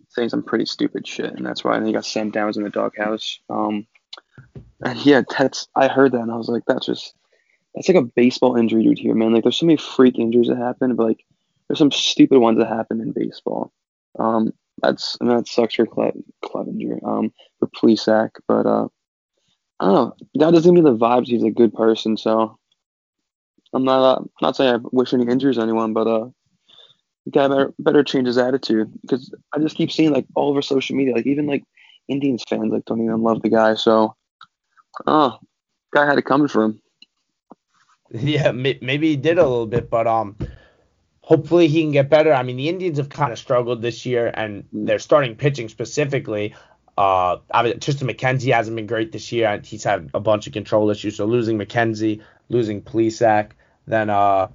saying 0.09 0.31
some 0.31 0.43
pretty 0.43 0.67
stupid 0.67 1.07
shit 1.07 1.33
and 1.33 1.47
that's 1.47 1.63
why 1.63 1.83
he 1.85 1.93
got 1.93 2.05
sent 2.05 2.35
down 2.35 2.53
in 2.57 2.63
the 2.63 2.71
doghouse. 2.71 3.41
Um 3.49 3.87
and 4.85 4.99
yeah, 5.05 5.23
that's 5.39 5.69
I 5.77 5.89
heard 5.89 6.13
that 6.13 6.21
and 6.21 6.33
I 6.33 6.37
was 6.37 6.49
like, 6.49 6.65
that's 6.67 6.87
just 6.87 7.15
that's 7.75 7.89
like 7.89 7.97
a 7.97 8.03
baseball 8.03 8.57
injury 8.57 8.83
dude 8.83 8.99
here, 8.99 9.15
man. 9.15 9.33
Like 9.33 9.45
there's 9.45 9.59
so 9.59 9.67
many 9.67 9.77
freak 9.77 10.19
injuries 10.19 10.49
that 10.49 10.57
happen, 10.57 10.97
but 10.97 11.07
like 11.07 11.25
there's 11.69 11.79
some 11.79 11.93
stupid 11.93 12.39
ones 12.39 12.59
that 12.59 12.69
happen 12.69 13.01
in 13.01 13.13
baseball. 13.13 13.73
Um, 14.19 14.53
that's 14.83 15.17
I 15.21 15.25
mean, 15.25 15.37
that 15.37 15.47
sucks 15.47 15.75
for 15.75 15.87
Cle- 15.87 16.25
Clevinger, 16.45 17.03
um, 17.07 17.33
for 17.59 17.69
Plesac, 17.69 18.31
but 18.49 18.67
uh, 18.67 18.89
I 19.81 19.87
don't 19.87 19.95
know. 19.95 20.17
That 20.35 20.53
doesn't 20.53 20.75
give 20.75 20.85
me 20.85 20.89
the 20.89 20.97
vibes. 20.97 21.27
He's 21.27 21.43
a 21.43 21.51
good 21.51 21.73
person, 21.73 22.17
so 22.17 22.59
I'm 23.73 23.85
not 23.85 24.19
uh, 24.19 24.25
not 24.43 24.57
saying 24.57 24.75
I 24.75 24.79
wish 24.93 25.15
any 25.15 25.27
injuries 25.27 25.59
on 25.59 25.65
anyone, 25.65 25.95
but 25.95 26.07
uh, 26.07 26.29
the 27.25 27.31
guy 27.33 27.49
better 27.49 27.75
better 27.79 28.05
change 28.05 28.27
his 28.27 28.39
attitude 28.39 28.93
because 29.03 29.33
I 29.55 29.59
just 29.59 29.77
keep 29.77 29.91
seeing 29.91 30.13
like 30.13 30.27
all 30.35 30.51
over 30.51 30.61
social 30.61 30.97
media, 30.97 31.15
like 31.15 31.27
even 31.27 31.47
like 31.47 31.65
Indians 32.09 32.45
fans 32.49 32.73
like 32.73 32.85
don't 32.85 33.03
even 33.03 33.23
love 33.23 33.41
the 33.41 33.49
guy. 33.49 33.75
So, 33.75 34.17
oh, 35.07 35.39
guy 35.95 36.07
had 36.07 36.19
it 36.19 36.27
coming 36.27 36.49
for 36.49 36.65
him. 36.65 36.81
Yeah, 38.13 38.51
maybe 38.51 39.11
he 39.11 39.15
did 39.15 39.39
a 39.39 39.45
little 39.45 39.69
bit, 39.69 39.89
but 39.89 40.09
um, 40.09 40.37
hopefully 41.21 41.69
he 41.69 41.83
can 41.83 41.93
get 41.93 42.11
better. 42.11 42.33
I 42.33 42.43
mean, 42.43 42.57
the 42.57 42.69
Indians 42.69 42.99
have 42.99 43.09
kind 43.09 43.33
of 43.33 43.39
struggled 43.39 43.83
this 43.83 44.05
year, 44.05 44.33
and 44.35 44.65
they're 44.73 44.99
starting 44.99 45.37
pitching 45.37 45.69
specifically. 45.69 46.53
Uh, 47.01 47.39
I 47.51 47.63
mean, 47.63 47.79
Triston 47.79 48.11
McKenzie 48.11 48.53
hasn't 48.53 48.77
been 48.77 48.87
great 48.87 49.11
this 49.11 49.33
year. 49.33 49.59
He's 49.65 49.85
had 49.85 50.11
a 50.13 50.21
bunch 50.21 50.47
of 50.47 50.53
control 50.53 50.91
issues. 50.91 51.17
So 51.17 51.25
losing 51.25 51.57
McKenzie, 51.59 52.21
losing 52.51 52.83
Plesac, 52.83 53.53
then 53.87 54.11
uh, 54.11 54.49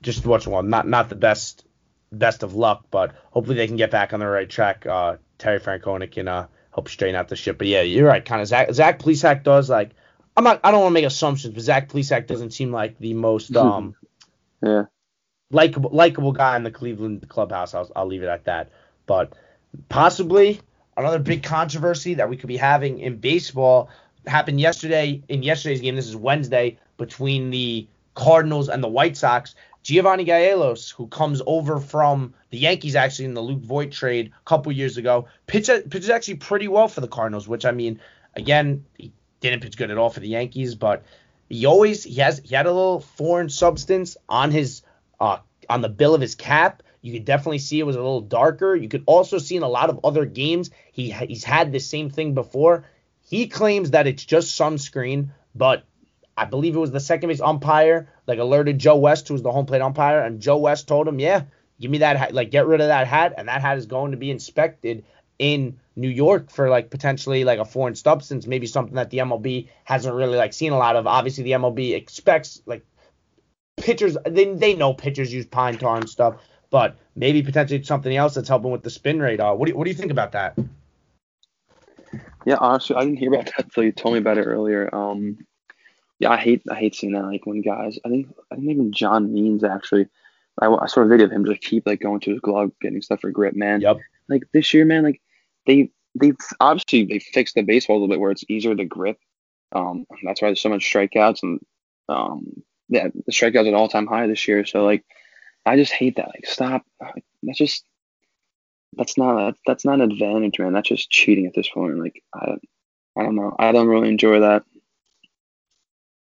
just 0.00 0.24
what's 0.24 0.46
one, 0.46 0.70
not 0.70 0.86
not 0.86 1.08
the 1.08 1.16
best 1.16 1.64
best 2.12 2.44
of 2.44 2.54
luck, 2.54 2.84
but 2.92 3.12
hopefully 3.32 3.56
they 3.56 3.66
can 3.66 3.74
get 3.74 3.90
back 3.90 4.12
on 4.12 4.20
the 4.20 4.26
right 4.28 4.48
track. 4.48 4.86
Uh, 4.86 5.16
Terry 5.36 5.58
Francona 5.58 6.08
can 6.08 6.28
uh, 6.28 6.46
help 6.72 6.88
straighten 6.88 7.16
out 7.16 7.26
the 7.26 7.34
ship. 7.34 7.58
But 7.58 7.66
yeah, 7.66 7.82
you're 7.82 8.06
right. 8.06 8.24
Kind 8.24 8.40
of 8.40 8.46
Zach 8.46 8.72
Zach 8.72 9.00
Plesac 9.00 9.42
does 9.42 9.68
like. 9.68 9.90
I'm 10.36 10.44
not. 10.44 10.60
I 10.62 10.70
don't 10.70 10.82
want 10.82 10.92
to 10.92 10.94
make 10.94 11.06
assumptions, 11.06 11.54
but 11.54 11.64
Zach 11.64 11.88
Plesac 11.88 12.28
doesn't 12.28 12.52
seem 12.52 12.70
like 12.70 13.00
the 13.00 13.14
most 13.14 13.56
um. 13.56 13.96
yeah 14.62 14.84
likable 15.50 15.90
likable 15.90 16.30
guy 16.30 16.54
in 16.54 16.62
the 16.62 16.70
Cleveland 16.70 17.28
clubhouse. 17.28 17.74
I'll, 17.74 17.90
I'll 17.96 18.06
leave 18.06 18.22
it 18.22 18.28
at 18.28 18.44
that. 18.44 18.70
But 19.06 19.32
possibly 19.88 20.60
another 20.98 21.18
big 21.18 21.42
controversy 21.42 22.14
that 22.14 22.28
we 22.28 22.36
could 22.36 22.48
be 22.48 22.56
having 22.56 22.98
in 22.98 23.16
baseball 23.16 23.88
happened 24.26 24.60
yesterday 24.60 25.22
in 25.28 25.42
yesterday's 25.42 25.80
game. 25.80 25.96
This 25.96 26.08
is 26.08 26.16
Wednesday 26.16 26.78
between 26.96 27.50
the 27.50 27.86
Cardinals 28.14 28.68
and 28.68 28.82
the 28.82 28.88
White 28.88 29.16
Sox. 29.16 29.54
Giovanni 29.84 30.24
Gallegos, 30.24 30.90
who 30.90 31.06
comes 31.06 31.40
over 31.46 31.78
from 31.78 32.34
the 32.50 32.58
Yankees 32.58 32.96
actually 32.96 33.26
in 33.26 33.34
the 33.34 33.40
Luke 33.40 33.60
Voit 33.60 33.92
trade 33.92 34.32
a 34.38 34.44
couple 34.44 34.72
years 34.72 34.96
ago, 34.96 35.28
pitched, 35.46 35.88
pitched 35.88 36.10
actually 36.10 36.34
pretty 36.34 36.68
well 36.68 36.88
for 36.88 37.00
the 37.00 37.08
Cardinals, 37.08 37.46
which 37.46 37.64
I 37.64 37.70
mean, 37.70 38.00
again, 38.34 38.84
he 38.98 39.12
didn't 39.40 39.62
pitch 39.62 39.76
good 39.76 39.90
at 39.90 39.96
all 39.96 40.10
for 40.10 40.20
the 40.20 40.28
Yankees, 40.28 40.74
but 40.74 41.04
he 41.48 41.64
always 41.64 42.04
he 42.04 42.16
has 42.16 42.40
he 42.44 42.54
had 42.54 42.66
a 42.66 42.72
little 42.72 43.00
foreign 43.00 43.48
substance 43.48 44.16
on 44.28 44.50
his 44.50 44.82
uh, 45.20 45.38
on 45.70 45.80
the 45.80 45.88
bill 45.88 46.14
of 46.14 46.20
his 46.20 46.34
cap. 46.34 46.82
You 47.00 47.12
could 47.12 47.24
definitely 47.24 47.58
see 47.58 47.78
it 47.78 47.84
was 47.84 47.96
a 47.96 48.00
little 48.00 48.20
darker. 48.20 48.74
You 48.74 48.88
could 48.88 49.04
also 49.06 49.38
see 49.38 49.56
in 49.56 49.62
a 49.62 49.68
lot 49.68 49.90
of 49.90 50.00
other 50.04 50.24
games 50.24 50.70
he 50.92 51.10
he's 51.10 51.44
had 51.44 51.72
the 51.72 51.80
same 51.80 52.10
thing 52.10 52.34
before. 52.34 52.84
He 53.28 53.46
claims 53.46 53.90
that 53.92 54.06
it's 54.06 54.24
just 54.24 54.58
sunscreen, 54.58 55.28
but 55.54 55.84
I 56.36 56.44
believe 56.44 56.74
it 56.74 56.80
was 56.80 56.90
the 56.90 57.00
second 57.00 57.28
base 57.28 57.40
umpire 57.40 58.08
like 58.26 58.38
alerted 58.38 58.78
Joe 58.78 58.96
West, 58.96 59.28
who 59.28 59.34
was 59.34 59.42
the 59.42 59.52
home 59.52 59.66
plate 59.66 59.82
umpire, 59.82 60.20
and 60.20 60.40
Joe 60.40 60.58
West 60.58 60.88
told 60.88 61.08
him, 61.08 61.18
"Yeah, 61.18 61.42
give 61.80 61.90
me 61.90 61.98
that 61.98 62.16
hat, 62.16 62.34
like 62.34 62.50
get 62.50 62.66
rid 62.66 62.80
of 62.80 62.88
that 62.88 63.06
hat, 63.06 63.34
and 63.36 63.48
that 63.48 63.60
hat 63.60 63.78
is 63.78 63.86
going 63.86 64.12
to 64.12 64.16
be 64.16 64.30
inspected 64.30 65.04
in 65.38 65.78
New 65.96 66.08
York 66.08 66.50
for 66.50 66.68
like 66.68 66.90
potentially 66.90 67.44
like 67.44 67.58
a 67.58 67.64
foreign 67.64 67.94
substance, 67.94 68.46
maybe 68.46 68.66
something 68.66 68.96
that 68.96 69.10
the 69.10 69.18
MLB 69.18 69.68
hasn't 69.84 70.14
really 70.14 70.36
like 70.36 70.52
seen 70.52 70.72
a 70.72 70.78
lot 70.78 70.96
of. 70.96 71.06
Obviously, 71.06 71.44
the 71.44 71.52
MLB 71.52 71.94
expects 71.94 72.60
like 72.66 72.84
pitchers 73.76 74.16
they, 74.24 74.52
they 74.54 74.74
know 74.74 74.94
pitchers 74.94 75.32
use 75.32 75.46
pine 75.46 75.78
tar 75.78 75.96
and 75.96 76.08
stuff, 76.08 76.36
but 76.70 76.96
maybe 77.14 77.42
potentially 77.42 77.82
something 77.82 78.14
else 78.14 78.34
that's 78.34 78.48
helping 78.48 78.70
with 78.70 78.82
the 78.82 78.90
spin 78.90 79.20
rate. 79.20 79.40
Uh, 79.40 79.54
what 79.54 79.66
do 79.66 79.72
you, 79.72 79.78
what 79.78 79.84
do 79.84 79.90
you 79.90 79.96
think 79.96 80.12
about 80.12 80.32
that? 80.32 80.58
Yeah, 82.46 82.56
honestly, 82.60 82.96
I 82.96 83.00
didn't 83.00 83.18
hear 83.18 83.32
about 83.32 83.46
that 83.46 83.64
until 83.64 83.84
you 83.84 83.92
told 83.92 84.14
me 84.14 84.20
about 84.20 84.38
it 84.38 84.44
earlier. 84.44 84.94
Um, 84.94 85.38
yeah, 86.18 86.30
I 86.30 86.36
hate 86.36 86.62
I 86.70 86.74
hate 86.74 86.94
seeing 86.94 87.12
that. 87.12 87.24
Like 87.24 87.46
when 87.46 87.60
guys, 87.60 87.98
I 88.04 88.08
think 88.08 88.34
I 88.50 88.56
think 88.56 88.70
even 88.70 88.92
John 88.92 89.32
Means 89.32 89.62
actually, 89.64 90.08
I, 90.60 90.66
I 90.66 90.86
saw 90.86 91.02
a 91.02 91.06
video 91.06 91.26
of 91.26 91.32
him 91.32 91.44
just 91.44 91.60
keep 91.60 91.86
like 91.86 92.00
going 92.00 92.20
to 92.20 92.30
his 92.32 92.40
glove, 92.40 92.72
getting 92.80 93.02
stuff 93.02 93.20
for 93.20 93.30
grip, 93.30 93.54
man. 93.54 93.80
Yep. 93.80 93.98
Like 94.28 94.44
this 94.52 94.72
year, 94.74 94.84
man, 94.84 95.04
like 95.04 95.20
they 95.66 95.90
they 96.14 96.32
obviously 96.60 97.04
they 97.04 97.18
fixed 97.18 97.54
the 97.54 97.62
baseball 97.62 97.96
a 97.96 97.98
little 97.98 98.08
bit 98.08 98.20
where 98.20 98.30
it's 98.30 98.44
easier 98.48 98.74
to 98.74 98.84
grip. 98.84 99.18
Um, 99.72 100.06
that's 100.24 100.40
why 100.40 100.48
there's 100.48 100.60
so 100.60 100.70
much 100.70 100.90
strikeouts 100.90 101.42
and 101.42 101.60
um, 102.08 102.62
yeah, 102.88 103.08
the 103.08 103.32
strikeouts 103.32 103.68
at 103.68 103.74
all 103.74 103.88
time 103.88 104.06
high 104.06 104.26
this 104.26 104.48
year. 104.48 104.64
So 104.64 104.84
like, 104.84 105.04
I 105.68 105.76
just 105.76 105.92
hate 105.92 106.16
that. 106.16 106.28
Like, 106.28 106.46
stop. 106.46 106.84
That's 107.42 107.58
just 107.58 107.84
that's 108.96 109.18
not 109.18 109.54
that's 109.66 109.84
not 109.84 110.00
an 110.00 110.10
advantage, 110.10 110.58
man. 110.58 110.72
That's 110.72 110.88
just 110.88 111.10
cheating 111.10 111.46
at 111.46 111.54
this 111.54 111.68
point. 111.68 111.98
Like, 111.98 112.22
I 112.34 112.56
I 113.16 113.22
don't 113.22 113.36
know. 113.36 113.54
I 113.58 113.72
don't 113.72 113.88
really 113.88 114.08
enjoy 114.08 114.40
that. 114.40 114.64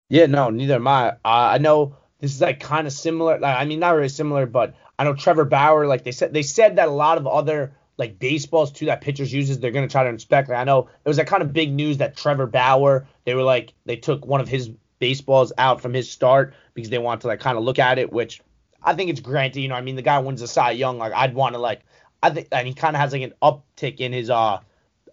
Yeah, 0.08 0.26
no, 0.26 0.50
neither 0.50 0.76
am 0.76 0.88
I. 0.88 1.10
Uh, 1.10 1.14
I 1.24 1.58
know 1.58 1.96
this 2.20 2.34
is 2.34 2.40
like 2.40 2.60
kind 2.60 2.86
of 2.86 2.92
similar. 2.92 3.38
Like, 3.38 3.56
I 3.56 3.64
mean, 3.64 3.80
not 3.80 3.94
really 3.94 4.08
similar, 4.08 4.46
but 4.46 4.74
I 4.98 5.04
know 5.04 5.14
Trevor 5.14 5.44
Bauer. 5.44 5.86
Like 5.86 6.04
they 6.04 6.12
said, 6.12 6.32
they 6.32 6.42
said 6.42 6.76
that 6.76 6.88
a 6.88 6.92
lot 6.92 7.18
of 7.18 7.26
other 7.26 7.74
like 7.96 8.18
baseballs 8.18 8.72
too 8.72 8.86
that 8.86 9.00
pitchers 9.00 9.32
uses, 9.32 9.60
they're 9.60 9.70
gonna 9.70 9.88
try 9.88 10.04
to 10.04 10.10
inspect. 10.10 10.48
Like 10.48 10.58
I 10.58 10.64
know 10.64 10.88
it 11.04 11.08
was 11.08 11.18
like 11.18 11.26
kind 11.26 11.42
of 11.42 11.52
big 11.52 11.72
news 11.72 11.98
that 11.98 12.16
Trevor 12.16 12.46
Bauer, 12.46 13.06
they 13.24 13.34
were 13.34 13.42
like 13.42 13.74
they 13.84 13.96
took 13.96 14.26
one 14.26 14.40
of 14.40 14.48
his 14.48 14.70
baseballs 15.00 15.52
out 15.58 15.80
from 15.80 15.92
his 15.92 16.10
start 16.10 16.54
because 16.72 16.90
they 16.90 16.98
want 16.98 17.20
to 17.22 17.26
like 17.26 17.40
kind 17.40 17.58
of 17.58 17.64
look 17.64 17.78
at 17.78 17.98
it, 17.98 18.12
which 18.12 18.40
I 18.84 18.94
think 18.94 19.10
it's 19.10 19.20
granted. 19.20 19.60
You 19.60 19.68
know, 19.68 19.74
I 19.74 19.80
mean, 19.80 19.96
the 19.96 20.02
guy 20.02 20.18
wins 20.18 20.40
the 20.40 20.48
Cy 20.48 20.72
Young. 20.72 20.98
Like 20.98 21.12
I'd 21.12 21.34
want 21.34 21.54
to 21.54 21.58
like 21.58 21.80
I 22.22 22.30
think, 22.30 22.48
and 22.52 22.66
he 22.66 22.74
kind 22.74 22.96
of 22.96 23.00
has 23.00 23.12
like 23.12 23.22
an 23.22 23.34
uptick 23.42 23.98
in 23.98 24.12
his 24.12 24.30
uh 24.30 24.58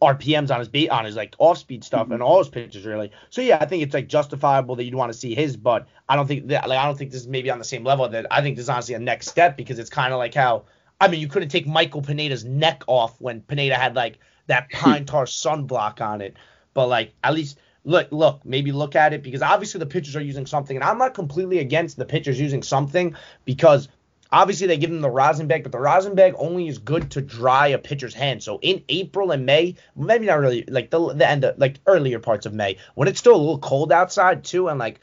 RPMs 0.01 0.49
on 0.49 0.59
his 0.59 0.67
beat 0.67 0.89
on 0.89 1.05
his 1.05 1.15
like 1.15 1.35
off 1.37 1.59
speed 1.59 1.83
stuff 1.83 2.03
mm-hmm. 2.03 2.13
and 2.13 2.23
all 2.23 2.39
his 2.39 2.49
pitches 2.49 2.85
really. 2.85 3.11
So 3.29 3.41
yeah, 3.41 3.59
I 3.61 3.65
think 3.65 3.83
it's 3.83 3.93
like 3.93 4.07
justifiable 4.07 4.75
that 4.75 4.83
you'd 4.83 4.95
want 4.95 5.11
to 5.11 5.17
see 5.17 5.35
his, 5.35 5.55
but 5.55 5.87
I 6.09 6.15
don't 6.15 6.27
think 6.27 6.47
that 6.47 6.67
like 6.67 6.79
I 6.79 6.85
don't 6.85 6.97
think 6.97 7.11
this 7.11 7.21
is 7.21 7.27
maybe 7.27 7.51
on 7.51 7.59
the 7.59 7.65
same 7.65 7.83
level 7.83 8.07
that 8.09 8.25
I 8.31 8.41
think 8.41 8.55
this 8.55 8.63
is 8.63 8.69
honestly 8.69 8.95
a 8.95 8.99
next 8.99 9.27
step 9.27 9.57
because 9.57 9.77
it's 9.77 9.89
kind 9.89 10.11
of 10.11 10.17
like 10.17 10.33
how 10.33 10.63
I 10.99 11.07
mean 11.07 11.19
you 11.19 11.27
couldn't 11.27 11.49
take 11.49 11.67
Michael 11.67 12.01
Pineda's 12.01 12.43
neck 12.43 12.83
off 12.87 13.19
when 13.21 13.41
Pineda 13.41 13.75
had 13.75 13.95
like 13.95 14.17
that 14.47 14.69
pine 14.71 15.05
tar 15.05 15.25
sunblock 15.25 16.01
on 16.01 16.21
it, 16.21 16.35
but 16.73 16.87
like 16.87 17.13
at 17.23 17.33
least 17.33 17.59
look 17.83 18.07
look 18.11 18.45
maybe 18.45 18.71
look 18.71 18.95
at 18.95 19.11
it 19.11 19.23
because 19.23 19.41
obviously 19.41 19.79
the 19.79 19.87
pitchers 19.87 20.15
are 20.15 20.21
using 20.21 20.45
something 20.45 20.77
and 20.77 20.83
I'm 20.83 20.99
not 20.99 21.15
completely 21.15 21.57
against 21.57 21.97
the 21.97 22.05
pitchers 22.05 22.39
using 22.39 22.61
something 22.61 23.15
because 23.43 23.87
Obviously, 24.33 24.67
they 24.67 24.77
give 24.77 24.89
them 24.89 25.01
the 25.01 25.09
rosin 25.09 25.47
bag, 25.47 25.63
but 25.63 25.73
the 25.73 25.79
rosin 25.79 26.15
bag 26.15 26.33
only 26.37 26.67
is 26.69 26.77
good 26.77 27.11
to 27.11 27.21
dry 27.21 27.67
a 27.67 27.77
pitcher's 27.77 28.13
hand. 28.13 28.41
So 28.41 28.59
in 28.61 28.81
April 28.87 29.31
and 29.31 29.45
May, 29.45 29.75
maybe 29.93 30.25
not 30.25 30.39
really 30.39 30.63
like 30.69 30.89
the, 30.89 31.13
the 31.13 31.29
end 31.29 31.43
of 31.43 31.59
like 31.59 31.79
earlier 31.85 32.19
parts 32.19 32.45
of 32.45 32.53
May, 32.53 32.77
when 32.95 33.09
it's 33.09 33.19
still 33.19 33.35
a 33.35 33.37
little 33.37 33.59
cold 33.59 33.91
outside 33.91 34.45
too, 34.45 34.69
and 34.69 34.79
like 34.79 35.01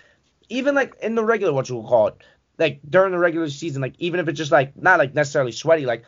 even 0.49 0.75
like 0.75 0.95
in 1.03 1.15
the 1.15 1.23
regular 1.23 1.53
what 1.53 1.69
you 1.69 1.75
will 1.75 1.87
call 1.87 2.07
it, 2.07 2.15
like 2.57 2.81
during 2.89 3.13
the 3.13 3.19
regular 3.19 3.51
season, 3.51 3.83
like 3.83 3.95
even 3.99 4.19
if 4.19 4.29
it's 4.29 4.39
just 4.39 4.53
like 4.53 4.75
not 4.81 4.99
like 4.99 5.15
necessarily 5.15 5.53
sweaty, 5.53 5.85
like 5.85 6.05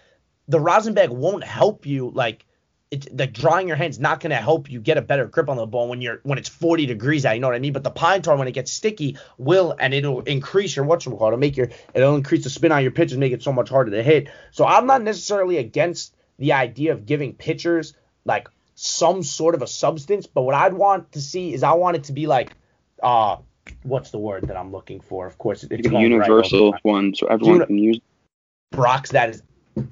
the 0.49 0.59
rosin 0.61 0.95
bag 0.95 1.11
won't 1.11 1.45
help 1.45 1.85
you 1.85 2.11
like 2.15 2.47
it's 2.90 3.07
like 3.12 3.33
drying 3.33 3.68
your 3.68 3.76
hands 3.76 4.00
not 4.00 4.18
going 4.20 4.31
to 4.31 4.37
help 4.37 4.68
you 4.68 4.81
get 4.81 4.98
a 4.98 5.03
better 5.03 5.24
grip 5.26 5.48
on 5.48 5.57
the 5.57 5.66
ball 5.66 5.88
when 5.88 6.00
you're 6.00 6.20
when 6.24 6.38
it's 6.38 6.48
40 6.48 6.87
degrees 6.87 7.24
out. 7.24 7.35
You 7.35 7.40
know 7.40 7.46
what 7.46 7.55
I 7.55 7.61
mean? 7.61 7.72
But 7.72 7.85
the 7.85 7.90
pine 7.90 8.20
tar 8.20 8.37
when 8.37 8.48
it 8.48 8.53
gets 8.53 8.72
sticky 8.72 9.16
will 9.38 9.76
and 9.79 9.94
it'll 9.94 10.22
increase 10.22 10.74
your 10.74 10.85
what's 10.85 11.07
it 11.07 11.11
called? 11.11 11.29
It'll 11.29 11.38
make 11.38 11.57
your 11.57 11.70
it'll 11.94 12.16
increase 12.16 12.44
the 12.44 12.50
spin 12.50 12.72
on 12.72 12.83
your 12.83 12.90
pitches, 12.90 13.16
make 13.16 13.33
it 13.33 13.42
so 13.42 13.53
much 13.53 13.68
harder 13.68 13.92
to 13.92 14.03
hit. 14.03 14.29
So 14.50 14.66
I'm 14.66 14.87
not 14.87 15.03
necessarily 15.03 15.59
against 15.59 16.14
the 16.38 16.53
idea 16.55 16.92
of 16.92 17.07
giving 17.07 17.35
pitchers 17.35 17.94
like 18.24 18.48
some 18.74 19.22
sort 19.22 19.55
of 19.55 19.62
a 19.62 19.66
substance, 19.68 20.26
but 20.26 20.42
what 20.42 20.57
I'd 20.57 20.74
want 20.74 21.12
to 21.12 21.20
see 21.20 21.55
is 21.55 21.62
I 21.62 21.74
want 21.74 21.96
it 21.96 22.05
to 22.05 22.12
be 22.12 22.26
like 22.26 22.53
uh 23.03 23.37
what's 23.85 24.11
the 24.11 24.18
word 24.18 24.48
that 24.48 24.57
I'm 24.57 24.72
looking 24.72 25.00
for? 25.00 25.29
Of 25.29 25.38
course, 25.38 25.62
it's 25.62 25.87
a 25.87 26.00
universal 26.00 26.72
right 26.72 26.85
one, 26.85 27.14
so 27.14 27.29
everyone 27.29 27.55
Uni- 27.55 27.66
can 27.66 27.79
use. 27.79 28.00
Brock's 28.72 29.12
that 29.12 29.31
is 29.31 29.42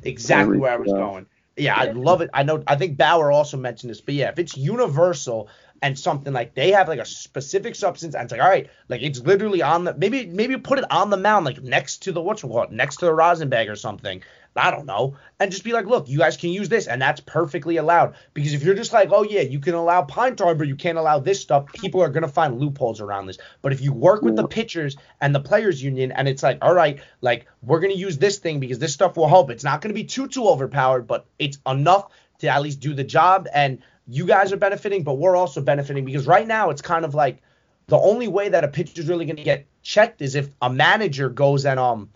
exactly 0.02 0.56
where 0.56 0.72
I 0.72 0.76
was 0.76 0.90
going 0.90 1.26
yeah, 1.58 1.74
I 1.76 1.90
love 1.90 2.20
it. 2.20 2.30
I 2.32 2.42
know. 2.42 2.62
I 2.66 2.76
think 2.76 2.96
Bauer 2.96 3.30
also 3.32 3.56
mentioned 3.56 3.90
this, 3.90 4.00
but 4.00 4.14
yeah, 4.14 4.28
if 4.28 4.38
it's 4.38 4.56
universal 4.56 5.48
and 5.82 5.98
something 5.98 6.32
like 6.32 6.54
they 6.54 6.72
have 6.72 6.88
like 6.88 6.98
a 6.98 7.04
specific 7.04 7.74
substance, 7.74 8.14
and 8.14 8.24
it's 8.24 8.32
like, 8.32 8.40
all 8.40 8.48
right, 8.48 8.68
like 8.88 9.02
it's 9.02 9.20
literally 9.20 9.62
on 9.62 9.84
the 9.84 9.94
maybe 9.94 10.26
maybe 10.26 10.56
put 10.56 10.78
it 10.78 10.90
on 10.90 11.10
the 11.10 11.16
mound, 11.16 11.44
like 11.44 11.62
next 11.62 11.98
to 12.04 12.12
the 12.12 12.20
what's 12.20 12.42
it 12.42 12.48
called, 12.48 12.72
next 12.72 12.96
to 12.96 13.06
the 13.06 13.14
rosin 13.14 13.48
bag 13.48 13.68
or 13.68 13.76
something, 13.76 14.22
I 14.56 14.70
don't 14.70 14.86
know, 14.86 15.16
and 15.38 15.52
just 15.52 15.62
be 15.62 15.72
like, 15.72 15.86
look, 15.86 16.08
you 16.08 16.18
guys 16.18 16.36
can 16.36 16.50
use 16.50 16.68
this, 16.68 16.88
and 16.88 17.00
that's 17.00 17.20
perfectly 17.20 17.76
allowed. 17.76 18.14
Because 18.34 18.54
if 18.54 18.62
you're 18.62 18.74
just 18.74 18.92
like, 18.92 19.10
oh 19.12 19.22
yeah, 19.22 19.42
you 19.42 19.60
can 19.60 19.74
allow 19.74 20.02
pine 20.02 20.34
tar, 20.36 20.54
but 20.54 20.66
you 20.66 20.74
can't 20.74 20.98
allow 20.98 21.18
this 21.20 21.40
stuff, 21.40 21.66
people 21.72 22.02
are 22.02 22.08
gonna 22.10 22.28
find 22.28 22.58
loopholes 22.58 23.00
around 23.00 23.26
this. 23.26 23.38
But 23.62 23.72
if 23.72 23.80
you 23.80 23.92
work 23.92 24.22
with 24.22 24.36
the 24.36 24.48
pitchers 24.48 24.96
and 25.20 25.34
the 25.34 25.40
players 25.40 25.82
union, 25.82 26.12
and 26.12 26.28
it's 26.28 26.42
like, 26.42 26.58
all 26.60 26.74
right, 26.74 27.00
like 27.20 27.46
we're 27.62 27.80
gonna 27.80 27.94
use 27.94 28.18
this 28.18 28.38
thing 28.38 28.58
because 28.58 28.78
this 28.78 28.92
stuff 28.92 29.16
will 29.16 29.28
help. 29.28 29.50
It's 29.50 29.64
not 29.64 29.80
gonna 29.80 29.94
be 29.94 30.04
too 30.04 30.26
too 30.26 30.48
overpowered, 30.48 31.06
but 31.06 31.26
it's 31.38 31.58
enough 31.66 32.10
to 32.40 32.48
at 32.48 32.62
least 32.62 32.80
do 32.80 32.94
the 32.94 33.04
job, 33.04 33.46
and 33.54 33.78
you 34.08 34.24
guys 34.24 34.52
are 34.52 34.56
benefiting, 34.56 35.04
but 35.04 35.14
we're 35.14 35.36
also 35.36 35.60
benefiting 35.60 36.04
because 36.04 36.26
right 36.26 36.46
now 36.46 36.70
it's 36.70 36.82
kind 36.82 37.04
of 37.04 37.14
like 37.14 37.42
the 37.86 37.98
only 37.98 38.28
way 38.28 38.48
that 38.48 38.64
a 38.64 38.68
pitcher 38.68 39.00
is 39.00 39.08
really 39.08 39.26
gonna 39.26 39.44
get 39.44 39.66
checked 39.82 40.22
is 40.22 40.34
if 40.34 40.48
a 40.60 40.70
manager 40.70 41.28
goes 41.28 41.64
and 41.64 41.78
um 41.78 42.10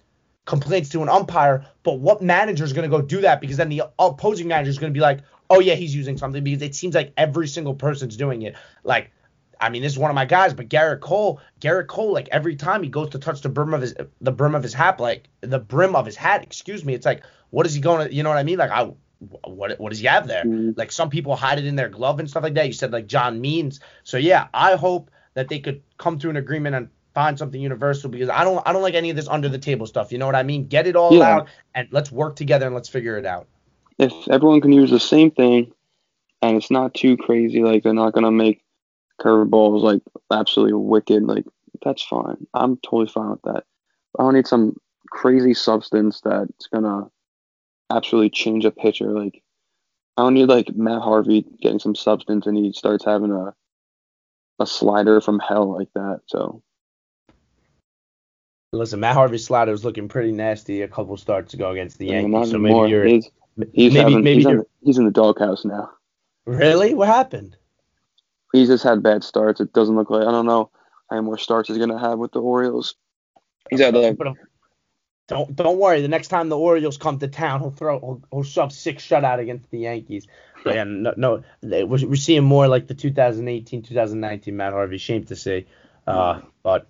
complains 0.44 0.88
to 0.90 1.02
an 1.02 1.08
umpire, 1.08 1.66
but 1.82 2.00
what 2.00 2.22
manager 2.22 2.64
is 2.64 2.72
going 2.72 2.88
to 2.88 2.96
go 2.96 3.02
do 3.02 3.20
that? 3.20 3.40
Because 3.40 3.56
then 3.56 3.68
the 3.68 3.84
opposing 3.98 4.48
manager 4.48 4.70
is 4.70 4.78
going 4.78 4.92
to 4.92 4.96
be 4.96 5.00
like, 5.00 5.20
oh 5.50 5.60
yeah, 5.60 5.74
he's 5.74 5.94
using 5.94 6.18
something 6.18 6.42
because 6.42 6.62
it 6.62 6.74
seems 6.74 6.94
like 6.94 7.12
every 7.16 7.46
single 7.46 7.74
person's 7.74 8.16
doing 8.16 8.42
it. 8.42 8.56
Like, 8.84 9.12
I 9.60 9.68
mean, 9.68 9.82
this 9.82 9.92
is 9.92 9.98
one 9.98 10.10
of 10.10 10.14
my 10.16 10.24
guys, 10.24 10.54
but 10.54 10.68
Gerrit 10.68 11.00
Cole, 11.00 11.40
Gerrit 11.60 11.86
Cole, 11.86 12.12
like 12.12 12.28
every 12.32 12.56
time 12.56 12.82
he 12.82 12.88
goes 12.88 13.10
to 13.10 13.18
touch 13.18 13.42
the 13.42 13.48
brim 13.48 13.74
of 13.74 13.80
his 13.80 13.94
the 14.20 14.32
brim 14.32 14.56
of 14.56 14.62
his 14.62 14.74
hat, 14.74 14.98
like 14.98 15.28
the 15.40 15.60
brim 15.60 15.94
of 15.94 16.06
his 16.06 16.16
hat, 16.16 16.42
excuse 16.42 16.84
me, 16.84 16.94
it's 16.94 17.06
like, 17.06 17.22
what 17.50 17.66
is 17.66 17.74
he 17.74 17.80
going 17.80 18.08
to, 18.08 18.12
you 18.12 18.24
know 18.24 18.30
what 18.30 18.38
I 18.38 18.42
mean? 18.42 18.58
Like, 18.58 18.72
I 18.72 18.92
what 19.44 19.78
what 19.78 19.90
does 19.90 20.00
he 20.00 20.06
have 20.06 20.26
there? 20.26 20.44
Mm-hmm. 20.44 20.72
Like 20.76 20.92
some 20.92 21.10
people 21.10 21.36
hide 21.36 21.58
it 21.58 21.66
in 21.66 21.76
their 21.76 21.88
glove 21.88 22.18
and 22.18 22.28
stuff 22.28 22.42
like 22.42 22.54
that. 22.54 22.66
You 22.66 22.72
said 22.72 22.92
like 22.92 23.06
John 23.06 23.40
Means. 23.40 23.80
So 24.04 24.16
yeah, 24.16 24.48
I 24.52 24.74
hope 24.76 25.10
that 25.34 25.48
they 25.48 25.58
could 25.58 25.82
come 25.98 26.18
to 26.20 26.30
an 26.30 26.36
agreement 26.36 26.74
and 26.76 26.88
find 27.14 27.38
something 27.38 27.60
universal 27.60 28.10
because 28.10 28.28
I 28.28 28.44
don't 28.44 28.66
I 28.66 28.72
don't 28.72 28.82
like 28.82 28.94
any 28.94 29.10
of 29.10 29.16
this 29.16 29.28
under 29.28 29.48
the 29.48 29.58
table 29.58 29.86
stuff. 29.86 30.12
You 30.12 30.18
know 30.18 30.26
what 30.26 30.34
I 30.34 30.42
mean? 30.42 30.66
Get 30.66 30.86
it 30.86 30.96
all 30.96 31.14
yeah. 31.14 31.36
out 31.36 31.48
and 31.74 31.88
let's 31.90 32.10
work 32.10 32.36
together 32.36 32.66
and 32.66 32.74
let's 32.74 32.88
figure 32.88 33.18
it 33.18 33.26
out. 33.26 33.46
If 33.98 34.12
everyone 34.28 34.60
can 34.60 34.72
use 34.72 34.90
the 34.90 35.00
same 35.00 35.30
thing 35.30 35.72
and 36.40 36.56
it's 36.56 36.70
not 36.70 36.94
too 36.94 37.16
crazy, 37.16 37.62
like 37.62 37.82
they're 37.82 37.94
not 37.94 38.12
gonna 38.12 38.32
make 38.32 38.62
curveballs 39.20 39.82
like 39.82 40.02
absolutely 40.30 40.74
wicked, 40.74 41.22
like 41.24 41.44
that's 41.84 42.02
fine. 42.02 42.46
I'm 42.54 42.76
totally 42.78 43.08
fine 43.08 43.30
with 43.30 43.42
that. 43.42 43.64
I 44.18 44.22
don't 44.22 44.34
need 44.34 44.46
some 44.46 44.76
crazy 45.10 45.54
substance 45.54 46.20
that's 46.22 46.66
gonna 46.68 47.10
absolutely 47.96 48.30
change 48.30 48.64
a 48.64 48.70
pitcher. 48.70 49.10
Like 49.10 49.42
I 50.16 50.22
don't 50.22 50.34
need 50.34 50.48
like 50.48 50.74
Matt 50.74 51.02
Harvey 51.02 51.44
getting 51.60 51.78
some 51.78 51.94
substance 51.94 52.46
and 52.46 52.56
he 52.56 52.72
starts 52.72 53.04
having 53.04 53.32
a 53.32 53.54
a 54.58 54.66
slider 54.66 55.20
from 55.20 55.38
hell 55.38 55.76
like 55.76 55.88
that. 55.94 56.20
So 56.26 56.62
Listen, 58.74 59.00
Matt 59.00 59.14
Harvey 59.14 59.36
slider 59.36 59.70
was 59.70 59.84
looking 59.84 60.08
pretty 60.08 60.32
nasty 60.32 60.80
a 60.80 60.88
couple 60.88 61.16
starts 61.18 61.52
ago 61.52 61.70
against 61.72 61.98
the 61.98 62.06
Yankees. 62.06 62.50
so 62.50 62.58
maybe 62.58 62.90
you're 62.90 63.04
he's, 63.04 63.30
he's 63.72 63.92
maybe 63.92 63.96
having, 63.96 64.24
maybe 64.24 64.36
he's, 64.36 64.44
you're, 64.44 64.60
in, 64.60 64.66
he's 64.82 64.98
in 64.98 65.04
the 65.04 65.10
doghouse 65.10 65.64
now. 65.66 65.90
Really? 66.46 66.94
What 66.94 67.08
happened? 67.08 67.54
He's 68.52 68.68
just 68.68 68.82
had 68.82 69.02
bad 69.02 69.24
starts. 69.24 69.60
It 69.60 69.74
doesn't 69.74 69.94
look 69.94 70.08
like 70.08 70.26
I 70.26 70.30
don't 70.30 70.46
know 70.46 70.70
how 71.10 71.16
many 71.16 71.26
more 71.26 71.36
starts 71.36 71.68
he's 71.68 71.76
gonna 71.76 71.98
have 71.98 72.18
with 72.18 72.32
the 72.32 72.40
Orioles. 72.40 72.94
He's 73.68 73.82
at 73.82 73.92
the. 73.92 74.08
Um, 74.08 74.36
Don't 75.28 75.54
don't 75.54 75.78
worry. 75.78 76.02
The 76.02 76.08
next 76.08 76.28
time 76.28 76.48
the 76.48 76.58
Orioles 76.58 76.98
come 76.98 77.18
to 77.20 77.28
town, 77.28 77.60
he'll 77.60 77.70
throw 77.70 78.00
he'll, 78.00 78.22
he'll 78.30 78.42
shove 78.42 78.72
six 78.72 79.06
shutout 79.06 79.38
against 79.38 79.70
the 79.70 79.78
Yankees. 79.78 80.26
But 80.64 80.74
yeah, 80.74 80.84
no, 80.84 81.14
no 81.16 81.42
we're, 81.62 81.86
we're 81.86 82.16
seeing 82.16 82.44
more 82.44 82.68
like 82.68 82.86
the 82.86 82.94
2018, 82.94 83.82
2019 83.82 84.56
Matt 84.56 84.72
Harvey. 84.72 84.98
Shame 84.98 85.24
to 85.24 85.36
see. 85.36 85.66
Uh, 86.06 86.40
but 86.62 86.86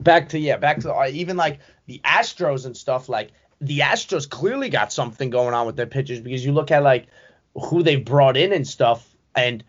back 0.00 0.30
to 0.30 0.38
yeah, 0.38 0.56
back 0.56 0.80
to 0.80 0.94
uh, 0.94 1.08
even 1.08 1.36
like 1.36 1.60
the 1.86 2.00
Astros 2.04 2.66
and 2.66 2.76
stuff. 2.76 3.08
Like 3.08 3.32
the 3.60 3.80
Astros 3.80 4.28
clearly 4.28 4.70
got 4.70 4.92
something 4.92 5.30
going 5.30 5.54
on 5.54 5.66
with 5.66 5.76
their 5.76 5.86
pitchers 5.86 6.20
because 6.20 6.44
you 6.44 6.52
look 6.52 6.70
at 6.70 6.82
like 6.82 7.06
who 7.54 7.82
they've 7.82 8.04
brought 8.04 8.36
in 8.36 8.52
and 8.52 8.66
stuff, 8.66 9.06
and 9.34 9.62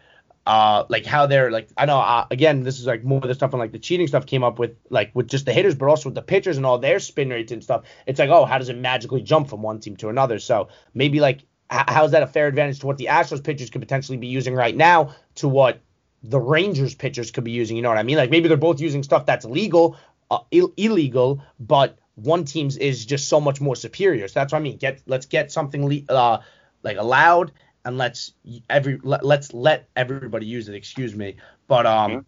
uh 0.46 0.86
like 0.90 1.06
how 1.06 1.26
they're 1.26 1.52
like 1.52 1.70
I 1.78 1.86
know 1.86 2.00
uh, 2.00 2.26
again 2.32 2.64
this 2.64 2.80
is 2.80 2.86
like 2.86 3.04
more 3.04 3.20
of 3.20 3.28
the 3.28 3.36
stuff 3.36 3.52
and 3.54 3.60
like 3.60 3.72
the 3.72 3.80
cheating 3.80 4.08
stuff 4.08 4.26
came 4.26 4.44
up 4.44 4.58
with 4.58 4.78
like 4.90 5.12
with 5.14 5.28
just 5.28 5.46
the 5.46 5.54
hitters, 5.54 5.76
but 5.76 5.88
also 5.88 6.10
with 6.10 6.16
the 6.16 6.22
pitchers 6.22 6.58
and 6.58 6.66
all 6.66 6.78
their 6.78 7.00
spin 7.00 7.30
rates 7.30 7.52
and 7.52 7.64
stuff. 7.64 7.84
It's 8.08 8.20
like 8.20 8.30
oh 8.30 8.46
how 8.46 8.58
does 8.58 8.70
it 8.70 8.78
magically 8.78 9.22
jump 9.22 9.50
from 9.50 9.62
one 9.62 9.80
team 9.80 9.96
to 9.98 10.10
another? 10.10 10.40
So 10.40 10.70
maybe 10.94 11.20
like 11.20 11.42
how 11.70 12.06
is 12.06 12.12
that 12.12 12.24
a 12.24 12.28
fair 12.28 12.48
advantage 12.48 12.80
to 12.80 12.88
what 12.88 12.98
the 12.98 13.06
Astros 13.06 13.44
pitchers 13.44 13.70
could 13.70 13.82
potentially 13.82 14.18
be 14.18 14.28
using 14.28 14.56
right 14.56 14.76
now 14.76 15.14
to 15.36 15.48
what 15.48 15.82
the 16.24 16.40
Rangers 16.40 16.96
pitchers 16.96 17.32
could 17.32 17.44
be 17.44 17.52
using. 17.52 17.78
You 17.78 17.84
know 17.84 17.90
what 17.90 17.98
I 17.98 18.04
mean? 18.04 18.18
Like 18.18 18.30
maybe 18.30 18.48
they're 18.48 18.58
both 18.58 18.80
using 18.80 19.04
stuff 19.04 19.26
that's 19.26 19.46
legal, 19.46 19.96
uh, 20.32 20.40
Ill- 20.52 20.74
illegal, 20.78 21.42
but 21.60 21.98
one 22.16 22.44
team's 22.44 22.78
is 22.78 23.06
just 23.06 23.30
so 23.30 23.40
much 23.40 23.62
more 23.62 23.76
superior. 23.76 24.28
So 24.28 24.40
that's 24.40 24.52
what 24.52 24.60
I 24.60 24.62
mean. 24.62 24.78
Get 24.78 25.02
let's 25.06 25.26
get 25.26 25.52
something 25.52 25.88
le- 25.88 26.14
uh, 26.14 26.42
like 26.84 26.98
allowed 26.98 27.52
and 27.86 27.98
let's 27.98 28.34
every 28.70 29.00
let, 29.04 29.24
us 29.24 29.54
let 29.54 29.90
everybody 29.96 30.46
use 30.46 30.70
it. 30.70 30.76
Excuse 30.76 31.16
me, 31.16 31.36
but 31.68 31.86
um, 31.86 32.26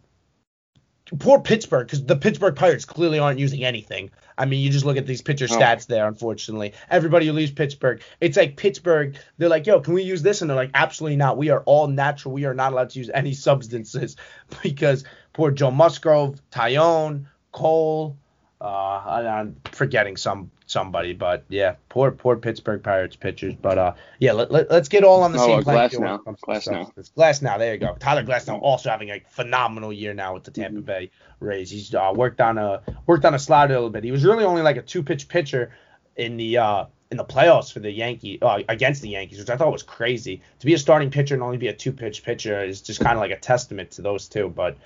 poor 1.18 1.40
Pittsburgh 1.40 1.86
because 1.86 2.04
the 2.04 2.16
Pittsburgh 2.16 2.56
Pirates 2.56 2.84
clearly 2.84 3.18
aren't 3.18 3.38
using 3.38 3.64
anything. 3.64 4.10
I 4.38 4.46
mean, 4.46 4.60
you 4.60 4.70
just 4.70 4.84
look 4.84 4.96
at 4.96 5.06
these 5.06 5.20
pitcher 5.22 5.46
Oh. 5.50 5.58
stats 5.58 5.86
there. 5.86 6.06
Unfortunately, 6.06 6.72
everybody 6.90 7.26
who 7.26 7.32
leaves 7.32 7.50
Pittsburgh, 7.52 8.02
it's 8.20 8.36
like 8.36 8.56
Pittsburgh. 8.56 9.16
They're 9.38 9.48
like, 9.48 9.66
"Yo, 9.66 9.80
can 9.80 9.94
we 9.94 10.02
use 10.02 10.22
this?" 10.22 10.40
And 10.40 10.48
they're 10.48 10.56
like, 10.56 10.70
"Absolutely 10.74 11.16
not. 11.16 11.36
We 11.36 11.50
are 11.50 11.60
all 11.64 11.86
natural. 11.86 12.32
We 12.32 12.46
are 12.46 12.54
not 12.54 12.72
allowed 12.72 12.90
to 12.90 12.98
use 12.98 13.10
any 13.12 13.34
substances 13.34 14.16
because 14.62 15.04
poor 15.32 15.50
Joe 15.50 15.70
Musgrove, 15.70 16.40
Taillon, 16.50 17.26
Cole. 17.52 18.16
Uh, 18.60 18.64
I'm 18.64 19.56
forgetting 19.72 20.16
some 20.16 20.50
somebody, 20.72 21.12
but 21.12 21.44
yeah, 21.48 21.74
poor 21.88 22.10
poor 22.10 22.36
Pittsburgh 22.36 22.82
Pirates 22.82 23.14
pitchers. 23.14 23.54
But 23.54 23.78
uh, 23.78 23.94
yeah, 24.18 24.32
let, 24.32 24.50
let, 24.50 24.70
us 24.70 24.88
get 24.88 25.04
all 25.04 25.22
on 25.22 25.32
the 25.32 25.38
Oh, 25.38 25.46
same 25.46 25.58
uh, 25.60 25.62
playing 25.62 25.90
field. 25.90 26.02
Glasnow. 26.02 26.06
when 26.06 26.14
it 26.14 26.24
comes 26.24 26.40
to 26.40 26.46
Glasnow. 26.46 26.84
substance. 26.86 27.12
Glasnow, 27.16 27.58
there 27.58 27.72
you 27.74 27.78
go. 27.80 27.94
Tyler 28.00 28.24
Glasnow 28.24 28.60
also 28.62 28.88
having 28.90 29.10
a 29.10 29.20
phenomenal 29.30 29.92
year 29.92 30.14
now 30.14 30.34
with 30.34 30.44
the 30.44 30.50
Tampa 30.50 30.80
Mhm. 30.80 30.84
Bay 30.84 31.10
Rays. 31.40 31.70
He's 31.70 31.94
uh, 31.94 32.12
worked 32.14 32.40
on 32.40 32.58
a 32.58 32.82
worked 33.06 33.24
on 33.24 33.34
a 33.34 33.38
slider 33.38 33.74
a 33.74 33.76
little 33.76 33.90
bit. 33.90 34.02
He 34.04 34.10
was 34.10 34.24
really 34.24 34.44
only 34.44 34.62
like 34.62 34.76
a 34.78 34.82
two 34.82 35.02
pitch 35.02 35.28
pitcher 35.28 35.72
in 36.16 36.36
the 36.36 36.58
uh, 36.58 36.84
in 37.10 37.18
the 37.18 37.24
playoffs 37.24 37.70
for 37.72 37.80
the 37.80 37.90
Yankee 37.90 38.40
uh, 38.40 38.60
against 38.68 39.02
the 39.02 39.08
Yankees, 39.10 39.38
which 39.38 39.50
I 39.50 39.56
thought 39.56 39.70
was 39.70 39.82
crazy. 39.82 40.40
To 40.60 40.66
be 40.66 40.72
a 40.74 40.78
starting 40.78 41.10
pitcher 41.10 41.34
and 41.34 41.42
only 41.42 41.58
be 41.58 41.68
a 41.68 41.74
two 41.74 41.92
pitch 41.92 42.24
pitcher 42.24 42.62
is 42.64 42.80
just 42.80 43.00
kind 43.00 43.12
of 43.12 43.18
like 43.20 43.30
a 43.32 43.38
testament 43.38 43.90
to 43.92 44.02
those 44.02 44.28
two. 44.28 44.48
But 44.48 44.78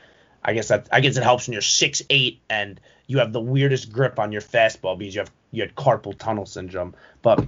I 0.43 0.53
guess 0.53 0.69
that 0.69 0.89
I 0.93 1.01
guess 1.01 1.17
it 1.17 1.23
helps 1.23 1.47
when 1.47 1.53
you're 1.53 1.63
six 1.63 2.03
eight 2.11 2.41
and 2.51 2.81
you 3.09 3.19
have 3.19 3.33
the 3.33 3.41
weirdest 3.41 3.93
grip 3.93 4.19
on 4.19 4.33
your 4.33 4.41
fastball 4.41 4.99
because 4.99 5.15
you 5.15 5.21
have 5.21 5.31
you 5.57 5.63
had 5.63 5.75
carpal 5.75 6.17
tunnel 6.19 6.45
syndrome. 6.45 6.95
But 7.23 7.45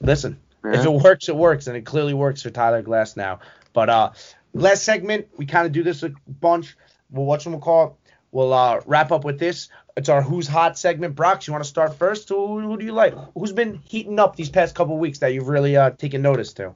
listen, 0.00 0.40
if 0.64 0.84
it 0.84 0.92
works, 0.92 1.28
it 1.28 1.36
works, 1.36 1.66
and 1.66 1.76
it 1.76 1.84
clearly 1.84 2.14
works 2.14 2.42
for 2.42 2.50
Tyler 2.50 2.82
Glasnow. 2.82 3.38
But 3.74 3.90
uh, 3.90 4.12
last 4.54 4.84
segment, 4.84 5.28
we 5.36 5.44
kind 5.44 5.66
of 5.66 5.72
do 5.72 5.82
this 5.82 6.02
a 6.02 6.12
bunch. 6.26 6.74
We'll 7.10 7.26
watch 7.26 7.44
them. 7.44 7.52
We'll 7.52 7.60
call. 7.60 7.98
We'll 8.30 8.54
uh, 8.54 8.80
wrap 8.86 9.12
up 9.12 9.24
with 9.24 9.38
this. 9.38 9.68
It's 9.94 10.08
our 10.08 10.22
Who's 10.22 10.48
Hot 10.48 10.78
segment. 10.78 11.14
Brock, 11.14 11.46
you 11.46 11.52
want 11.52 11.62
to 11.62 11.68
start 11.68 11.98
first? 11.98 12.30
Who, 12.30 12.60
who 12.60 12.78
do 12.78 12.84
you 12.86 12.92
like? 12.92 13.14
Who's 13.34 13.52
been 13.52 13.74
heating 13.84 14.18
up 14.18 14.36
these 14.36 14.48
past 14.48 14.74
couple 14.74 14.96
weeks 14.96 15.18
that 15.18 15.34
you've 15.34 15.48
really 15.48 15.76
uh, 15.76 15.90
taken 15.90 16.22
notice 16.22 16.54
to? 16.54 16.74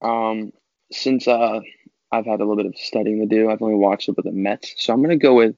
Um, 0.00 0.52
since 0.92 1.26
uh, 1.26 1.60
I've 2.12 2.26
had 2.26 2.40
a 2.40 2.44
little 2.44 2.54
bit 2.54 2.66
of 2.66 2.76
studying 2.76 3.18
to 3.18 3.26
do, 3.26 3.50
I've 3.50 3.62
only 3.62 3.74
watched 3.74 4.08
it 4.08 4.16
with 4.16 4.26
the 4.26 4.32
Mets, 4.32 4.74
so 4.76 4.92
I'm 4.92 5.02
gonna 5.02 5.16
go 5.16 5.34
with. 5.34 5.56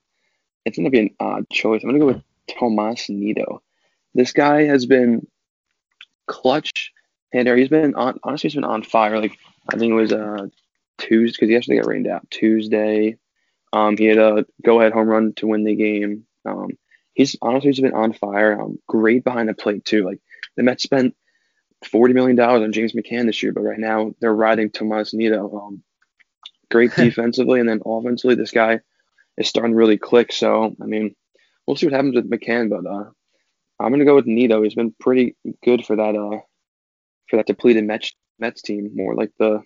It's 0.64 0.78
gonna 0.78 0.88
be 0.88 1.00
an 1.00 1.10
odd 1.20 1.50
choice. 1.50 1.82
I'm 1.82 1.90
gonna 1.90 1.98
go 1.98 2.06
with 2.06 2.22
Tomas 2.58 3.10
Nido. 3.10 3.60
This 4.14 4.32
guy 4.32 4.64
has 4.64 4.86
been 4.86 5.26
clutch 6.26 6.92
and 7.32 7.48
He's 7.48 7.68
been 7.68 7.94
on. 7.96 8.18
Honestly, 8.22 8.48
he's 8.48 8.54
been 8.54 8.64
on 8.64 8.82
fire. 8.82 9.20
Like 9.20 9.36
I 9.72 9.76
think 9.76 9.90
it 9.90 9.94
was 9.94 10.12
uh 10.12 10.46
Tuesday 10.98 11.32
because 11.34 11.48
he 11.48 11.56
actually 11.56 11.76
got 11.78 11.86
rained 11.86 12.06
out 12.06 12.30
Tuesday. 12.30 13.16
Um, 13.72 13.96
he 13.96 14.04
had 14.04 14.18
a 14.18 14.46
go-ahead 14.64 14.92
home 14.92 15.08
run 15.08 15.32
to 15.34 15.48
win 15.48 15.64
the 15.64 15.74
game. 15.74 16.26
Um, 16.46 16.68
he's 17.12 17.36
honestly 17.42 17.70
he's 17.70 17.80
been 17.80 17.92
on 17.92 18.12
fire. 18.12 18.60
Um, 18.60 18.78
great 18.86 19.24
behind 19.24 19.48
the 19.48 19.54
plate 19.54 19.84
too. 19.84 20.04
Like 20.04 20.20
the 20.56 20.62
Mets 20.62 20.84
spent 20.84 21.16
forty 21.84 22.14
million 22.14 22.36
dollars 22.36 22.62
on 22.62 22.72
James 22.72 22.92
McCann 22.92 23.26
this 23.26 23.42
year, 23.42 23.52
but 23.52 23.62
right 23.62 23.78
now 23.78 24.14
they're 24.20 24.34
riding 24.34 24.70
Tomas 24.70 25.12
Nido. 25.12 25.58
Um, 25.58 25.82
great 26.70 26.94
defensively, 26.96 27.58
and 27.58 27.68
then 27.68 27.80
offensively, 27.84 28.36
this 28.36 28.52
guy 28.52 28.80
is 29.36 29.48
starting 29.48 29.72
to 29.72 29.76
really 29.76 29.98
click. 29.98 30.32
So 30.32 30.76
I 30.80 30.84
mean, 30.84 31.16
we'll 31.66 31.76
see 31.76 31.86
what 31.86 31.94
happens 31.94 32.14
with 32.14 32.30
McCann, 32.30 32.70
but 32.70 32.88
uh, 32.88 33.10
I'm 33.80 33.90
gonna 33.90 34.04
go 34.04 34.14
with 34.14 34.26
Nido. 34.26 34.62
He's 34.62 34.74
been 34.74 34.94
pretty 35.00 35.36
good 35.64 35.84
for 35.84 35.96
that 35.96 36.16
uh 36.16 36.40
for 37.28 37.36
that 37.36 37.46
depleted 37.46 37.84
Mets 37.84 38.12
Mets 38.38 38.62
team, 38.62 38.90
more 38.94 39.14
like 39.14 39.32
the 39.38 39.62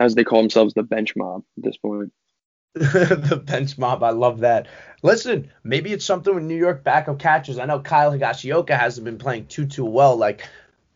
as 0.00 0.14
they 0.14 0.24
call 0.24 0.40
themselves 0.40 0.74
the 0.74 0.82
bench 0.82 1.14
mob 1.16 1.42
at 1.58 1.64
this 1.64 1.76
point. 1.76 2.12
the 2.74 3.42
bench 3.44 3.76
mob. 3.76 4.02
I 4.02 4.10
love 4.10 4.40
that. 4.40 4.66
Listen, 5.02 5.50
maybe 5.62 5.92
it's 5.92 6.06
something 6.06 6.34
with 6.34 6.44
New 6.44 6.56
York 6.56 6.82
backup 6.82 7.18
catchers. 7.18 7.58
I 7.58 7.66
know 7.66 7.80
Kyle 7.80 8.10
Higashioka 8.10 8.78
hasn't 8.78 9.04
been 9.04 9.18
playing 9.18 9.46
too 9.46 9.66
too 9.66 9.84
well, 9.84 10.16
like 10.16 10.48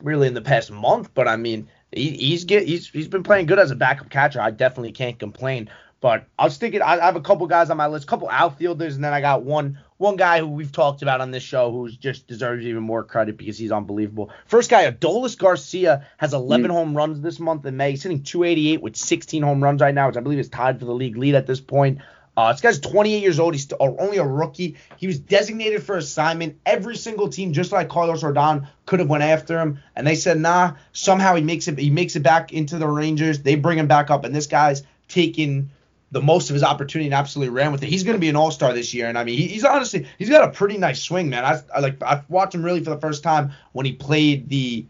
really 0.03 0.27
in 0.27 0.35
the 0.35 0.43
past 0.43 0.71
month, 0.71 1.11
but 1.15 1.29
I 1.29 1.37
mean 1.37 1.69
he, 1.93 2.11
he's 2.11 2.45
get 2.45 2.67
he's 2.67 2.89
he's 2.89 3.09
been 3.09 3.23
playing 3.23 3.47
good 3.47 3.59
as 3.59 3.71
a 3.71 3.77
backup 3.77 4.11
catcher. 4.11 4.41
I 4.41 4.51
definitely 4.51 4.93
can't 4.93 5.19
complain. 5.19 5.69
But 6.01 6.27
I 6.39 6.45
was 6.45 6.57
thinking 6.57 6.83
I, 6.83 6.99
I 6.99 7.05
have 7.05 7.17
a 7.17 7.21
couple 7.21 7.47
guys 7.47 7.71
on 7.71 7.77
my 7.77 7.87
list, 7.87 8.07
couple 8.07 8.29
outfielders, 8.31 8.97
and 8.97 9.05
then 9.05 9.13
I 9.13 9.21
got 9.21 9.43
one 9.43 9.79
one 9.99 10.17
guy 10.17 10.41
who 10.41 10.47
we've 10.47 10.73
talked 10.73 11.03
about 11.03 11.21
on 11.21 11.31
this 11.31 11.43
show 11.43 11.73
who 11.73 11.89
just 11.89 12.27
deserves 12.27 12.65
even 12.67 12.83
more 12.83 13.03
credit 13.03 13.37
because 13.37 13.57
he's 13.57 13.73
unbelievable. 13.73 14.31
First 14.47 14.71
guy, 14.71 14.91
Adolis 14.91 15.39
Garcia 15.39 16.07
has 16.19 16.35
11 16.35 16.71
home 16.71 16.97
runs 16.97 17.21
this 17.21 17.41
month 17.41 17.65
in 17.65 17.77
May. 17.77 17.93
He's 17.93 18.03
hitting 18.03 18.23
288 18.23 18.83
with 18.83 18.97
16 18.97 19.43
home 19.43 19.63
runs 19.63 19.81
right 19.81 19.95
now, 19.95 20.09
which 20.09 20.17
I 20.17 20.21
believe 20.21 20.39
is 20.39 20.49
tied 20.49 20.79
for 20.79 20.85
the 20.85 20.93
league 20.93 21.17
lead 21.17 21.35
at 21.35 21.47
this 21.47 21.61
point. 21.61 22.01
Uh, 22.37 22.53
this 22.53 22.61
guy's 22.61 22.79
28 22.79 23.23
years 23.23 23.41
old. 23.41 23.55
He's 23.55 23.73
only 23.81 24.19
a 24.19 24.27
rookie. 24.27 24.77
He 24.99 25.07
was 25.07 25.19
designated 25.19 25.83
for 25.83 25.97
assignment. 25.97 26.59
Every 26.67 26.97
single 26.97 27.31
team, 27.31 27.55
just 27.55 27.73
like 27.73 27.89
Carlos 27.89 28.23
Rodon, 28.23 28.69
could 28.85 29.01
have 29.01 29.09
went 29.09 29.23
after 29.23 29.59
him, 29.59 29.79
and 29.95 30.07
they 30.07 30.17
said 30.17 30.39
nah. 30.39 30.73
Somehow 30.93 31.35
he 31.35 31.43
makes 31.43 31.67
it. 31.67 31.79
He 31.79 31.89
makes 31.89 32.15
it 32.15 32.23
back 32.23 32.53
into 32.53 32.77
the 32.77 32.87
Rangers. 32.87 33.41
They 33.41 33.55
bring 33.55 33.79
him 33.79 33.87
back 33.87 34.11
up, 34.11 34.25
and 34.27 34.35
this 34.35 34.49
guy's 34.49 34.83
taking 35.09 35.71
the 36.11 36.23
most 36.23 36.51
of 36.51 36.55
his 36.55 36.63
opportunity 36.63 37.07
and 37.07 37.15
absolutely 37.15 37.53
ran 37.53 37.73
with 37.73 37.83
it. 37.83 37.89
He's 37.89 38.05
going 38.05 38.17
to 38.17 38.21
be 38.21 38.29
an 38.29 38.37
all-star 38.37 38.73
this 38.73 38.95
year, 38.95 39.09
and 39.09 39.19
I 39.19 39.25
mean, 39.25 39.37
he, 39.37 39.49
he's 39.49 39.65
honestly 39.65 40.07
he's 40.19 40.31
got 40.31 40.49
a 40.49 40.53
pretty 40.53 40.79
nice 40.79 41.03
swing, 41.03 41.29
man. 41.29 41.45
I, 41.45 41.61
I 41.75 41.81
like 41.81 42.03
I 42.03 42.23
watched 42.29 42.55
him 42.55 42.63
really 42.63 42.83
for 42.83 42.91
the 42.91 43.01
first 43.01 43.23
time 43.23 43.53
when 43.73 43.87
he 43.87 43.93
played 43.93 44.49
the 44.49 44.87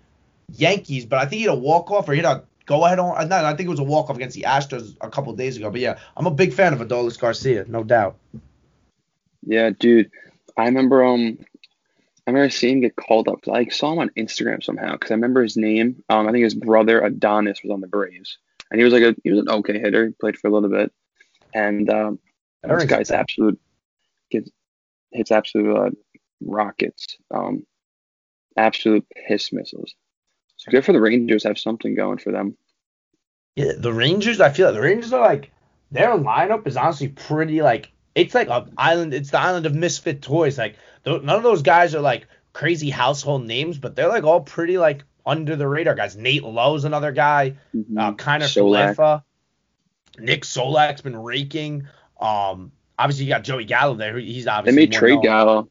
Yankees, 0.52 1.06
but 1.06 1.18
I 1.18 1.22
think 1.26 1.40
he 1.40 1.42
had 1.46 1.52
a 1.52 1.58
walk-off 1.58 2.08
or 2.08 2.12
he 2.12 2.20
had 2.20 2.26
a 2.26 2.44
go-ahead 2.66 2.98
on. 2.98 3.28
No, 3.28 3.44
I 3.44 3.54
think 3.54 3.66
it 3.66 3.70
was 3.70 3.80
a 3.80 3.84
walk-off 3.84 4.16
against 4.16 4.36
the 4.36 4.42
Astros 4.42 4.96
a 5.00 5.10
couple 5.10 5.32
days 5.34 5.56
ago. 5.56 5.70
But 5.70 5.80
yeah, 5.80 5.98
I'm 6.16 6.26
a 6.26 6.30
big 6.30 6.52
fan 6.52 6.72
of 6.72 6.80
Adolis 6.80 7.18
Garcia, 7.18 7.64
no 7.66 7.82
doubt. 7.82 8.16
Yeah, 9.44 9.70
dude. 9.70 10.10
I 10.56 10.64
remember 10.64 11.04
um 11.04 11.38
I 12.26 12.32
remember 12.32 12.50
seeing 12.50 12.78
him 12.78 12.80
get 12.80 12.96
called 12.96 13.28
up. 13.28 13.46
I 13.48 13.66
saw 13.68 13.92
him 13.92 14.00
on 14.00 14.10
Instagram 14.10 14.62
somehow 14.62 14.92
because 14.92 15.12
I 15.12 15.14
remember 15.14 15.42
his 15.42 15.56
name. 15.56 16.02
Um, 16.08 16.26
I 16.26 16.32
think 16.32 16.42
his 16.42 16.56
brother 16.56 17.00
Adonis 17.00 17.62
was 17.62 17.70
on 17.70 17.80
the 17.80 17.86
Braves, 17.86 18.38
and 18.70 18.80
he 18.80 18.84
was 18.84 18.92
like 18.92 19.04
a 19.04 19.14
he 19.22 19.30
was 19.30 19.40
an 19.40 19.48
okay 19.48 19.78
hitter. 19.78 20.06
He 20.06 20.12
played 20.12 20.36
for 20.36 20.48
a 20.48 20.50
little 20.50 20.68
bit, 20.68 20.92
and 21.54 21.88
um, 21.90 22.18
this 22.62 22.84
guy's 22.84 23.10
absolute 23.10 23.60
gets 24.30 24.50
hits 25.12 25.30
absolute 25.30 25.76
uh, 25.76 25.90
rockets. 26.40 27.16
Um, 27.32 27.64
absolute 28.56 29.06
piss 29.28 29.52
missiles. 29.52 29.94
So 30.56 30.70
good 30.70 30.84
for 30.84 30.92
the 30.92 31.00
Rangers 31.00 31.44
have 31.44 31.58
something 31.58 31.94
going 31.94 32.18
for 32.18 32.32
them. 32.32 32.56
Yeah, 33.54 33.72
the 33.76 33.92
Rangers. 33.92 34.40
I 34.40 34.50
feel 34.50 34.66
like 34.66 34.74
the 34.74 34.82
Rangers 34.82 35.12
are 35.12 35.20
like 35.20 35.50
their 35.90 36.10
lineup 36.10 36.66
is 36.66 36.76
honestly 36.76 37.08
pretty 37.08 37.62
like 37.62 37.90
it's 38.14 38.34
like 38.34 38.48
a 38.48 38.66
island. 38.76 39.14
It's 39.14 39.30
the 39.30 39.40
island 39.40 39.66
of 39.66 39.74
misfit 39.74 40.22
toys. 40.22 40.58
Like 40.58 40.76
th- 41.04 41.22
none 41.22 41.36
of 41.36 41.42
those 41.42 41.62
guys 41.62 41.94
are 41.94 42.00
like 42.00 42.26
crazy 42.52 42.90
household 42.90 43.44
names, 43.44 43.78
but 43.78 43.94
they're 43.94 44.08
like 44.08 44.24
all 44.24 44.40
pretty 44.40 44.78
like 44.78 45.04
under 45.24 45.56
the 45.56 45.68
radar 45.68 45.94
guys. 45.94 46.16
Nate 46.16 46.44
Lowe's 46.44 46.84
another 46.84 47.12
guy. 47.12 47.56
Mhm. 47.74 47.98
Uh. 47.98 48.12
Falefa. 48.96 49.22
Nick 50.18 50.44
Solak's 50.44 51.00
been 51.00 51.16
raking. 51.16 51.86
Um, 52.20 52.72
obviously 52.98 53.24
you 53.26 53.30
got 53.30 53.44
Joey 53.44 53.64
Gallo 53.64 53.94
there. 53.94 54.18
He's 54.18 54.44
They 54.44 54.50
obviously 54.50 54.82
made 54.82 54.92
more 54.92 55.00
trade 55.00 55.14
known. 55.14 55.22
Gallo. 55.22 55.68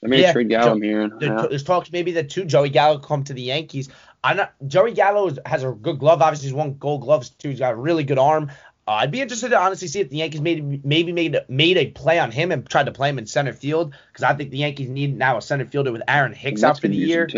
They 0.00 0.08
made 0.08 0.20
Yeah, 0.20 0.32
trade 0.32 0.48
Gallo. 0.48 0.74
Joe-. 0.74 1.08
There- 1.18 1.36
Yeah. 1.38 1.46
There's 1.48 1.64
talks 1.64 1.92
maybe 1.92 2.12
that 2.12 2.30
too. 2.30 2.44
Joey 2.44 2.70
Gallo 2.70 2.98
come 2.98 3.24
to 3.24 3.32
the 3.32 3.42
Yankees. 3.42 3.88
I'm 4.24 4.36
not. 4.36 4.52
Joey 4.66 4.92
Gallo 4.92 5.28
is, 5.28 5.38
has 5.46 5.64
a 5.64 5.72
good 5.72 5.98
glove. 5.98 6.22
Obviously, 6.22 6.46
he's 6.48 6.54
won 6.54 6.74
Gold 6.78 7.02
Gloves 7.02 7.30
too. 7.30 7.50
He's 7.50 7.58
got 7.58 7.72
a 7.72 7.76
really 7.76 8.04
good 8.04 8.18
arm. 8.18 8.50
Uh, 8.86 8.92
I'd 8.92 9.10
be 9.10 9.20
interested 9.20 9.50
to 9.50 9.58
honestly 9.58 9.86
see 9.88 10.00
if 10.00 10.10
the 10.10 10.16
Yankees 10.18 10.40
made 10.40 10.84
maybe 10.84 11.12
made 11.12 11.36
made 11.48 11.76
a 11.76 11.86
play 11.86 12.18
on 12.18 12.30
him 12.30 12.50
and 12.52 12.68
tried 12.68 12.86
to 12.86 12.92
play 12.92 13.08
him 13.08 13.18
in 13.18 13.26
center 13.26 13.52
field 13.52 13.94
because 14.12 14.22
I 14.24 14.34
think 14.34 14.50
the 14.50 14.58
Yankees 14.58 14.88
need 14.88 15.16
now 15.16 15.36
a 15.38 15.42
center 15.42 15.66
fielder 15.66 15.92
with 15.92 16.02
Aaron 16.08 16.32
Hicks 16.32 16.62
out 16.62 16.80
for 16.80 16.88
the 16.88 16.96
year. 16.96 17.28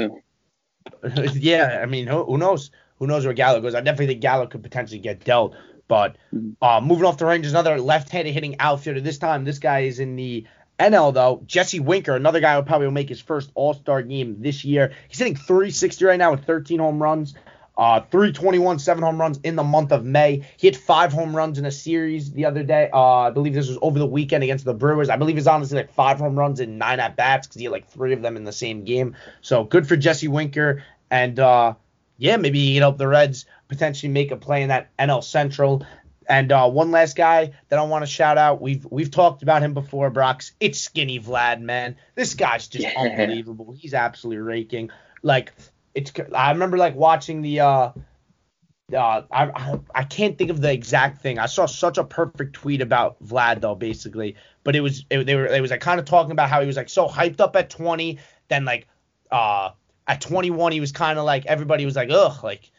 yeah, 1.35 1.81
I 1.83 1.87
mean, 1.87 2.07
who, 2.07 2.25
who 2.25 2.39
knows? 2.39 2.71
Who 2.99 3.07
knows 3.07 3.25
where 3.25 3.35
Gallo 3.35 3.61
goes? 3.61 3.75
I 3.75 3.81
definitely 3.81 4.07
think 4.07 4.21
Gallo 4.21 4.47
could 4.47 4.63
potentially 4.63 5.01
get 5.01 5.25
dealt. 5.25 5.55
But 5.89 6.17
Mhm. 6.35 6.55
uh, 6.63 6.81
moving 6.83 7.05
off 7.05 7.19
the 7.19 7.27
Rangers, 7.27 7.53
another 7.53 7.79
left-handed 7.81 8.33
hitting 8.33 8.57
outfielder. 8.59 9.01
This 9.01 9.19
time, 9.19 9.45
this 9.45 9.59
guy 9.59 9.81
is 9.81 9.99
in 10.01 10.17
the 10.17 10.45
NL 10.79 11.13
though. 11.13 11.43
Jesse 11.47 11.81
Winker, 11.81 12.17
another 12.17 12.41
guy 12.41 12.57
who 12.57 12.63
probably 12.63 12.87
will 12.87 12.95
make 12.95 13.09
his 13.09 13.21
first 13.21 13.51
All-Star 13.55 14.03
game 14.03 14.37
this 14.41 14.65
year. 14.65 14.93
He's 15.09 15.19
hitting 15.19 15.37
360 15.37 16.05
right 16.05 16.19
now 16.19 16.31
with 16.33 16.45
13 16.45 16.79
home 16.81 17.03
runs. 17.03 17.35
Uh, 17.77 18.01
321, 18.13 18.79
seven 18.79 19.03
home 19.03 19.21
runs 19.21 19.41
in 19.43 19.57
the 19.57 19.65
month 19.65 19.91
of 19.91 20.05
May. 20.05 20.43
He 20.57 20.69
hit 20.69 20.77
five 20.77 21.13
home 21.13 21.35
runs 21.35 21.59
in 21.59 21.65
a 21.67 21.73
series 21.73 22.31
the 22.31 22.45
other 22.45 22.63
day. 22.63 22.89
Uh, 22.93 22.99
I 23.01 23.31
believe 23.31 23.53
this 23.53 23.67
was 23.69 23.79
over 23.83 23.99
the 23.99 24.07
weekend 24.07 24.45
against 24.45 24.65
the 24.65 24.75
Brewers. 24.75 25.09
I 25.11 25.17
believe 25.17 25.37
it's 25.37 25.49
honestly 25.49 25.79
like 25.79 25.93
five 25.93 26.19
home 26.21 26.39
runs 26.39 26.61
in 26.61 26.79
nine 26.79 27.01
at 27.01 27.17
bats 27.17 27.49
because 27.49 27.59
he 27.59 27.65
had 27.65 27.73
like 27.73 27.89
three 27.89 28.13
of 28.13 28.23
them 28.23 28.37
in 28.37 28.45
the 28.45 28.53
same 28.53 28.85
game. 28.85 29.17
So 29.43 29.65
good 29.65 29.89
for 29.89 29.97
Jesse 29.97 30.29
Winker. 30.29 30.85
And 31.11 31.39
uh, 31.41 31.75
yeah, 32.19 32.37
maybe 32.37 32.59
he 32.61 32.75
can 32.75 32.83
help 32.83 32.99
the 32.99 33.09
Reds 33.09 33.47
potentially 33.69 34.13
make 34.13 34.31
a 34.31 34.37
play 34.37 34.63
in 34.63 34.69
that 34.69 34.97
NL 34.99 35.23
Central. 35.23 35.85
And 36.29 36.51
uh, 36.53 36.71
one 36.71 36.91
last 36.91 37.17
guy 37.17 37.53
that 37.69 37.79
I 37.79 37.83
want 37.83 38.03
to 38.03 38.11
shout 38.11 38.39
out. 38.39 38.61
We've 38.63 38.87
we've 38.91 39.11
talked 39.11 39.43
about 39.43 39.63
him 39.63 39.75
before, 39.75 40.09
Brox. 40.11 40.53
It's 40.59 40.81
Skinny 40.81 41.21
Vlad, 41.21 41.61
man. 41.61 41.97
This 42.15 42.35
guy's 42.35 42.67
just 42.69 42.85
Yeah. 42.85 42.95
unbelievable. 42.97 43.73
He's 43.77 43.93
absolutely 43.93 44.39
raking. 44.43 44.91
Like 45.23 45.53
it's. 45.95 46.13
I 46.35 46.51
remember 46.53 46.79
like 46.79 46.95
watching 46.95 47.43
the 47.43 47.61
uh 47.61 47.91
uh, 48.93 49.23
I, 49.31 49.45
I 49.55 49.81
I 49.95 50.05
can't 50.05 50.37
think 50.37 50.51
of 50.51 50.61
the 50.61 50.73
exact 50.73 51.21
thing. 51.23 51.39
I 51.39 51.47
saw 51.47 51.67
such 51.67 51.97
a 51.99 52.05
perfect 52.05 52.55
tweet 52.55 52.81
about 52.83 53.23
Vlad 53.23 53.61
though, 53.61 53.75
basically. 53.75 54.37
But 54.63 54.77
it 54.77 54.81
was 54.81 55.05
it, 55.11 55.25
they 55.25 55.35
were 55.35 55.47
it 55.47 55.61
was 55.61 55.71
like 55.71 55.81
kind 55.81 55.99
of 55.99 56.07
talking 56.07 56.33
about 56.33 56.51
how 56.51 56.61
he 56.61 56.67
was 56.67 56.77
like 56.77 56.89
so 56.89 57.09
hyped 57.09 57.41
up 57.41 57.57
at 57.57 57.71
20, 57.71 58.19
then 58.49 58.65
like 58.65 58.87
uh 59.31 59.71
at 60.07 60.21
21 60.21 60.73
he 60.73 60.81
was 60.81 60.93
kind 60.93 61.19
of 61.19 61.25
like 61.25 61.47
everybody 61.47 61.85
was 61.85 61.97
like 61.97 62.11
ugh 62.11 62.43
like 62.45 62.71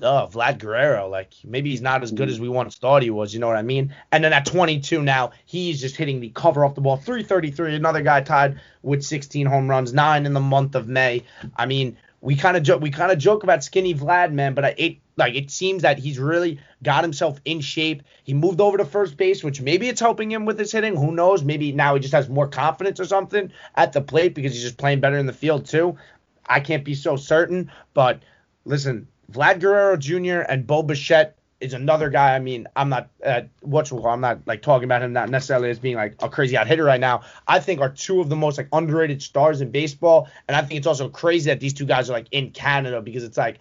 oh, 0.00 0.28
Vlad 0.32 0.58
Guerrero, 0.58 1.08
like 1.08 1.34
maybe 1.44 1.70
he's 1.70 1.82
not 1.82 2.02
as 2.02 2.12
good 2.12 2.28
as 2.28 2.40
we 2.40 2.46
mm-hmm. 2.46 2.56
once 2.56 2.76
thought 2.76 3.02
he 3.02 3.10
was, 3.10 3.34
you 3.34 3.40
know 3.40 3.46
what 3.46 3.56
I 3.56 3.62
mean? 3.62 3.94
And 4.10 4.24
then 4.24 4.32
at 4.32 4.46
22 4.46 5.02
now, 5.02 5.32
he's 5.44 5.80
just 5.80 5.96
hitting 5.96 6.20
the 6.20 6.30
cover 6.30 6.64
off 6.64 6.74
the 6.74 6.80
ball, 6.80 6.96
333. 6.96 7.74
Another 7.74 8.02
guy 8.02 8.22
tied 8.22 8.60
with 8.82 9.02
16 9.04 9.46
home 9.46 9.68
runs, 9.68 9.92
nine 9.92 10.24
in 10.26 10.32
the 10.32 10.40
month 10.40 10.74
of 10.74 10.88
May. 10.88 11.24
I 11.56 11.66
mean, 11.66 11.96
we 12.20 12.36
kind 12.36 12.56
of 12.56 12.62
joke, 12.62 12.80
we 12.80 12.90
kind 12.90 13.12
of 13.12 13.18
joke 13.18 13.42
about 13.42 13.64
skinny 13.64 13.94
Vlad, 13.94 14.32
man, 14.32 14.54
but 14.54 14.78
it 14.78 14.98
like 15.16 15.34
it 15.34 15.50
seems 15.50 15.82
that 15.82 15.98
he's 15.98 16.18
really 16.18 16.58
got 16.82 17.04
himself 17.04 17.40
in 17.44 17.60
shape. 17.60 18.02
He 18.24 18.32
moved 18.32 18.60
over 18.60 18.78
to 18.78 18.84
first 18.84 19.16
base, 19.16 19.44
which 19.44 19.60
maybe 19.60 19.88
it's 19.88 20.00
helping 20.00 20.30
him 20.30 20.46
with 20.46 20.58
his 20.58 20.72
hitting. 20.72 20.96
Who 20.96 21.12
knows? 21.12 21.42
Maybe 21.42 21.72
now 21.72 21.94
he 21.94 22.00
just 22.00 22.14
has 22.14 22.28
more 22.28 22.48
confidence 22.48 22.98
or 22.98 23.04
something 23.04 23.52
at 23.74 23.92
the 23.92 24.00
plate 24.00 24.34
because 24.34 24.54
he's 24.54 24.62
just 24.62 24.78
playing 24.78 25.00
better 25.00 25.18
in 25.18 25.26
the 25.26 25.32
field 25.32 25.66
too. 25.66 25.98
I 26.46 26.60
can't 26.60 26.84
be 26.84 26.94
so 26.94 27.16
certain, 27.16 27.70
but 27.94 28.22
listen, 28.64 29.08
Vlad 29.30 29.60
Guerrero 29.60 29.96
Jr. 29.96 30.40
and 30.40 30.66
Bo 30.66 30.82
Bichette 30.82 31.38
is 31.62 31.72
another 31.72 32.10
guy. 32.10 32.34
I 32.34 32.38
mean, 32.40 32.66
I'm 32.74 32.88
not 32.88 33.08
uh, 33.24 33.42
what's 33.60 33.92
I'm 33.92 34.20
not 34.20 34.40
like 34.46 34.62
talking 34.62 34.84
about 34.84 35.02
him 35.02 35.12
not 35.12 35.30
necessarily 35.30 35.70
as 35.70 35.78
being 35.78 35.96
like 35.96 36.16
a 36.20 36.28
crazy 36.28 36.56
out 36.56 36.66
hitter 36.66 36.84
right 36.84 37.00
now. 37.00 37.22
I 37.46 37.60
think 37.60 37.80
are 37.80 37.88
two 37.88 38.20
of 38.20 38.28
the 38.28 38.36
most 38.36 38.58
like 38.58 38.68
underrated 38.72 39.22
stars 39.22 39.60
in 39.60 39.70
baseball, 39.70 40.28
and 40.48 40.56
I 40.56 40.62
think 40.62 40.78
it's 40.78 40.86
also 40.86 41.08
crazy 41.08 41.50
that 41.50 41.60
these 41.60 41.72
two 41.72 41.86
guys 41.86 42.10
are 42.10 42.14
like 42.14 42.26
in 42.32 42.50
Canada 42.50 43.00
because 43.00 43.24
it's 43.24 43.36
like 43.36 43.58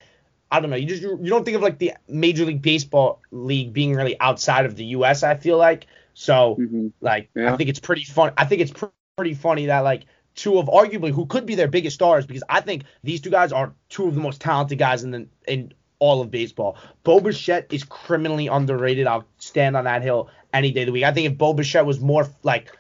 I 0.51 0.59
don't 0.59 0.69
know. 0.69 0.75
You 0.75 0.87
just 0.87 1.03
you 1.03 1.29
don't 1.29 1.45
think 1.45 1.55
of 1.55 1.61
like 1.61 1.77
the 1.77 1.93
Major 2.09 2.43
League 2.43 2.61
Baseball 2.61 3.21
league 3.31 3.71
being 3.71 3.95
really 3.95 4.19
outside 4.19 4.65
of 4.65 4.75
the 4.75 4.85
U.S. 4.85 5.23
I 5.23 5.35
feel 5.35 5.57
like 5.57 5.85
so 6.13 6.57
mm-hmm. 6.59 6.87
like 6.99 7.29
yeah. 7.35 7.53
I 7.53 7.57
think 7.57 7.69
it's 7.69 7.79
pretty 7.79 8.03
fun. 8.03 8.33
I 8.37 8.45
think 8.45 8.61
it's 8.61 8.71
pr- 8.71 8.85
pretty 9.15 9.35
funny 9.35 9.67
that 9.67 9.79
like 9.79 10.03
two 10.35 10.57
of 10.57 10.67
arguably 10.67 11.11
who 11.11 11.25
could 11.25 11.45
be 11.45 11.55
their 11.55 11.67
biggest 11.67 11.95
stars 11.95 12.25
because 12.25 12.43
I 12.47 12.61
think 12.61 12.83
these 13.03 13.21
two 13.21 13.29
guys 13.29 13.51
are 13.51 13.73
two 13.89 14.07
of 14.07 14.15
the 14.15 14.21
most 14.21 14.41
talented 14.41 14.77
guys 14.77 15.03
in 15.03 15.11
the 15.11 15.27
in 15.47 15.73
all 15.99 16.21
of 16.21 16.31
baseball. 16.31 16.77
Bo 17.03 17.19
Bichette 17.19 17.67
is 17.71 17.83
criminally 17.83 18.47
underrated. 18.47 19.07
I'll 19.07 19.25
stand 19.37 19.77
on 19.77 19.83
that 19.83 20.01
hill 20.01 20.29
any 20.51 20.71
day 20.71 20.81
of 20.81 20.87
the 20.87 20.91
week. 20.91 21.03
I 21.03 21.13
think 21.13 21.27
if 21.27 21.37
Bo 21.37 21.53
Bichette 21.53 21.85
was 21.85 21.99
more 21.99 22.27
like 22.43 22.75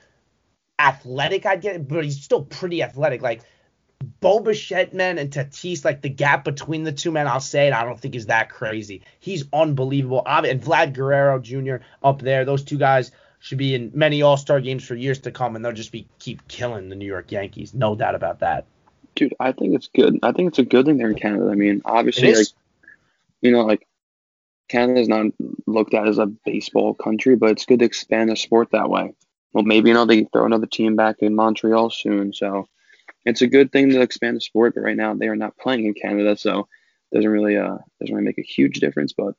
athletic, 0.79 1.45
I'd 1.45 1.61
get 1.61 1.75
it, 1.75 1.87
but 1.87 2.03
he's 2.03 2.21
still 2.21 2.43
pretty 2.43 2.81
athletic. 2.81 3.21
Like 3.21 3.43
Bo 4.19 4.39
Bichette, 4.39 4.93
man, 4.93 5.19
and 5.19 5.31
Tatis, 5.31 5.85
like 5.85 6.01
the 6.01 6.09
gap 6.09 6.43
between 6.43 6.83
the 6.83 6.91
two 6.91 7.11
men, 7.11 7.27
I'll 7.27 7.39
say 7.39 7.67
it, 7.67 7.73
I 7.73 7.83
don't 7.83 7.99
think 7.99 8.15
is 8.15 8.25
that 8.25 8.49
crazy. 8.49 9.03
He's 9.19 9.45
unbelievable. 9.53 10.23
And 10.25 10.61
Vlad 10.61 10.93
Guerrero 10.93 11.39
Jr. 11.39 11.85
up 12.01 12.21
there, 12.21 12.43
those 12.43 12.63
two 12.63 12.79
guys 12.79 13.11
should 13.41 13.57
be 13.57 13.73
in 13.73 13.91
many 13.93 14.21
All 14.21 14.37
Star 14.37 14.61
games 14.61 14.85
for 14.85 14.95
years 14.95 15.19
to 15.21 15.31
come, 15.31 15.55
and 15.55 15.65
they'll 15.65 15.73
just 15.73 15.91
be 15.91 16.07
keep 16.19 16.47
killing 16.47 16.89
the 16.89 16.95
New 16.95 17.07
York 17.07 17.31
Yankees. 17.31 17.73
No 17.73 17.95
doubt 17.95 18.15
about 18.15 18.39
that. 18.39 18.65
Dude, 19.15 19.33
I 19.39 19.51
think 19.51 19.75
it's 19.75 19.89
good. 19.93 20.19
I 20.23 20.31
think 20.31 20.49
it's 20.49 20.59
a 20.59 20.63
good 20.63 20.85
thing 20.85 20.97
they're 20.97 21.09
in 21.09 21.17
Canada. 21.17 21.49
I 21.51 21.55
mean, 21.55 21.81
obviously, 21.83 22.33
like, 22.33 22.47
you 23.41 23.51
know, 23.51 23.65
like 23.65 23.87
Canada 24.69 25.01
is 25.01 25.09
not 25.09 25.25
looked 25.65 25.95
at 25.95 26.07
as 26.07 26.19
a 26.19 26.27
baseball 26.27 26.93
country, 26.93 27.35
but 27.35 27.49
it's 27.49 27.65
good 27.65 27.79
to 27.79 27.85
expand 27.85 28.29
the 28.29 28.35
sport 28.35 28.69
that 28.71 28.89
way. 28.89 29.13
Well, 29.53 29.63
maybe 29.63 29.89
you 29.89 29.95
know 29.95 30.05
they 30.05 30.23
throw 30.25 30.45
another 30.45 30.67
team 30.67 30.95
back 30.95 31.17
in 31.19 31.35
Montreal 31.35 31.89
soon, 31.89 32.33
so 32.33 32.69
it's 33.25 33.41
a 33.41 33.47
good 33.47 33.71
thing 33.71 33.89
to 33.89 34.01
expand 34.01 34.37
the 34.37 34.41
sport. 34.41 34.75
But 34.75 34.81
right 34.81 34.95
now 34.95 35.15
they 35.15 35.27
are 35.27 35.35
not 35.35 35.57
playing 35.57 35.85
in 35.85 35.95
Canada, 35.95 36.37
so 36.37 36.67
it 37.11 37.15
doesn't 37.15 37.29
really 37.29 37.57
uh 37.57 37.79
doesn't 37.99 38.15
really 38.15 38.23
make 38.25 38.37
a 38.37 38.43
huge 38.43 38.79
difference. 38.79 39.13
But 39.13 39.33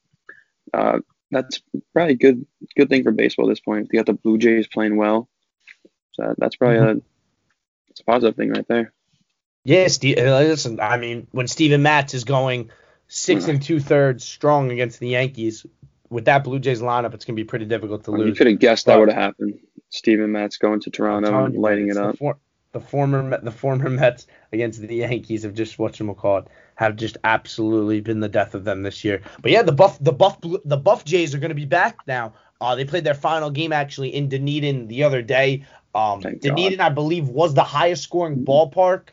uh, 0.74 0.98
that's 1.32 1.60
probably 1.92 2.14
a 2.14 2.16
good 2.16 2.46
good 2.76 2.88
thing 2.88 3.02
for 3.02 3.10
baseball 3.10 3.46
at 3.46 3.52
this 3.52 3.60
point. 3.60 3.88
You 3.90 3.98
got 3.98 4.06
the 4.06 4.12
Blue 4.12 4.38
Jays 4.38 4.68
playing 4.68 4.96
well, 4.96 5.28
so 6.12 6.34
that's 6.38 6.56
probably 6.56 6.76
mm-hmm. 6.78 6.98
a 6.98 7.02
it's 7.90 8.00
a 8.00 8.04
positive 8.04 8.36
thing 8.36 8.50
right 8.50 8.66
there. 8.68 8.92
Yeah, 9.64 9.88
Steve. 9.88 10.18
Uh, 10.18 10.40
listen, 10.40 10.78
I 10.80 10.96
mean, 10.98 11.26
when 11.32 11.48
Steven 11.48 11.82
Matz 11.82 12.14
is 12.14 12.24
going 12.24 12.70
six 13.08 13.48
and 13.48 13.60
two 13.62 13.80
thirds 13.80 14.24
strong 14.24 14.70
against 14.70 15.00
the 15.00 15.08
Yankees 15.08 15.66
with 16.10 16.26
that 16.26 16.44
Blue 16.44 16.58
Jays 16.58 16.80
lineup, 16.80 17.14
it's 17.14 17.24
gonna 17.24 17.36
be 17.36 17.44
pretty 17.44 17.64
difficult 17.64 18.04
to 18.04 18.12
lose. 18.12 18.28
You 18.28 18.34
could 18.34 18.46
have 18.46 18.58
guessed 18.58 18.86
but, 18.86 18.92
that 18.92 19.00
would 19.00 19.08
have 19.08 19.22
happened. 19.22 19.58
Steven 19.90 20.32
Matz 20.32 20.58
going 20.58 20.80
to 20.80 20.90
Toronto 20.90 21.44
and 21.44 21.56
lighting 21.56 21.88
it 21.88 21.96
up. 21.96 22.18
For, 22.18 22.38
the 22.72 22.80
former 22.80 23.38
the 23.42 23.50
former 23.50 23.88
Mets 23.90 24.26
against 24.52 24.80
the 24.80 24.94
Yankees 24.96 25.44
have 25.44 25.54
just 25.54 25.78
what 25.78 25.98
you 25.98 26.12
call 26.14 26.38
it 26.38 26.48
have 26.74 26.96
just 26.96 27.16
absolutely 27.24 28.00
been 28.00 28.20
the 28.20 28.28
death 28.28 28.54
of 28.54 28.64
them 28.64 28.82
this 28.82 29.04
year. 29.04 29.22
But 29.40 29.50
yeah, 29.50 29.62
the 29.62 29.72
buff 29.72 29.98
the 30.00 30.12
buff 30.12 30.38
the 30.40 30.76
Buff 30.76 31.04
Jays 31.04 31.34
are 31.34 31.38
going 31.38 31.50
to 31.50 31.54
be 31.54 31.66
back 31.66 31.98
now. 32.06 32.34
Uh, 32.60 32.76
they 32.76 32.84
played 32.84 33.04
their 33.04 33.14
final 33.14 33.50
game 33.50 33.72
actually 33.72 34.14
in 34.14 34.28
Dunedin 34.28 34.86
the 34.86 35.02
other 35.04 35.20
day. 35.20 35.64
Um, 35.94 36.20
Dunedin. 36.20 36.80
I 36.80 36.88
believe, 36.88 37.28
was 37.28 37.54
the 37.54 37.64
highest 37.64 38.04
scoring 38.04 38.44
ballpark 38.44 39.08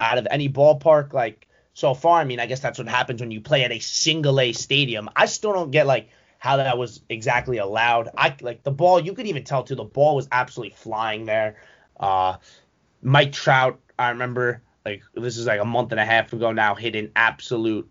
out 0.00 0.18
of 0.18 0.26
any 0.30 0.48
ballpark 0.48 1.12
like 1.12 1.46
so 1.74 1.94
far. 1.94 2.20
I 2.20 2.24
mean, 2.24 2.40
I 2.40 2.46
guess 2.46 2.60
that's 2.60 2.78
what 2.78 2.88
happens 2.88 3.20
when 3.20 3.30
you 3.30 3.40
play 3.40 3.64
at 3.64 3.72
a 3.72 3.78
single 3.80 4.40
A 4.40 4.52
stadium. 4.52 5.10
I 5.14 5.26
still 5.26 5.52
don't 5.52 5.70
get 5.70 5.86
like 5.86 6.08
how 6.38 6.56
that 6.56 6.78
was 6.78 7.02
exactly 7.08 7.58
allowed. 7.58 8.08
I 8.16 8.34
like 8.40 8.62
the 8.62 8.72
ball. 8.72 9.00
You 9.00 9.14
could 9.14 9.26
even 9.26 9.44
tell 9.44 9.62
too. 9.62 9.74
The 9.74 9.84
ball 9.84 10.16
was 10.16 10.28
absolutely 10.32 10.74
flying 10.76 11.26
there. 11.26 11.56
Uh, 11.98 12.36
Mike 13.02 13.32
Trout, 13.32 13.78
I 13.98 14.10
remember 14.10 14.62
like 14.84 15.02
this 15.14 15.36
is 15.36 15.46
like 15.46 15.60
a 15.60 15.64
month 15.64 15.92
and 15.92 16.00
a 16.00 16.04
half 16.04 16.32
ago 16.32 16.52
now, 16.52 16.74
hit 16.74 16.96
an 16.96 17.12
absolute 17.16 17.88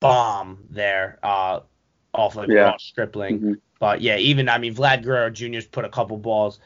bomb 0.00 0.58
there 0.70 1.18
uh, 1.22 1.60
off 2.14 2.36
like 2.36 2.48
yeah. 2.48 2.60
Ross 2.62 2.84
Stripling. 2.84 3.38
Mm-hmm. 3.38 3.52
But 3.78 4.00
yeah, 4.00 4.16
even 4.16 4.48
I 4.48 4.58
mean 4.58 4.74
Vlad 4.74 5.04
Guerrero 5.04 5.30
Jr.'s 5.30 5.66
put 5.66 5.84
a 5.84 5.88
couple 5.88 6.16
balls 6.16 6.58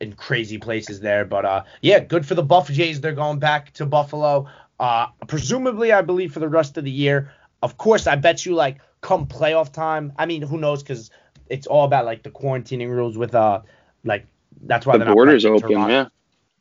in 0.00 0.12
crazy 0.14 0.58
places 0.58 1.00
there. 1.00 1.24
But 1.24 1.44
uh, 1.44 1.64
yeah, 1.82 2.00
good 2.00 2.26
for 2.26 2.34
the 2.34 2.42
Buff 2.42 2.70
Jays. 2.70 3.00
They're 3.00 3.12
going 3.12 3.38
back 3.38 3.72
to 3.74 3.86
Buffalo. 3.86 4.48
Uh, 4.78 5.06
presumably, 5.26 5.92
I 5.92 6.02
believe 6.02 6.32
for 6.32 6.40
the 6.40 6.48
rest 6.48 6.76
of 6.76 6.84
the 6.84 6.90
year. 6.90 7.32
Of 7.62 7.78
course, 7.78 8.06
I 8.06 8.16
bet 8.16 8.44
you 8.44 8.54
like 8.54 8.78
come 9.00 9.26
playoff 9.26 9.72
time. 9.72 10.12
I 10.18 10.26
mean, 10.26 10.42
who 10.42 10.58
knows? 10.58 10.82
Because 10.82 11.10
it's 11.48 11.66
all 11.66 11.84
about 11.84 12.04
like 12.04 12.22
the 12.22 12.30
quarantining 12.30 12.88
rules 12.88 13.16
with 13.16 13.34
uh 13.34 13.62
like 14.04 14.26
that's 14.62 14.84
why 14.84 14.96
the 14.96 15.04
borders 15.06 15.44
open. 15.44 15.70
Toronto. 15.70 15.92
Yeah. 15.92 16.08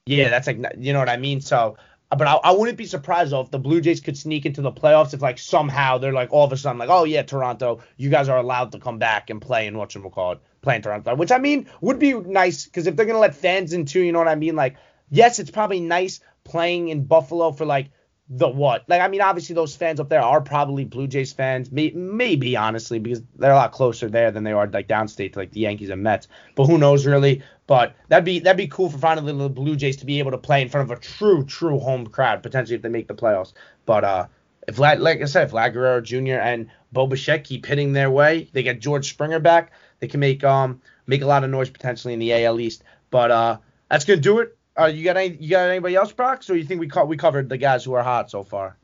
Yeah, 0.08 0.30
that's 0.30 0.46
like 0.46 0.60
you 0.78 0.94
know 0.94 1.00
what 1.00 1.10
I 1.10 1.18
mean. 1.18 1.42
So, 1.42 1.78
but 2.16 2.28
I, 2.28 2.36
I 2.36 2.52
wouldn't 2.52 2.78
be 2.78 2.86
surprised 2.86 3.32
though 3.32 3.42
if 3.42 3.52
the 3.52 3.60
Blue 3.60 3.82
Jays 3.82 4.02
could 4.02 4.18
sneak 4.18 4.46
into 4.46 4.62
the 4.62 4.72
playoffs 4.72 5.14
if 5.14 5.22
like 5.22 5.38
somehow 5.38 5.98
they're 5.98 6.14
like 6.14 6.32
all 6.32 6.46
of 6.46 6.52
a 6.52 6.58
sudden 6.58 6.80
like 6.80 6.90
oh 6.90 7.04
yeah 7.04 7.22
Toronto 7.22 7.82
you 7.98 8.10
guys 8.10 8.30
are 8.30 8.38
allowed 8.38 8.72
to 8.72 8.80
come 8.80 8.98
back 8.98 9.30
and 9.30 9.42
play 9.42 9.68
and 9.68 9.78
what 9.78 9.94
you 9.94 10.02
call 10.10 10.34
it 10.34 10.40
play 10.62 10.76
in 10.76 10.82
Toronto 10.82 11.16
which 11.16 11.32
I 11.32 11.38
mean 11.38 11.68
would 11.82 12.00
be 12.00 12.14
nice 12.14 12.66
because 12.66 12.88
if 12.88 12.96
they're 12.96 13.06
gonna 13.06 13.20
let 13.20 13.36
fans 13.36 13.74
in 13.74 13.86
too 13.86 14.02
you 14.02 14.12
know 14.12 14.20
what 14.20 14.28
I 14.28 14.36
mean? 14.36 14.56
Like 14.56 14.78
yes 15.10 15.40
it's 15.40 15.52
probably 15.52 15.80
nice 15.80 16.20
playing 16.44 16.90
in 16.90 17.06
Buffalo 17.06 17.52
for 17.52 17.66
like 17.66 17.92
the 18.28 18.48
what? 18.48 18.86
Like, 18.88 19.02
I 19.02 19.08
mean, 19.08 19.22
obviously 19.22 19.54
those 19.54 19.76
fans 19.76 20.00
up 20.00 20.10
there 20.10 20.22
are 20.22 20.42
probably 20.42 20.84
Blue 20.84 21.08
Jays 21.08 21.32
fans, 21.32 21.72
may, 21.72 21.92
maybe 21.92 22.58
honestly, 22.58 22.98
because 22.98 23.22
they're 23.36 23.52
a 23.52 23.56
lot 23.56 23.72
closer 23.72 24.10
there 24.10 24.32
than 24.32 24.44
they 24.44 24.52
are 24.52 24.68
like 24.68 24.88
downstate 24.88 25.34
to 25.34 25.40
like 25.40 25.52
the 25.52 25.60
Yankees 25.60 25.90
and 25.90 26.02
Mets. 26.02 26.28
But 26.56 26.66
who 26.66 26.78
knows 26.78 27.06
really? 27.06 27.44
But 27.68 27.96
that'd 28.10 28.26
be 28.26 28.40
that'd 28.40 28.58
be 28.58 28.68
cool 28.68 28.90
for 28.90 28.98
finally 28.98 29.34
the 29.34 29.50
Blue 29.50 29.76
Jays 29.76 29.98
to 29.98 30.06
be 30.06 30.20
able 30.20 30.32
to 30.32 30.38
play 30.38 30.62
in 30.62 30.70
front 30.70 30.90
of 30.90 30.98
a 30.98 31.00
true 31.00 31.46
true 31.46 31.80
home 31.80 32.08
crowd 32.08 32.42
potentially 32.42 32.76
if 32.76 32.82
they 32.82 32.90
make 32.90 33.08
the 33.08 33.16
playoffs. 33.16 33.54
But 33.86 34.04
uh, 34.04 34.28
if 34.68 34.80
like 34.80 35.22
I 35.22 35.26
said, 35.26 35.48
if 35.48 35.54
Vlad 35.54 35.74
Guerrero 35.74 36.02
Jr. 36.02 36.40
and 36.42 36.70
Bo 36.92 37.06
Bichette 37.06 37.44
keep 37.44 37.66
hitting 37.66 37.94
their 37.94 38.10
way, 38.10 38.50
they 38.54 38.64
get 38.64 38.80
George 38.80 39.10
Springer 39.10 39.40
back. 39.40 39.72
They 40.00 40.08
can 40.08 40.20
make 40.20 40.44
um 40.44 40.82
make 41.06 41.22
a 41.22 41.28
lot 41.28 41.44
of 41.44 41.52
noise 41.52 41.70
potentially 41.70 42.14
in 42.14 42.20
the 42.20 42.46
AL 42.46 42.60
East. 42.60 42.84
But 43.12 43.30
uh, 43.30 43.58
that's 43.90 44.06
gonna 44.06 44.20
do 44.20 44.40
it 44.40 44.55
uh, 44.80 44.86
you 44.86 45.04
got 45.04 45.18
any? 45.18 45.36
You 45.36 45.52
got 45.52 45.70
anybody 45.70 45.96
else, 45.96 46.12
Brock? 46.12 46.44
So 46.44 46.54
you 46.54 46.66
think 46.66 46.80
we 46.80 46.88
co- 46.88 47.06
we 47.06 47.18
covered 47.18 47.50
the 47.50 47.58
guys 47.58 47.84
who 47.84 47.94
are 47.94 48.04
hot 48.04 48.30
so 48.30 48.44
far? 48.44 48.78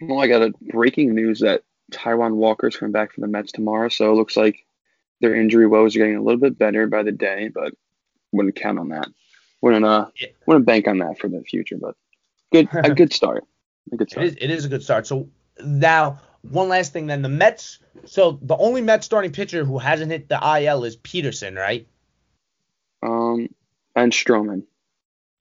Well, 0.00 0.20
I 0.20 0.26
got 0.26 0.42
a 0.42 0.52
breaking 0.60 1.14
news 1.14 1.40
that 1.40 1.62
Taijuan 1.92 2.34
Walker's 2.34 2.76
coming 2.76 2.92
back 2.92 3.12
from 3.12 3.22
the 3.22 3.28
Mets 3.28 3.52
tomorrow. 3.52 3.88
So 3.88 4.10
it 4.10 4.14
looks 4.14 4.36
like 4.36 4.64
their 5.20 5.34
injury 5.34 5.66
woes 5.66 5.96
are 5.96 6.00
getting 6.00 6.16
a 6.16 6.22
little 6.22 6.40
bit 6.40 6.58
better 6.58 6.86
by 6.86 7.02
the 7.02 7.12
day, 7.12 7.48
but 7.52 7.74
wouldn't 8.32 8.56
count 8.56 8.78
on 8.78 8.88
that. 8.90 9.08
Wouldn't 9.60 9.84
uh 9.84 10.06
yeah. 10.20 10.28
wouldn't 10.46 10.66
bank 10.66 10.86
on 10.86 10.98
that 10.98 11.18
for 11.18 11.28
the 11.28 11.42
future, 11.42 11.76
but 11.80 11.96
good 12.52 12.68
a 12.84 12.94
good 12.94 13.12
start. 13.12 13.44
A 13.92 13.96
good 13.96 14.10
start. 14.10 14.26
It 14.26 14.28
is, 14.28 14.36
it 14.40 14.50
is 14.50 14.64
a 14.64 14.68
good 14.68 14.82
start. 14.82 15.06
So 15.06 15.28
now 15.64 16.20
one 16.42 16.68
last 16.68 16.92
thing 16.92 17.06
then 17.06 17.22
the 17.22 17.28
Mets. 17.28 17.78
So 18.04 18.38
the 18.42 18.56
only 18.56 18.82
Mets 18.82 19.06
starting 19.06 19.32
pitcher 19.32 19.64
who 19.64 19.78
hasn't 19.78 20.10
hit 20.10 20.28
the 20.28 20.40
IL 20.60 20.84
is 20.84 20.96
Peterson, 20.96 21.56
right? 21.56 21.86
Um, 23.02 23.48
and 23.96 24.12
Stroman. 24.12 24.64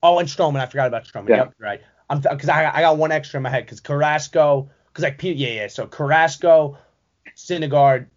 Oh, 0.04 0.20
and 0.20 0.28
Stroman. 0.28 0.60
I 0.60 0.66
forgot 0.66 0.88
about 0.88 1.06
Stroman. 1.06 1.30
Yeah. 1.30 1.36
Yep, 1.38 1.54
right. 1.60 1.82
I'm 2.10 2.22
because 2.22 2.50
I, 2.50 2.72
I 2.74 2.82
got 2.82 2.98
one 2.98 3.12
extra 3.12 3.38
in 3.38 3.44
my 3.44 3.50
head 3.50 3.66
because 3.66 3.80
Carrasco. 3.80 4.70
Because 4.88 5.04
like 5.04 5.22
yeah 5.22 5.50
yeah. 5.50 5.68
So 5.68 5.86
Carrasco, 5.86 6.78
Syndergaard, 7.36 8.08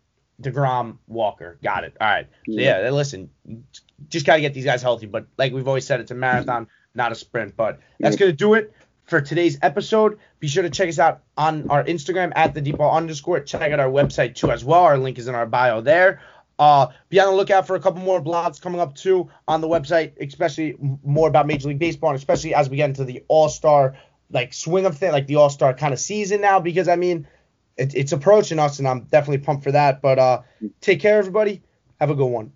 Degrom, 0.40 0.98
Walker. 1.06 1.58
Got 1.62 1.84
it. 1.84 1.96
All 2.00 2.08
right. 2.08 2.26
So 2.46 2.52
yeah, 2.52 2.82
yeah 2.82 2.90
listen, 2.90 3.30
just 4.08 4.26
got 4.26 4.36
to 4.36 4.40
get 4.40 4.54
these 4.54 4.64
guys 4.64 4.82
healthy. 4.82 5.06
But 5.06 5.26
like 5.36 5.52
we've 5.52 5.68
always 5.68 5.86
said, 5.86 6.00
it's 6.00 6.10
a 6.10 6.14
marathon, 6.14 6.68
not 6.94 7.12
a 7.12 7.14
sprint. 7.14 7.56
But 7.56 7.80
that's 7.98 8.16
gonna 8.16 8.32
do 8.32 8.54
it 8.54 8.72
for 9.04 9.20
today's 9.20 9.58
episode. 9.60 10.18
Be 10.38 10.48
sure 10.48 10.62
to 10.62 10.70
check 10.70 10.88
us 10.88 10.98
out 10.98 11.22
on 11.36 11.68
our 11.68 11.84
Instagram 11.84 12.32
at 12.34 12.54
the 12.54 12.60
deep 12.60 12.78
ball 12.78 12.96
underscore. 12.96 13.40
Check 13.40 13.72
out 13.72 13.80
our 13.80 13.90
website 13.90 14.34
too 14.36 14.50
as 14.50 14.64
well. 14.64 14.84
Our 14.84 14.96
link 14.96 15.18
is 15.18 15.28
in 15.28 15.34
our 15.34 15.46
bio 15.46 15.80
there. 15.80 16.22
Uh, 16.60 16.88
be 17.08 17.18
on 17.18 17.26
the 17.26 17.34
lookout 17.34 17.66
for 17.66 17.74
a 17.74 17.80
couple 17.80 18.02
more 18.02 18.20
blogs 18.20 18.60
coming 18.60 18.82
up 18.82 18.94
too 18.94 19.30
on 19.48 19.62
the 19.62 19.66
website, 19.66 20.12
especially 20.20 20.76
more 21.02 21.26
about 21.26 21.46
Major 21.46 21.68
League 21.68 21.78
Baseball, 21.78 22.10
and 22.10 22.18
especially 22.18 22.54
as 22.54 22.68
we 22.68 22.76
get 22.76 22.90
into 22.90 23.02
the 23.02 23.24
All 23.28 23.48
Star 23.48 23.96
like 24.30 24.52
swing 24.52 24.84
of 24.84 24.98
thing, 24.98 25.10
like 25.10 25.26
the 25.26 25.36
All 25.36 25.48
Star 25.48 25.72
kind 25.72 25.94
of 25.94 25.98
season 25.98 26.42
now. 26.42 26.60
Because 26.60 26.86
I 26.86 26.96
mean, 26.96 27.26
it, 27.78 27.94
it's 27.94 28.12
approaching 28.12 28.58
us, 28.58 28.78
and 28.78 28.86
I'm 28.86 29.04
definitely 29.04 29.38
pumped 29.38 29.64
for 29.64 29.72
that. 29.72 30.02
But 30.02 30.18
uh, 30.18 30.42
take 30.82 31.00
care, 31.00 31.16
everybody. 31.18 31.62
Have 31.98 32.10
a 32.10 32.14
good 32.14 32.26
one. 32.26 32.52